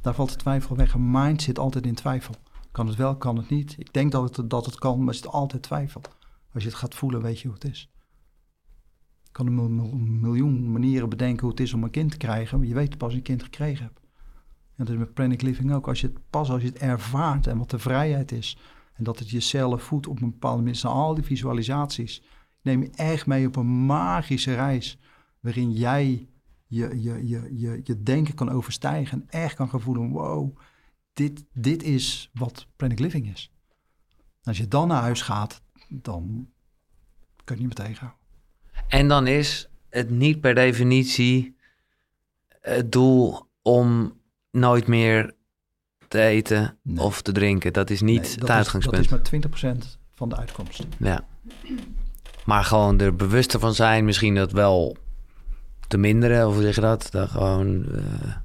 [0.00, 0.94] Daar valt de twijfel weg.
[0.94, 2.34] Een mind zit altijd in twijfel.
[2.72, 3.74] Kan het wel, kan het niet.
[3.78, 6.00] Ik denk dat het, dat het kan, maar er zit altijd twijfel.
[6.52, 7.90] Als je het gaat voelen, weet je hoe het is.
[9.22, 12.16] Je kan een mil- mil- miljoen manieren bedenken hoe het is om een kind te
[12.16, 14.00] krijgen, maar je weet pas een kind gekregen hebt.
[14.76, 15.88] En dat is met Pranic Living ook.
[15.88, 18.58] Als je het, pas als je het ervaart en wat de vrijheid is,
[18.92, 22.22] en dat het jezelf voedt op een bepaalde manier, zijn al die visualisaties,
[22.62, 24.98] neem je echt mee op een magische reis,
[25.40, 26.28] waarin jij
[26.66, 30.58] je, je, je, je, je denken kan overstijgen en echt kan gaan voelen, wow,
[31.20, 33.50] dit, dit is wat Pranic Living is.
[34.42, 36.48] Als je dan naar huis gaat, dan
[37.44, 38.18] kun je niet meer tegenhouden.
[38.88, 41.56] En dan is het niet per definitie
[42.60, 44.18] het doel om
[44.50, 45.34] nooit meer
[46.08, 47.04] te eten Nee.
[47.04, 47.72] of te drinken.
[47.72, 49.04] Dat is niet Nee, het dat uitgangspunt.
[49.04, 50.86] Is, dat is maar 20% van de uitkomst.
[50.98, 51.26] Ja.
[52.44, 54.96] Maar gewoon er bewust van zijn, misschien dat wel
[55.88, 57.08] te minderen, of hoe zeg je dat?
[57.10, 57.84] Dat gewoon.
[57.92, 58.36] eh,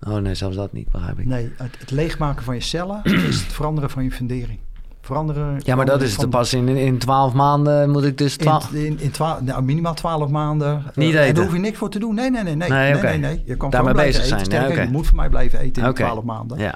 [0.00, 1.24] oh nee, zelfs dat niet, begrijp ik.
[1.26, 4.58] Nee, het, het leegmaken van je cellen is het veranderen van je fundering.
[5.00, 5.60] Veranderen.
[5.64, 8.72] Ja, maar dat is te pas in, in 12 maanden moet ik dus 12.
[8.72, 10.84] In, in, in twa- nou, minimaal 12 maanden.
[10.94, 11.34] Niet Eh, En eten.
[11.34, 12.14] daar hoef je niks voor te doen.
[12.14, 12.54] Nee, nee, nee.
[12.56, 13.42] Nee, Nee, nee, nee, nee.
[13.46, 14.28] Je kan Daarmee bezig eten.
[14.28, 14.82] zijn, Sterker, ja, oké.
[14.82, 16.02] Je moet voor mij blijven eten in Oké.
[16.02, 16.58] 12 maanden.
[16.58, 16.74] Ja,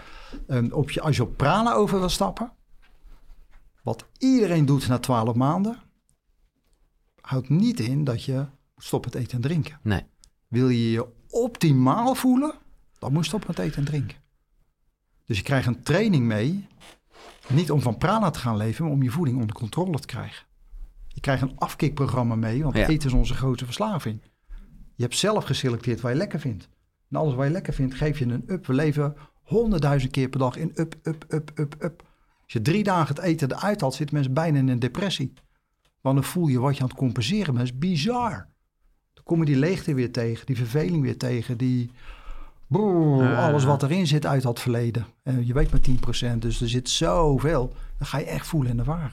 [0.49, 2.53] Ehm, op je, als je op prana over wil stappen,
[3.83, 5.79] wat iedereen doet na 12 maanden,
[7.21, 8.45] houdt niet in dat je
[8.77, 9.79] stopt met eten en drinken.
[9.83, 10.03] nee.
[10.49, 12.55] Wil je je optimaal voelen,
[13.05, 14.17] dan moet je stoppen met eten en drinken.
[15.25, 16.67] Dus je krijgt een training mee,
[17.49, 20.47] niet om van prana te gaan leven, maar om je voeding onder controle te krijgen.
[21.09, 22.89] Je krijgt een afkikprogramma mee, want Ja.
[22.89, 24.21] eten is onze grote verslaving.
[24.95, 26.69] Je hebt zelf geselecteerd wat je lekker vindt.
[27.11, 28.67] En alles wat je lekker vindt, geef je een up.
[28.67, 32.03] We leven honderdduizend keer per dag in up, up, up, up, up.
[32.43, 35.33] Als je drie dagen het eten eruit haalt, zitten mensen bijna in een depressie.
[36.01, 37.67] Want dan voel je wat je aan het compenseren bent.
[37.67, 38.49] Dat is bizar.
[39.13, 41.91] Dan kom je die leegte weer tegen, die verveling weer tegen, die...
[43.23, 43.47] Ja.
[43.49, 45.07] alles wat erin zit uit dat verleden.
[45.23, 45.81] En je weet maar
[46.35, 47.73] 10%, dus er zit zoveel.
[47.99, 49.13] Dan ga je echt voelen en ervaren.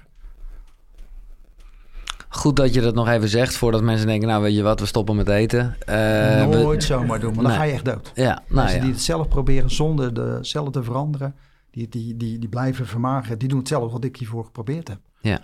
[2.29, 4.85] Goed dat je dat nog even zegt voordat mensen denken, nou weet je wat, we
[4.85, 5.75] stoppen met eten.
[5.85, 5.95] Eh,
[6.49, 7.55] we- Nooit zomaar doen, want dan Nee.
[7.57, 8.11] ga je echt dood.
[8.15, 8.83] Ja, nou Mensen ja.
[8.83, 11.35] die het zelf proberen zonder de cellen te veranderen,
[11.71, 13.39] die, die, die, die blijven vermageren.
[13.39, 14.99] Die doen hetzelfde wat ik hiervoor geprobeerd heb.
[15.21, 15.39] Ja.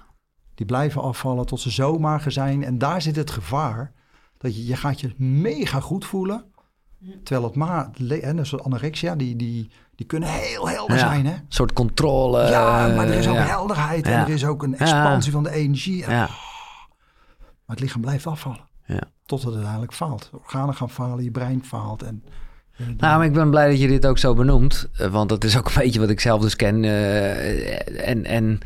[0.56, 2.64] Die blijven afvallen tot ze zo mager zijn.
[2.64, 3.92] En daar zit het gevaar
[4.38, 6.44] dat je, je gaat je mega goed voelen.
[7.24, 11.08] Terwijl het maar, net zoals anorexia, die, die, die kunnen heel helder Ja.
[11.08, 11.26] zijn.
[11.26, 11.34] Hè?
[11.34, 12.42] Een soort controle.
[12.50, 13.46] Ja, maar er is ook ja.
[13.46, 16.06] helderheid en er is ook een expansie van de energie.
[16.06, 18.60] En- Maar het lichaam blijft afvallen.
[18.86, 19.02] ja.
[19.26, 20.30] Tot het uiteindelijk faalt.
[20.34, 22.04] Organen gaan falen, je brein faalt.
[22.04, 22.24] En,
[22.78, 24.90] eh, Nou, maar ik ben blij dat je dit ook zo benoemt.
[24.98, 26.84] eh, Want dat is ook een beetje wat ik zelf dus ken.
[26.84, 28.60] eh, en, en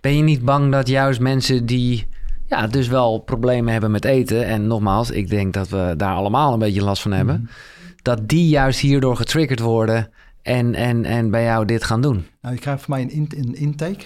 [0.00, 2.08] ben je niet bang dat juist mensen die
[2.50, 4.46] ja, dus wel problemen hebben met eten...
[4.46, 7.40] en nogmaals, ik denk dat we daar allemaal een beetje last van hebben...
[7.42, 7.50] Mhm.
[8.02, 10.10] dat die juist hierdoor getriggerd worden
[10.42, 12.26] en, en, en bij jou dit gaan doen.
[12.40, 14.04] Nou, je krijgt van mij een, in- een intake.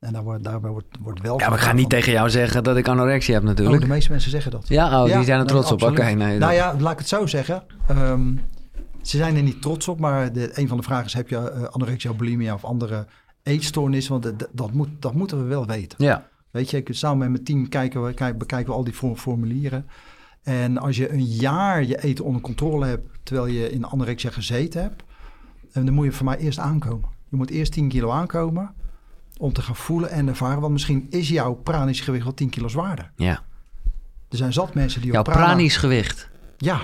[0.00, 1.38] En daar wordt, daarbij wordt, wordt wel...
[1.38, 3.48] Ja, maar ik ga gevraagd niet van- tegen jou zeggen dat ik anorexia heb Oh,
[3.48, 3.82] natuurlijk.
[3.82, 4.68] de meeste mensen zeggen dat.
[4.68, 5.82] Ja, oh, Ja, die zijn er nee, trots op.
[5.82, 6.14] Oké, nee.
[6.14, 7.62] Nou dat- ja, laat ik het zo zeggen.
[7.88, 8.34] Ehm,
[9.02, 11.12] ze zijn er niet trots op, maar de, een van de vragen is...
[11.14, 13.06] heb je eh, anorexia, bulimia of andere
[13.42, 14.12] eetstoornissen?
[14.20, 16.04] Want dat, dat, moet, dat moeten we wel weten.
[16.04, 16.26] ja.
[16.56, 19.16] Weet je, ik, samen met mijn team kijken we, kijk, bekijken we al die for-
[19.16, 19.86] formulieren.
[20.42, 23.08] En als je een jaar je eten onder controle hebt...
[23.22, 25.02] terwijl je in anorexia gezeten hebt...
[25.72, 27.08] eh, dan moet je voor mij eerst aankomen.
[27.28, 28.74] Je moet eerst 10 kilo aankomen...
[29.36, 30.60] om te gaan voelen en ervaren.
[30.60, 33.10] Want misschien is jouw pranisch gewicht wel 10 kilo zwaarder.
[33.16, 33.42] ja.
[34.28, 35.44] Er zijn zat mensen die Jouw prana...
[35.44, 36.28] pranisch gewicht.
[36.56, 36.80] Ja.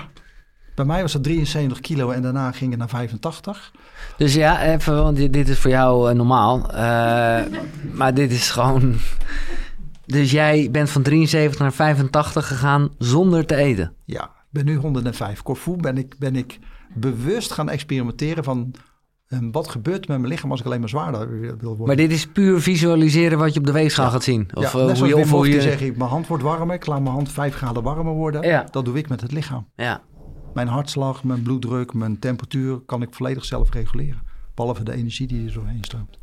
[0.75, 3.71] Bij mij was het 73 kilo en daarna ging het naar 85.
[4.17, 6.71] Dus ja, even, want dit, dit is voor jou eh, normaal.
[6.71, 7.43] Eh,
[7.93, 8.95] maar dit is gewoon...
[10.05, 13.93] Dus jij bent van 73 naar 85 gegaan zonder te eten.
[14.05, 15.41] Ja, ik ben nu 105.
[15.41, 16.59] Corfu ben ik, ben ik
[16.95, 18.73] bewust gaan experimenteren van...
[19.27, 21.85] eh, wat gebeurt met mijn lichaam als ik alleen maar zwaarder wil worden.
[21.87, 24.11] Maar dit is puur visualiseren wat je op de weegschaal Ja.
[24.11, 24.49] gaat zien.
[24.53, 25.15] Of ja, eh, net hoe je...
[25.33, 26.75] Of je zeg ik, mijn hand wordt warmer.
[26.75, 28.41] Ik laat mijn hand 5 graden warmer worden.
[28.41, 28.67] Ja.
[28.71, 29.67] Dat doe ik met het lichaam.
[29.75, 30.01] ja.
[30.53, 32.79] Mijn hartslag, mijn bloeddruk, mijn temperatuur...
[32.79, 34.21] kan ik volledig zelf reguleren.
[34.55, 36.19] Behalve de energie die er doorheen stroomt.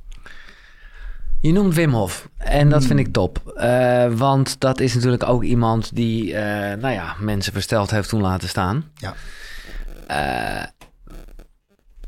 [1.40, 2.28] Je noemt Wim Hof.
[2.36, 2.88] En dat Hmm.
[2.88, 3.52] vind ik top.
[3.56, 8.20] Eh, want dat is natuurlijk ook iemand die, eh, nou ja, mensen versteld heeft toen
[8.20, 8.84] laten staan.
[8.94, 9.14] Ja.
[10.06, 10.64] Eh,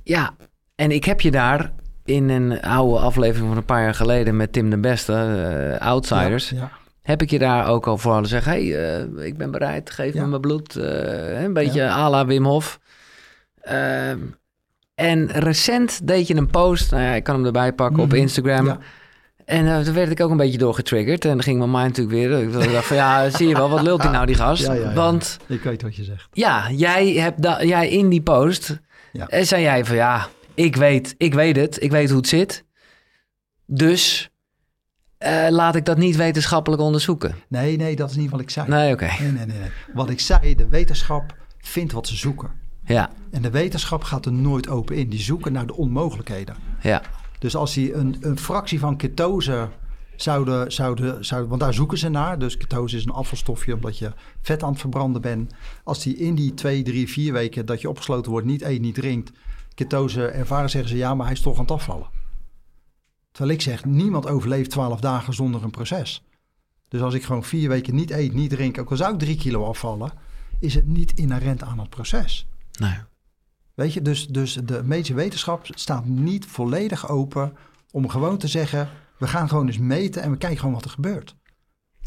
[0.04, 0.34] Ja,
[0.74, 1.72] en ik heb je daar
[2.04, 6.56] in een oude aflevering van een paar jaar geleden met Tim de Beste, Outsiders, Ja,
[6.56, 6.70] ja.
[7.02, 8.62] heb ik je daar ook al voor zeggen: hey,
[9.26, 10.22] ik ben bereid, geef Ja.
[10.22, 10.74] me mijn bloed.
[10.74, 12.78] een beetje à la Wim Hof.
[14.94, 18.16] En recent deed je een post, nou ja, ik kan hem erbij pakken op Mhm.
[18.16, 18.78] Instagram.
[19.52, 21.24] En uh, toen werd ik ook een beetje door getriggerd.
[21.24, 22.16] En dan ging mijn mind natuurlijk
[22.52, 22.62] weer.
[22.64, 24.66] Ik dacht van ja, zie je wel, wat lult hij nou die gast?
[24.66, 24.92] Ja, ja, ja.
[24.92, 26.28] Want Ik weet wat je zegt.
[26.32, 28.80] ja, jij hebt da- jij in die post.
[29.28, 32.64] En zei jij van ja, ik weet, ik weet het, ik weet hoe het zit.
[33.66, 34.30] Dus
[35.18, 37.34] eh, laat ik dat niet wetenschappelijk onderzoeken.
[37.48, 38.68] Nee, nee, dat is niet wat ik zei.
[38.68, 39.04] Nee, oké.
[39.20, 39.70] Nee, nee, nee, nee.
[39.94, 42.50] Wat ik zei, de wetenschap vindt wat ze zoeken.
[42.84, 45.08] Ja, En de wetenschap gaat er nooit open in.
[45.08, 46.56] Die zoeken naar de onmogelijkheden.
[46.80, 47.02] ja,
[47.42, 49.68] Dus als die een, een fractie van ketose
[50.16, 51.48] zouden, zouden, zouden...
[51.48, 52.38] Want daar zoeken ze naar.
[52.38, 55.54] Dus ketose is een afvalstofje omdat je vet aan het verbranden bent.
[55.84, 58.46] Als die in die twee, drie, vier weken dat je opgesloten wordt...
[58.46, 59.32] niet eet, niet drinkt,
[59.74, 60.70] ketose ervaren...
[60.70, 62.08] zeggen ze ja, maar hij is toch aan het afvallen.
[63.30, 66.24] Terwijl ik zeg, niemand overleeft twaalf dagen zonder een proces.
[66.88, 68.78] Dus als ik gewoon vier weken niet eet, niet drink...
[68.78, 70.12] ook al zou ik drie kilo afvallen...
[70.60, 72.48] is het niet inherent aan het proces.
[72.78, 72.98] nee.
[73.74, 77.56] Weet je, dus, dus de medische wetenschap staat niet volledig open
[77.90, 78.88] om gewoon te zeggen:
[79.18, 81.34] we gaan gewoon eens meten en we kijken gewoon wat er gebeurt.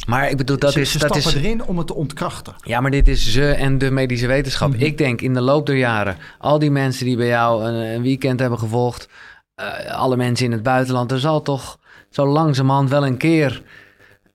[0.07, 0.91] Maar ik bedoel, dat ze, is...
[0.91, 2.53] ze dat is erin om het te ontkrachten.
[2.57, 4.69] ja, maar dit is ze en de medische wetenschap.
[4.69, 4.83] Mhm.
[4.83, 8.01] Ik denk in de loop der jaren, al die mensen die bij jou een, een
[8.01, 9.09] weekend hebben gevolgd,
[9.55, 11.79] eh, alle mensen in het buitenland, er zal toch
[12.09, 13.63] zo langzamerhand wel een keer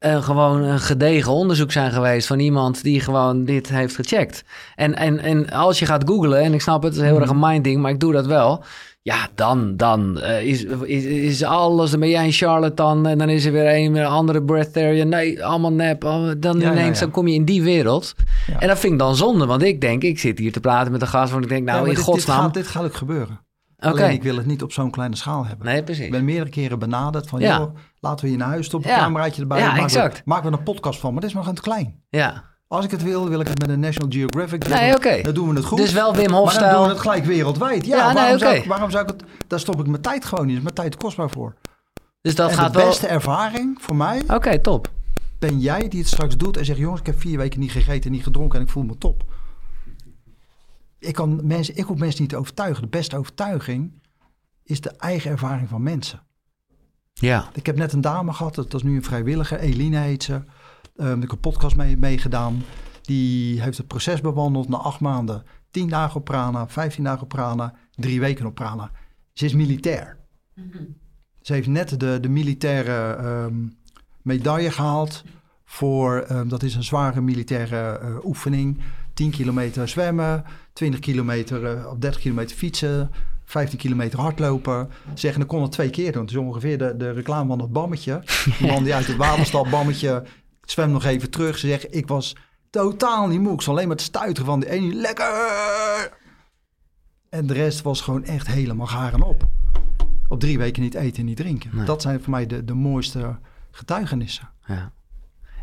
[0.00, 4.44] eh, gewoon een gedegen onderzoek zijn geweest van iemand die gewoon dit heeft gecheckt.
[4.74, 7.30] En, en, en als je gaat googlen, en ik snap het, het is heel erg
[7.30, 8.64] een mind ding, maar ik doe dat wel.
[9.02, 13.28] Ja, dan, dan eh, is, is, is alles, dan ben jij een charlatan en dan
[13.28, 15.08] is er weer een, een andere breatharian.
[15.08, 16.04] Nee, allemaal nep.
[16.04, 17.04] allemaal- Dan Ja, ineens ja.
[17.04, 18.14] dan kom je in die wereld.
[18.58, 21.00] En dat vind ik dan zonde, want ik denk, ik zit hier te praten met
[21.02, 22.40] een gast waar ik denk, nou, in dit, dit, godsnaam.
[22.40, 23.40] gaat, dit gaat ook gebeuren.
[23.80, 25.66] Oké, Alleen ik wil het niet op zo'n kleine schaal hebben.
[25.66, 26.04] nee, precies.
[26.04, 27.58] Ik ben meerdere keren benaderd van: Ja.
[27.58, 28.96] joh, laten we je naar huis stoppen, Ja.
[28.96, 29.58] een cameraatje erbij.
[29.58, 30.02] Ja, maken.
[30.10, 32.02] We, maken we een podcast van, maar dit is nog gewoon te klein.
[32.08, 34.72] Ja, Als ik het wil, wil ik het met een National Geographic doen.
[34.72, 35.22] nee, oké.
[35.22, 35.78] Dan doen we het goed.
[35.78, 37.86] Dus wel Wim maar dan doen we het gelijk wereldwijd.
[37.86, 39.22] Ja, Ja, nee, waarom, zou ik, waarom zou ik het...
[39.46, 40.56] Daar stop ik mijn tijd gewoon niet.
[40.56, 41.54] Is mijn tijd kostbaar voor.
[42.22, 42.88] Dus dat en gaat de wel...
[42.88, 44.88] beste ervaring voor mij Oké, top.
[45.38, 48.04] ben jij die het straks doet en zegt: Jongens, ik heb vier weken niet gegeten
[48.04, 49.24] en niet gedronken en ik voel me top.
[51.00, 52.82] Ik, kan mensen, ik hoef mensen niet te overtuigen.
[52.82, 53.92] De beste overtuiging
[54.62, 56.22] is de eigen ervaring van mensen.
[57.12, 60.42] Ja, Ik heb net een dame gehad, dat is nu een vrijwilliger, Eline heet ze.
[60.96, 62.62] Ehm, ik heb een podcast mee meegedaan.
[63.02, 65.44] Die heeft het proces bewandeld na acht maanden.
[65.70, 68.90] Tien dagen op prana, vijftien dagen op prana, drie weken op prana.
[69.32, 70.18] Ze is militair.
[71.40, 73.66] Ze heeft net de, de militaire ehm,
[74.22, 75.24] medaille gehaald
[75.64, 78.78] voor, ehm, dat is een zware militaire eh, oefening.
[79.14, 80.44] 10 kilometer zwemmen,
[80.80, 83.10] 20 kilometer eh, of 30 kilometer fietsen,
[83.44, 84.88] 15 kilometer hardlopen.
[85.14, 86.22] Zeggen, dan kon het twee keer doen.
[86.22, 88.22] Het is ongeveer de, de reclame van dat bammetje.
[88.58, 90.24] Die man die uit het water stapt, bammetje,
[90.64, 91.58] zwem nog even terug.
[91.58, 92.36] Ze zegt, ik was
[92.70, 93.50] totaal niet moe.
[93.50, 96.12] Ik was alleen maar te stuiteren van die ene, lekker!
[97.28, 99.46] En de rest was gewoon echt helemaal garen op.
[100.28, 101.70] Op drie weken niet eten en niet drinken.
[101.72, 101.84] Nee.
[101.84, 103.38] Dat zijn voor mij de, de mooiste
[103.70, 104.48] getuigenissen.
[104.66, 104.92] ja.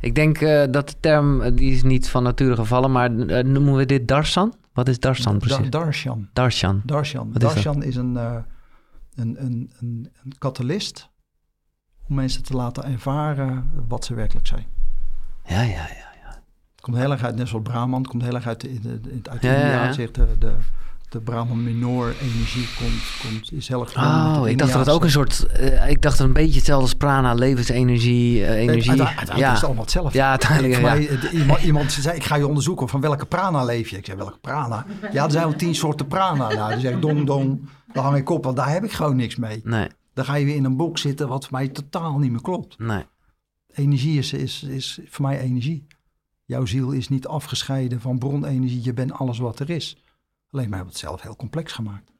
[0.02, 3.12] Ik denk eh, dat de term, eh, die is niet van nature gevallen, maar
[3.46, 4.54] noemen we dit Darsan?
[4.78, 5.70] Wat is Darsan precies?
[5.70, 6.30] Da- Darshan.
[6.34, 6.82] Darshan.
[6.86, 7.32] Darshan.
[7.32, 7.42] Wat?
[7.42, 8.36] Darshan is, een, eh,
[9.16, 10.10] een, een, een,
[12.08, 14.66] om mensen te laten ervaren wat ze werkelijk zijn.
[15.46, 16.06] Ja, ja, ja.
[16.72, 19.02] Het komt heel erg uit, net zoals Brahman, het komt heel erg uit, de, de,
[19.02, 20.04] de- uit Ja, ja, India.
[20.06, 20.12] ja.
[20.12, 20.56] De, de,
[21.10, 25.04] de Brahman minor energie komt, komt, is heel erg Oh, ik dacht dat het ook
[25.04, 28.90] een soort, eh, ik dacht dat een beetje hetzelfde als prana, levensenergie, eh, energie.
[28.90, 29.48] Uite- Uiteindelijk ja.
[29.50, 30.18] is het allemaal hetzelfde.
[30.18, 30.94] ja, uiteindelijk, Voor ja.
[30.94, 33.98] mij, iemand, iemand zei, ik ga je onderzoeken van welke prana leef je.
[33.98, 34.86] Ik zei, welke prana?
[35.12, 36.48] Ja, er zijn wel tien soorten prana.
[36.54, 37.70] Nou, dan zeg ik, dong, dong.
[37.94, 39.62] Dan hang ik op, want daar heb ik gewoon niks mee.
[39.64, 42.42] Nee, Dan ga je weer in een box zitten wat voor mij totaal niet meer
[42.42, 42.80] klopt.
[42.80, 43.04] nee.
[43.74, 45.88] Energie is, is, is voor mij energie.
[46.46, 48.84] Jouw ziel is niet afgescheiden van bronenergie.
[48.84, 49.98] Je bent alles wat er is.
[50.58, 52.12] Alleen maar hebben het zelf heel complex gemaakt.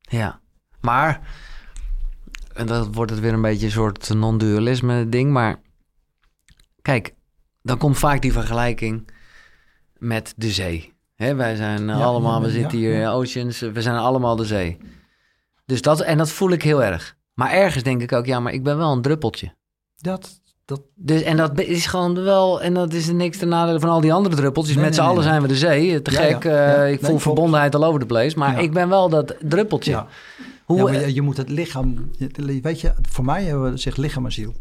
[0.00, 0.40] Ja,
[0.80, 1.20] maar,
[2.54, 5.60] en dat wordt het weer een beetje een soort non-dualisme ding, maar
[6.82, 7.14] kijk,
[7.62, 9.10] dan komt vaak die vergelijking
[9.98, 10.92] met de zee.
[11.14, 13.00] Hè, wij zijn Ja, allemaal, we ja, zitten hier, ja.
[13.00, 14.78] in Oceans, we zijn allemaal de zee.
[15.64, 17.16] Dus dat, en dat voel ik heel erg.
[17.34, 19.54] Maar ergens denk ik ook, ja, maar ik ben wel een druppeltje.
[19.96, 20.41] Dat,
[20.74, 24.00] dat, Dus, en dat is gewoon wel, en dat is niks ten nadele van al
[24.00, 24.74] die andere druppeltjes.
[24.76, 26.02] Nee, Met nee, z'n allen zijn we de zee.
[26.02, 26.74] Te Ja, gek, ja.
[26.74, 28.38] eh, ik voel verbondenheid all over the place.
[28.38, 28.58] Maar Ja.
[28.58, 30.04] ik ben wel dat druppeltje.
[30.64, 32.10] Hoe, ja, maar je, je moet het lichaam...
[32.62, 34.54] Weet je, voor mij hebben we zegt lichaam en ziel.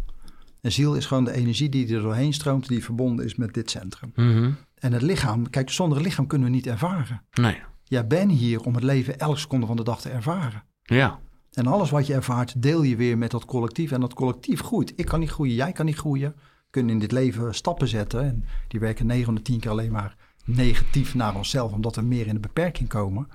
[0.61, 2.67] En ziel is gewoon de energie die er doorheen stroomt...
[2.67, 4.11] die verbonden is met dit centrum.
[4.15, 4.51] Mhm.
[4.79, 5.49] En het lichaam...
[5.49, 7.21] Kijk, zonder het lichaam kunnen we niet ervaren.
[7.31, 7.57] Nee.
[7.83, 10.63] Jij bent hier om het leven elke seconde van de dag te ervaren.
[10.83, 11.19] Ja.
[11.51, 13.91] En alles wat je ervaart, deel je weer met dat collectief.
[13.91, 14.93] En dat collectief groeit.
[14.95, 16.31] Ik kan niet groeien, jij kan niet groeien.
[16.35, 18.23] We kunnen in dit leven stappen zetten.
[18.23, 20.15] En die werken 9 van de 10 keer alleen maar
[20.45, 23.27] negatief naar onszelf, omdat we meer in de beperking komen.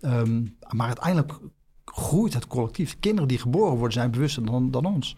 [0.00, 0.46] Ehm,
[0.76, 1.38] maar uiteindelijk
[1.84, 2.98] groeit het collectief.
[3.00, 5.16] Kinderen die geboren worden zijn bewuster dan, dan ons.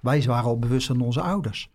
[0.00, 1.72] Wij waren al bewuster dan onze ouders.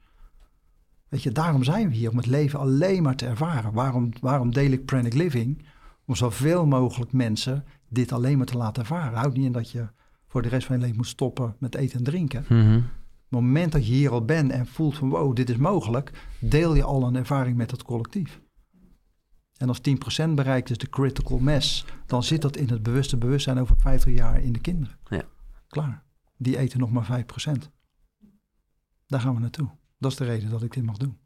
[1.07, 3.73] Weet je, daarom zijn we hier, om het leven alleen maar te ervaren.
[3.73, 5.65] Waarom, waarom deel ik Pranic Living?
[6.05, 9.17] Om zoveel mogelijk mensen dit alleen maar te laten ervaren.
[9.17, 9.87] Houdt niet in dat je
[10.29, 12.39] voor de rest van je leven moet stoppen met eten en drinken.
[12.39, 16.11] Op het moment dat je hier al bent en voelt van wow, dit is mogelijk,
[16.39, 18.41] deel je al een ervaring met het collectief.
[19.57, 19.81] En als
[20.25, 24.13] 10% bereikt is de critical mass, dan zit dat in het bewuste bewustzijn over 50
[24.13, 24.97] jaar in de kinderen.
[25.09, 25.23] Ja.
[25.67, 26.03] Klaar.
[26.37, 27.69] Die eten nog maar 5%.
[29.07, 29.69] Daar gaan we naartoe.
[29.97, 31.17] Dat is de reden dat ik dit mag doen.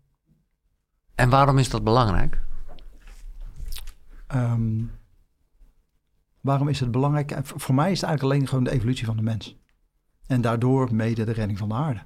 [1.15, 2.41] En waarom is dat belangrijk?
[4.27, 4.83] Ehm,
[6.43, 7.33] waarom is het belangrijk?
[7.43, 9.55] Voor mij is het eigenlijk alleen gewoon de evolutie van de mens.
[10.27, 12.01] En daardoor mede de redding van de aarde.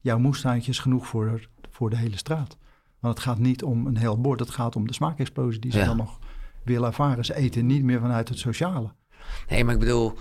[0.00, 2.56] Jouw moestuintje is genoeg voor, voor de hele straat.
[3.00, 5.78] Want het gaat niet om een heel bord, het gaat om de smaakexplosie die ze
[5.78, 5.84] Ja.
[5.84, 6.18] dan nog
[6.64, 7.24] willen ervaren.
[7.24, 8.92] Ze eten niet meer vanuit het sociale.
[9.48, 10.12] Nee, maar ik bedoel,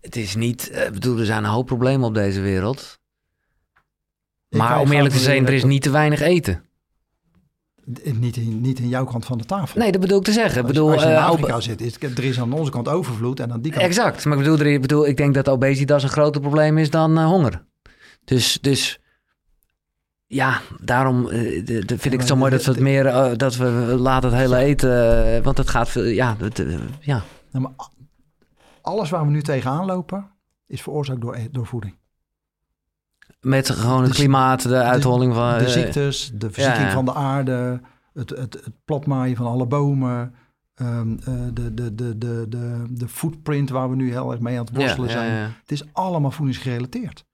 [0.00, 0.70] het is niet.
[0.70, 2.98] eh, Ik bedoel, er zijn een hoop problemen op deze wereld.
[4.48, 6.64] Maar om eerlijk te zijn, er is niet te weinig eten.
[8.14, 9.80] Niet in, niet in jouw kant van de tafel.
[9.80, 10.56] Nee, dat bedoel ik te zeggen.
[10.58, 12.70] Ik Als, bedoel, als je in eh, Afrika ob- zit, is, er is aan onze
[12.70, 13.84] kant overvloed en aan die kant...
[13.84, 14.24] exact.
[14.24, 17.24] Maar ik bedoel, ik bedoel, ik denk dat obesitas een groter probleem is dan eh,
[17.26, 17.64] honger.
[18.24, 18.98] Dus, dus
[20.26, 23.30] ja, daarom eh, de- de- vind ik het zo mooi dat we het meer, eh,
[23.36, 23.64] dat we
[23.98, 27.22] laten het hele eten, eh, want het gaat veel, ja, het, eh, ja.
[27.52, 27.86] Nou, maar
[28.82, 30.30] alles waar we nu tegenaan lopen,
[30.66, 31.97] is veroorzaakt door, e- door voeding.
[33.40, 35.58] Met gewoon het De- klimaat, de uitholling van...
[35.58, 36.92] de eh, ziektes, de verzieking ja.
[36.92, 37.80] van de aarde,
[38.12, 40.34] het, het, het platmaaien van alle bomen,
[40.74, 44.58] ehm, eh, de, de, de, de, de, de footprint waar we nu heel erg mee
[44.58, 45.32] aan het worstelen ja, zijn.
[45.32, 45.50] ja.
[45.60, 47.24] Het is allemaal voedingsgerelateerd.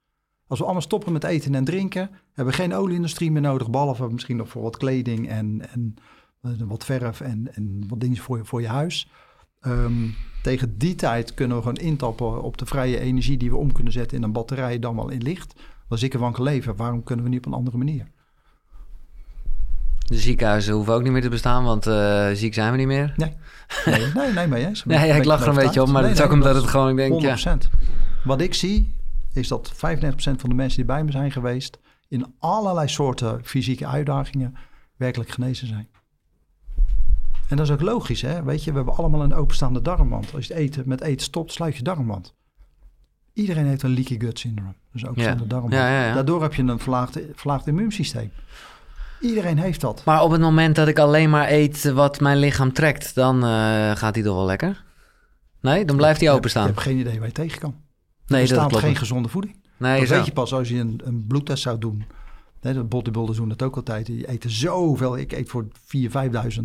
[0.47, 4.09] Als we allemaal stoppen met eten en drinken, hebben we geen olieindustrie meer nodig, behalve
[4.09, 5.95] misschien nog voor wat kleding en, en
[6.41, 9.09] eh, wat verf en, en wat dingen voor, je- voor je huis.
[9.59, 10.07] Ehm,
[10.43, 13.93] tegen die tijd kunnen we gewoon intappen op de vrije energie die we om kunnen
[13.93, 15.53] zetten in een batterij, dan wel in licht.
[15.87, 18.07] Als ik ervan kan leven, waarom kunnen we niet op een andere manier?
[19.97, 23.13] De ziekenhuizen hoeven ook niet meer te bestaan, want eh, ziek zijn we niet meer.
[23.15, 23.33] Nee,
[23.85, 24.85] nee, nee, maar eens.
[24.85, 26.95] Nee, ik lach er een beetje op, maar dat is ook omdat het gewoon, ik
[26.95, 27.57] denk, ja.
[27.57, 27.69] 100%.
[28.23, 28.93] Wat ik zie,
[29.33, 29.77] is dat 35%
[30.17, 31.79] van de mensen die bij me zijn geweest...
[32.07, 34.55] in allerlei soorten fysieke uitdagingen
[34.97, 35.89] werkelijk genezen zijn.
[37.47, 38.43] En dat is ook logisch, hè?
[38.43, 40.33] Weet je, we hebben allemaal een openstaande darmwand.
[40.33, 42.34] Als je het eten, met eten stopt, sluit je darmwand.
[43.35, 44.73] Iedereen heeft een leaky gut syndrome.
[44.91, 45.73] Dus darmwand.
[45.73, 46.13] Ja, ja, ja.
[46.13, 48.31] Daardoor heb je een verlaagd, verlaagd immuunsysteem.
[49.19, 50.01] Iedereen heeft dat.
[50.05, 53.91] Maar op het moment dat ik alleen maar eet wat mijn lichaam trekt, dan eh,
[53.95, 54.83] gaat hij toch wel lekker?
[55.61, 56.65] Nee, dan blijft hij openstaan.
[56.65, 57.75] hebt geen idee waar je tegen kan.
[58.27, 59.55] Nee, er staat geen gezonde voeding.
[59.77, 60.15] Nee, dat zo.
[60.15, 62.05] weet je pas als je een, een bloedtest zou doen.
[62.61, 64.05] Hè, de bodybuilders doen dat ook altijd.
[64.05, 65.17] Die eten zoveel.
[65.17, 66.09] Ik eet voor 4.000,
[66.57, 66.63] 5.000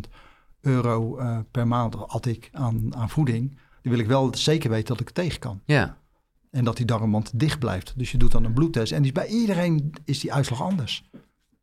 [0.60, 3.58] euro eh, per maand had ik aan, aan voeding.
[3.82, 5.60] Die wil ik wel zeker weten dat ik het tegen kan.
[5.64, 5.96] Ja,
[6.50, 7.92] En dat die darmwand dicht blijft.
[7.96, 8.92] Dus je doet dan een bloedtest.
[8.92, 11.10] En die is bij iedereen is die uitslag anders.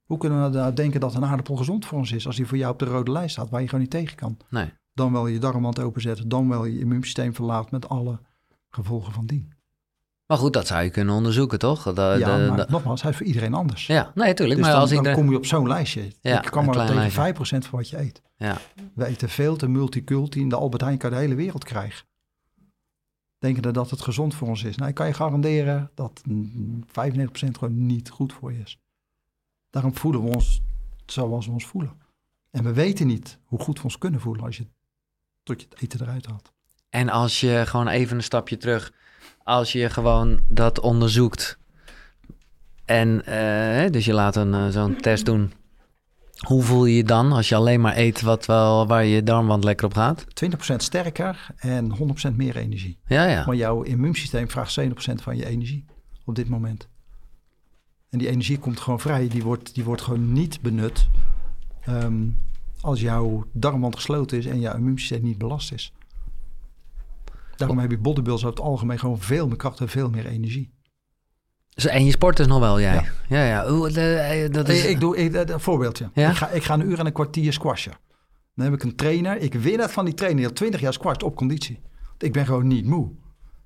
[0.05, 2.25] Hoe kunnen we nou denken dat een aardappel gezond voor ons is...
[2.27, 4.37] als die voor jou op de rode lijst staat, waar je gewoon niet tegen kan?
[4.49, 4.73] nee.
[4.93, 7.71] Dan wel je darmwand openzetten, dan wel je immuunsysteem verlaat...
[7.71, 8.19] met alle
[8.69, 9.53] gevolgen van dien.
[10.25, 11.93] Maar goed, dat zou je kunnen onderzoeken, toch?
[11.93, 13.87] De, ja, de- maar de- nogmaals, hij is voor iedereen anders.
[13.87, 14.55] ja, nee, tuurlijk.
[14.59, 16.11] Dus maar dan, als ik dan kom je op zo'n lijstje.
[16.21, 17.33] Ja, ik kan maar tegen lijstje.
[17.33, 17.37] 5%
[17.67, 18.21] van wat je eet.
[18.35, 18.57] Ja.
[18.95, 20.39] We eten veel te multiculti.
[20.39, 22.05] In de Albert Heijn kan je de hele wereld krijgen.
[23.39, 24.75] Denken dat het gezond voor ons is.
[24.75, 26.89] Nou, ik kan je garanderen dat mm, 95%
[27.31, 28.79] gewoon niet goed voor je is.
[29.69, 30.61] Daarom voelen we ons
[31.05, 31.93] zoals we ons voelen.
[32.51, 34.67] En we weten niet hoe goed we ons kunnen voelen als je
[35.43, 36.51] tot je het eten eruit haalt.
[36.89, 38.93] En als je gewoon even een stapje terug,
[39.43, 41.57] als je gewoon dat onderzoekt
[42.85, 45.53] en eh, dus je laat een, eh, zo'n test doen,
[46.45, 49.63] hoe voel je je dan als je alleen maar eet wat wel, waar je darmwand
[49.63, 50.25] lekker op gaat?
[50.73, 51.97] 20% sterker en
[52.31, 52.99] 100% meer energie.
[53.07, 53.45] Ja, ja.
[53.45, 54.83] Maar jouw immuunsysteem vraagt 70%
[55.15, 55.85] van je energie
[56.25, 56.87] op dit moment.
[58.09, 59.27] En die energie komt gewoon vrij.
[59.27, 61.09] Die wordt, die wordt gewoon niet benut
[61.81, 62.27] ehm,
[62.81, 65.93] als jouw darmwand gesloten is en jouw immuunsysteem niet belast is.
[67.55, 70.71] Daarom heb je bodybuilders over het algemeen gewoon veel meer kracht en veel meer energie.
[71.85, 73.09] En je sport dus nog wel, jij?
[73.27, 73.63] Ja, ja.
[73.89, 74.83] De- eh, dat is...
[74.83, 76.09] Ik, ik doe ik, eh, een voorbeeldje.
[76.13, 76.29] Ja?
[76.29, 77.91] Ik, ga, ik ga een uur en een kwartier squashen.
[78.55, 79.37] Dan heb ik een trainer.
[79.37, 80.39] Ik win het van die trainer.
[80.39, 81.79] Die al 20 jaar squasht op conditie.
[82.17, 83.09] Ik ben gewoon niet moe.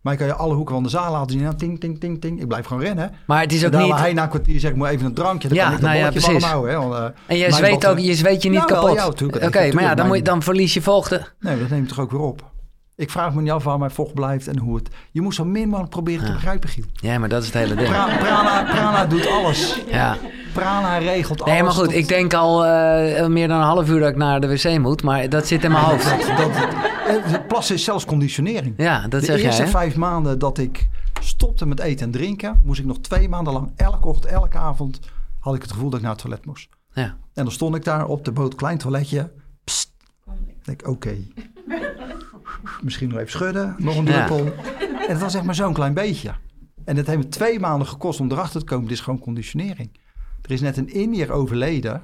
[0.01, 1.55] Maar ik kan je alle hoeken van de zaal laten zien.
[1.57, 2.41] Ting, ting, ting, ting.
[2.41, 3.11] Ik blijf gewoon rennen.
[3.27, 3.89] Maar het is ook niet...
[3.89, 5.47] waar hij na een kwartier zegt, moet even een drankje.
[5.47, 6.43] Dan Ja, kan ik dat nou ja, precies.
[6.43, 6.71] houden.
[6.71, 6.77] Hè?
[6.77, 9.21] Want, eh, En je zweet, ook, je zweet je niet Jawel, kapot.
[9.43, 11.27] Oké, maar ja, dan, moet je, dan verlies je voogden.
[11.39, 12.50] Nee, dat neemt toch ook weer op.
[13.01, 14.89] Ik vraag me niet af waar mijn vocht blijft en hoe het...
[15.11, 16.83] Je moet zo min mogelijk proberen te begrijpen, Giel.
[16.93, 17.89] Ja, maar dat is het hele ding.
[17.89, 19.79] Pra- Prana, Prana doet alles.
[19.87, 20.17] Ja.
[20.53, 21.53] Prana regelt alles.
[21.53, 24.15] Nee, maar goed, tot- ik denk al eh, meer dan een half uur dat ik
[24.15, 26.09] naar de wc moet, maar dat zit in mijn hoofd.
[26.09, 26.49] Dat, dat,
[27.07, 28.73] eh, plassen is zelfs conditionering.
[28.77, 29.67] Ja, dat de zeg jij, eerste hè?
[29.67, 30.87] vijf maanden dat ik
[31.21, 32.61] stopte met eten en drinken...
[32.63, 34.99] moest ik nog twee maanden lang elke ochtend, elke avond...
[35.39, 36.69] had ik het gevoel dat ik naar het toilet moest.
[36.93, 37.03] Ja.
[37.33, 39.31] En dan stond ik daar op de boot, klein toiletje.
[39.63, 39.91] Psst.
[40.25, 41.15] Ik denk, oké.
[42.83, 44.25] Misschien nog even schudden, nog een Ja.
[44.25, 44.53] druppel.
[45.07, 46.31] En het was echt maar zo'n klein beetje.
[46.85, 48.87] En het heeft me twee maanden gekost om erachter te komen.
[48.87, 49.99] Dit is gewoon conditionering.
[50.41, 52.01] Er is net een Indiër overleden.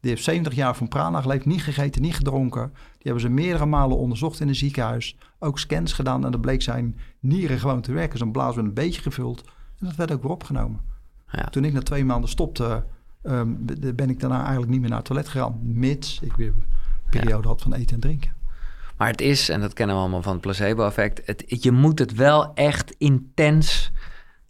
[0.00, 1.46] Die heeft 70 jaar van prana geleefd.
[1.46, 2.70] Niet gegeten, niet gedronken.
[2.72, 5.16] Die hebben ze meerdere malen onderzocht in een ziekenhuis.
[5.38, 6.24] Ook scans gedaan.
[6.24, 8.18] En dat bleek zijn nieren gewoon te werken.
[8.18, 9.42] Zo'n blaas werd een beetje gevuld.
[9.78, 10.80] En dat werd ook weer opgenomen.
[11.30, 11.44] Ja.
[11.44, 12.84] Toen ik na twee maanden stopte,
[13.22, 13.48] ehm,
[13.94, 15.58] ben ik daarna eigenlijk niet meer naar het toilet gegaan.
[15.62, 16.64] Mits ik weer een
[17.10, 18.32] periode had van eten en drinken.
[19.04, 22.14] Maar het is, en dat kennen we allemaal van het placebo-effect, het, je moet het
[22.14, 23.92] wel echt intens,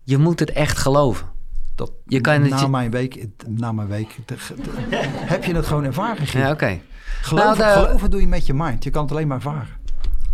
[0.02, 1.26] je moet het echt geloven.
[1.74, 4.16] Dat, Je kan het na, je- mijn week, na mijn week
[5.26, 6.24] heb je het gewoon ervaren.
[6.32, 6.80] Ja, oké.
[7.20, 8.84] Geloven, Nou, de- geloven doe je met je mind.
[8.84, 9.68] Je kan het alleen maar ervaren.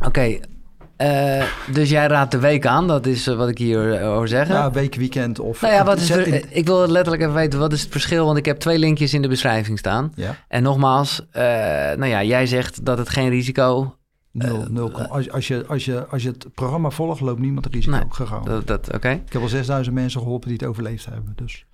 [0.06, 0.38] Oké,
[0.96, 4.28] eh, dus jij raadt de week aan, dat is eh, wat ik hier eh, over
[4.28, 4.48] zeg.
[4.48, 5.60] Ja, week, weekend of...
[5.60, 8.24] Nou ja, wat is er, in- ik wil letterlijk even weten, wat is het verschil?
[8.26, 10.12] Want ik heb twee linkjes in de beschrijving staan.
[10.14, 13.94] Ja, En nogmaals, nou ja, jij zegt dat het geen risico...
[14.32, 17.72] nul, nul, als, als, je, als, je, als je het programma volgt, loopt niemand een
[17.72, 18.44] risico Nee, gegaan.
[18.44, 19.10] Dat, dat, Oké.
[19.10, 21.32] Ik heb al 6000 mensen geholpen die het overleefd hebben.
[21.36, 21.64] Dus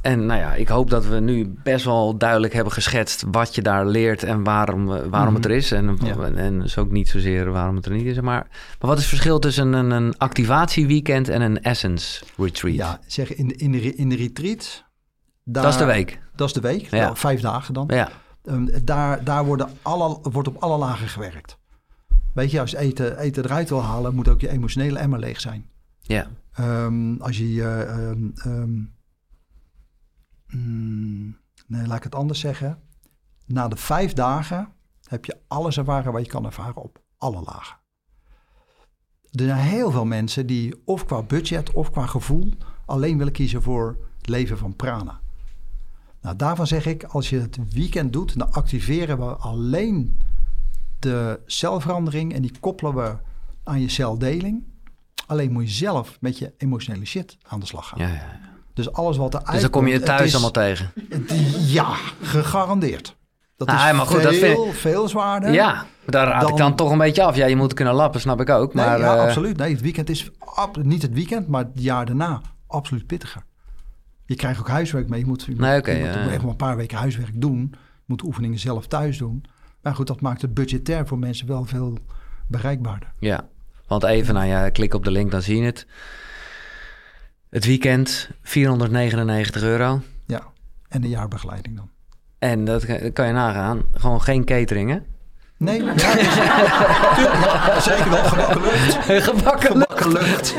[0.00, 3.62] En nou ja, ik hoop dat we nu best wel duidelijk hebben geschetst wat je
[3.62, 5.72] daar leert en waarom, eh, waarom het er is.
[5.72, 6.16] En, Ja.
[6.34, 8.20] en dus ook niet zozeer waarom het er niet is.
[8.20, 12.74] Maar, maar wat is het verschil tussen een, een activatieweekend en een essence retreat?
[12.76, 14.84] ja, zeg in de, in de, in de retreat...
[15.44, 16.20] Daar, dat is de week.
[16.36, 16.98] Dat is de week, Ja.
[16.98, 17.84] wel, vijf dagen dan.
[17.94, 18.08] Ja,
[18.44, 21.58] Ehm, daar daar worden alle, wordt op alle lagen gewerkt.
[22.38, 25.40] Weet je, als je eten, eten eruit wil halen, moet ook je emotionele emmer leeg
[25.40, 25.70] zijn.
[26.00, 26.26] ja.
[26.52, 27.62] Ehm, als je...
[27.64, 28.82] ehm, ehm,
[30.46, 32.78] mm, nee, laat ik het anders zeggen.
[33.46, 34.68] Na de vijf dagen
[35.08, 37.76] heb je alles ervaren wat je kan ervaren op alle lagen.
[39.30, 42.52] Er zijn heel veel mensen die of qua budget of qua gevoel
[42.86, 45.20] alleen willen kiezen voor het leven van prana.
[46.20, 50.18] Nou, daarvan zeg ik, als je het weekend doet, dan activeren we alleen
[50.98, 53.16] de celverandering en die koppelen we
[53.64, 54.64] aan je celdeling.
[55.26, 57.98] Alleen moet je zelf met je emotionele shit aan de slag gaan.
[58.00, 58.38] ja, ja.
[58.74, 60.90] Dus alles wat er Dus dan kom je thuis is- allemaal tegen.
[61.66, 63.16] Ja, gegarandeerd.
[63.56, 65.52] Dat Nou, is maar goed, veel, dat vind veel zwaarder.
[65.52, 67.36] Ja, daar raad ik Dan- toch een beetje af.
[67.36, 68.74] Ja, je moet kunnen lappen, snap ik ook.
[68.74, 69.56] Nee, Maar, ja, eh, absoluut.
[69.56, 70.30] Nee, het weekend is
[70.82, 73.42] niet het weekend, maar het jaar daarna absoluut pittiger.
[74.26, 75.20] Je krijgt ook huiswerk mee.
[75.20, 76.28] Je moet, je Nee, je moet ja, ja.
[76.30, 77.68] echt wel een paar weken huiswerk doen.
[77.72, 79.44] Je moet oefeningen zelf thuis doen.
[79.82, 81.98] Maar goed, dat maakt het budgetair voor mensen wel veel
[82.46, 83.12] bereikbaarder.
[83.18, 83.48] Ja,
[83.86, 85.86] want even, nou ja, klik op de link, dan zie je het.
[87.50, 90.02] Het weekend, 499 euro.
[90.26, 90.42] Ja,
[90.88, 91.90] en de jaarbegeleiding dan.
[92.38, 93.82] En dat kan- je nagaan.
[93.94, 94.98] Gewoon geen catering, hè?
[95.56, 95.94] Nee, ja,
[97.80, 98.24] zeker wel.
[98.24, 99.24] Gebakken lucht.
[99.24, 100.00] Gebakken lucht.
[100.00, 100.54] Gebakken lucht.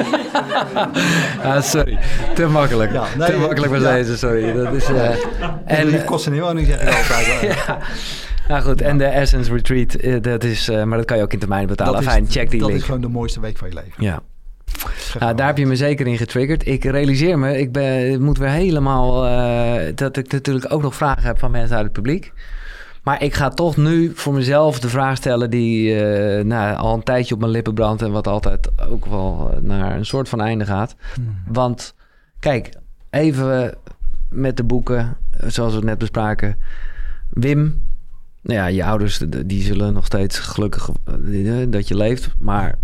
[1.43, 1.99] Ah, sorry.
[2.35, 2.91] Te makkelijk.
[2.91, 4.53] Ja, nee, Te makkelijk was deze, sorry.
[4.53, 5.19] Dat is, eh, En
[5.65, 7.41] en, die kosten een woning, zeg ik altijd.
[7.65, 7.77] ja.
[8.49, 11.33] Nou goed, en de Essence Retreat, eh, dat is, eh, maar dat kan je ook
[11.33, 11.93] in termijnen betalen.
[11.93, 12.79] Dat is- Fijn, check die dat link.
[12.81, 14.03] is gewoon de mooiste week van je leven.
[14.03, 14.21] Ja.
[15.19, 16.67] Nou, daar heb je me zeker in getriggerd.
[16.67, 19.25] Ik realiseer me, ik ben, ik moet weer helemaal...
[19.27, 22.33] eh, dat ik natuurlijk ook nog vragen heb van mensen uit het publiek.
[23.03, 27.03] Maar ik ga toch nu voor mezelf de vraag stellen die eh, nou, al een
[27.03, 28.01] tijdje op mijn lippen brandt...
[28.01, 30.95] en wat altijd ook wel naar een soort van einde gaat.
[31.15, 31.37] Hmm.
[31.47, 31.93] Want
[32.39, 32.69] kijk,
[33.09, 33.75] even
[34.29, 35.17] met de boeken,
[35.47, 36.55] zoals we het net bespraken.
[37.29, 37.87] Wim,
[38.41, 42.33] nou ja, je ouders die zullen nog steeds gelukkig eh, dat je leeft.
[42.37, 42.75] Maar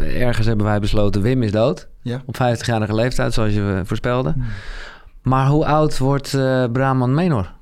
[0.00, 1.88] ergens hebben wij besloten, Wim is dood.
[2.02, 2.22] Ja.
[2.26, 4.32] Op 50-jarige leeftijd, zoals je eh, voorspelde.
[4.32, 4.44] Hmm.
[5.22, 7.52] Maar hoe oud wordt eh Brahman Menor?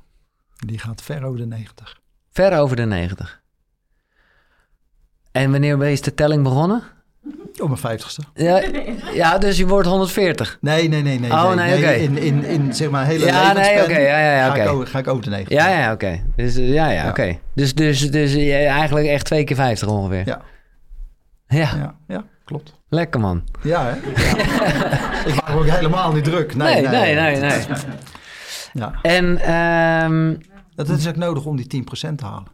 [0.65, 1.99] Die gaat ver over de 90.
[2.31, 3.41] Ver over de 90.
[5.31, 6.83] En wanneer is de telling begonnen?
[7.61, 8.21] Op mijn vijftigste.
[8.33, 8.61] Ja,
[9.13, 10.57] ja dus je wordt 140.
[10.61, 11.31] Nee, nee, nee, nee.
[11.31, 11.89] Oh, nee, oké.
[11.91, 14.69] In, in, in zeg maar hele Ja, nee, oké, ja, ja, ja, ga, ik oké.
[14.71, 15.57] over, ga ik over de 90.
[15.57, 16.23] Ja, ja, oké.
[16.35, 17.39] Dus eh, ja, ja, oké.
[17.55, 20.25] Dus, dus, dus eh, eigenlijk echt twee keer 50 ongeveer.
[20.25, 20.41] Ja.
[21.47, 22.73] Ja, Ja, klopt.
[22.89, 23.43] lekker man.
[23.63, 23.95] Ja, hè?
[25.29, 26.55] Ik maak me ook helemaal niet druk.
[26.55, 27.59] Nee, Nee, nee, nee, nee.
[28.73, 28.93] Ja.
[29.01, 30.35] En ehm,
[30.75, 32.47] Dat is ook nodig om die 10% te halen.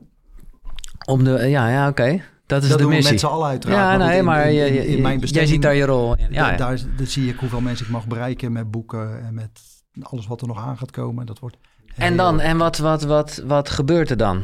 [1.05, 2.21] om de, ja, ja, oké.
[2.53, 3.11] Dat is dat de doen we missie.
[3.13, 4.01] met z'n allen uiteraard.
[4.01, 6.27] ja, nee, in- maar in, in, mijn jij ziet daar je rol in.
[6.33, 6.57] Ja, da- ja.
[6.57, 9.59] Daar, daar zie ik hoeveel mensen ik mag bereiken met boeken en met
[10.01, 11.25] alles wat er nog aan gaat komen.
[11.25, 11.57] Dat wordt
[11.95, 14.43] En dan, en wat, wat, wat, wat gebeurt er dan?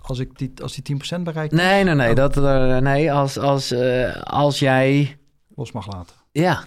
[0.00, 2.08] als ik die, als die 10% bereik, Nee, nee, nee.
[2.10, 2.16] Oh.
[2.16, 5.16] Dat, eh, nee als, als, eh, als jij...
[5.54, 6.14] los mag laten.
[6.32, 6.64] Ja,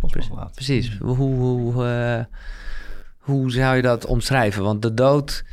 [0.00, 0.54] Los mag laten.
[0.54, 0.98] precies.
[0.98, 2.24] Hoe, hoe, eh,
[3.18, 4.62] hoe zou je dat omschrijven?
[4.62, 5.44] Want de dood...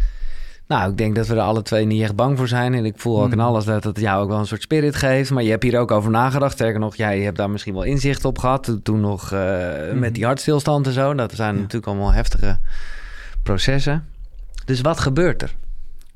[0.68, 2.73] Nou, ik denk dat we er alle twee niet echt bang voor zijn.
[2.73, 3.48] En ik voel ook in Hmm.
[3.48, 5.31] alles dat het jou ook wel een soort spirit geeft.
[5.31, 6.53] Maar je hebt hier ook over nagedacht.
[6.53, 8.77] Sterker nog, jij hebt daar misschien wel inzicht op gehad.
[8.84, 11.14] Toen, nog eh, met die hartstilstand en zo.
[11.14, 11.60] Dat zijn Ja.
[11.61, 12.60] natuurlijk allemaal heftige
[13.44, 14.06] processen.
[14.65, 15.56] Dus wat gebeurt er?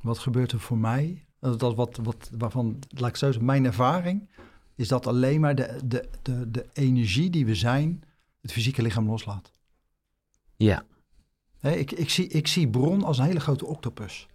[0.01, 1.25] Wat gebeurt er voor mij?
[1.39, 4.29] Dat, wat, wat, waarvan, laat ik zo zeggen, mijn ervaring
[4.75, 8.03] is dat alleen maar de, de, de, de energie die we zijn,
[8.41, 9.51] het fysieke lichaam loslaat.
[10.57, 10.83] Ja,
[11.61, 14.27] ik, ik, zie, ik zie bron als een hele grote octopus.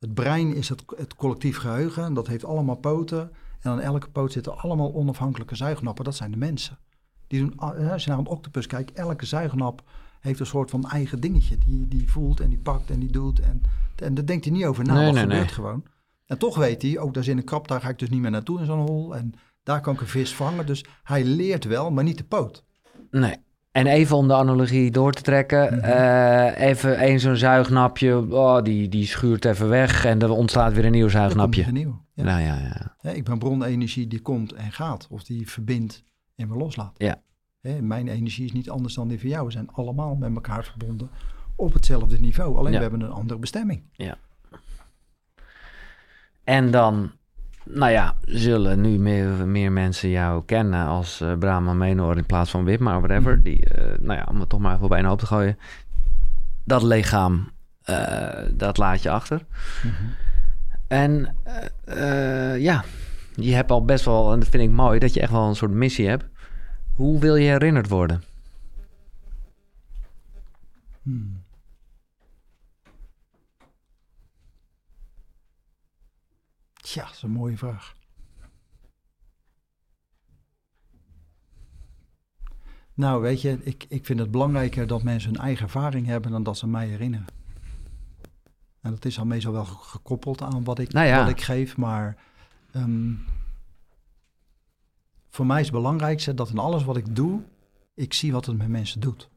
[0.00, 2.04] Het brein is het, het collectief geheugen.
[2.04, 3.30] en Dat heeft allemaal poten.
[3.60, 6.04] En aan elke poot zitten allemaal onafhankelijke zuignappen.
[6.04, 6.78] Dat zijn de mensen.
[7.26, 7.58] Die doen,
[7.90, 9.82] als je naar een octopus kijkt, elke zuignap
[10.20, 11.58] heeft een soort van eigen dingetje.
[11.58, 13.40] Die, die voelt en die pakt en die doet.
[13.40, 13.60] En,
[13.96, 14.94] en daar denkt hij niet over na.
[14.94, 15.54] Nee, dat nee, gebeurt nee.
[15.54, 15.84] gewoon.
[16.26, 18.30] En toch weet hij, ook daar zit een krab, daar ga ik dus niet meer
[18.30, 19.16] naartoe in zo'n hol.
[19.16, 19.32] En
[19.62, 20.66] daar kan ik een vis vangen.
[20.66, 22.64] Dus hij leert wel, maar niet de poot.
[23.10, 23.36] nee.
[23.72, 25.74] En even om de analogie door te trekken.
[25.74, 25.84] Mhm.
[25.84, 28.16] eh, even één zo'n zuignapje.
[28.30, 30.04] Oh, die, die schuurt even weg.
[30.04, 31.66] En er ontstaat weer een nieuw zuignapje.
[31.66, 32.04] een nieuw.
[32.14, 32.24] Ja.
[32.24, 32.58] Nou ja,
[33.02, 33.10] ja.
[33.10, 35.06] Ik ben bronenergie die komt en gaat.
[35.10, 36.02] Of die verbindt
[36.36, 36.94] en weer loslaat.
[36.96, 37.22] Ja.
[37.60, 39.46] Hè, mijn energie is niet anders dan die van jou.
[39.46, 41.10] We zijn allemaal met elkaar verbonden
[41.56, 42.56] op hetzelfde niveau.
[42.56, 42.76] Alleen Ja.
[42.78, 43.82] we hebben een andere bestemming.
[46.44, 47.12] En dan,
[47.74, 52.50] nou ja, zullen nu meer, meer mensen jou kennen als eh Brahma Menor in plaats
[52.50, 53.32] van Wip, maar whatever.
[53.32, 53.42] Mhm.
[53.42, 55.58] Die, eh, nou ja, om het toch maar even een hoop te gooien.
[56.64, 57.50] Dat lichaam,
[57.82, 59.44] eh, dat laat je achter.
[60.88, 62.84] En eh, eh, ja,
[63.34, 65.56] je hebt al best wel, en dat vind ik mooi, dat je echt wel een
[65.56, 66.24] soort missie hebt.
[66.94, 68.22] Hoe wil je herinnerd worden?
[71.02, 71.39] Hmm.
[76.90, 77.96] Tja, dat is een mooie vraag.
[82.94, 86.42] Nou, weet je, ik, ik vind het belangrijker dat mensen hun eigen ervaring hebben dan
[86.42, 87.26] dat ze mij herinneren.
[88.80, 91.20] En dat is al meestal wel ge- gekoppeld aan wat ik, Nou ja.
[91.20, 92.16] wat ik geef, maar
[92.72, 93.14] ehm,
[95.28, 97.42] voor mij is het belangrijkste dat in alles wat ik doe,
[97.94, 99.28] ik zie wat het met mensen doet.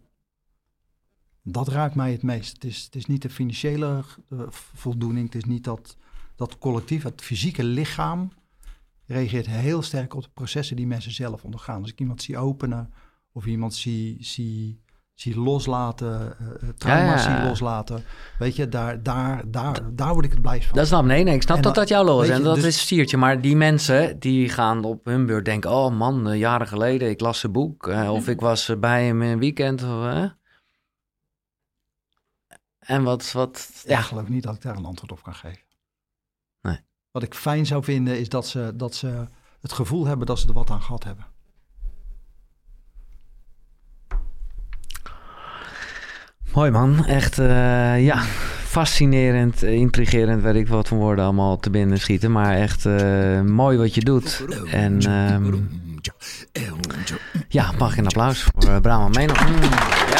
[1.42, 2.54] Dat raakt mij het meest.
[2.54, 5.98] Het is, het is niet de financiële eh, voldoening, het is niet dat,
[6.36, 8.32] dat collectief, het fysieke lichaam
[9.06, 11.82] reageert heel sterk op de processen die mensen zelf ondergaan.
[11.82, 12.94] Als ik iemand zie openen
[13.32, 14.82] of iemand zie, zie,
[15.14, 17.40] zie loslaten, eh, eh, trauma's Ja, ja.
[17.40, 18.04] zie loslaten,
[18.40, 20.76] weet je, daar, daar, daar, daar word ik het blij van.
[20.78, 22.30] Dat snap nee, nee, ik snap En dat dat jouw los is.
[22.30, 23.18] En dat dus- is stiertje.
[23.18, 27.20] Maar die mensen die gaan op hun beurt denken: oh man, eh, jaren geleden, ik
[27.20, 27.88] las zijn boek.
[27.88, 29.84] eh, of ik was eh, bij hem in een weekend.
[29.84, 30.26] Of, eh.
[32.80, 35.62] En wat, wat, ja, ik geloof niet dat ik daar een antwoord op kan geven.
[36.64, 36.80] Nee.
[37.12, 39.28] Wat ik fijn zou vinden is dat ze, dat ze
[39.62, 41.26] het gevoel hebben dat ze er wat aan gehad hebben.
[46.54, 47.06] mooi man.
[47.06, 48.18] Echt, eh, ja,
[48.64, 52.32] fascinerend, eh, intrigerend, weet ik wat voor woorden allemaal te binnen schieten.
[52.32, 54.46] Maar echt eh, mooi wat je doet.
[54.72, 55.54] En ehm,
[57.48, 59.44] ja, mag ik een applaus voor uh, Brahma Menor.
[59.50, 60.13] Mm.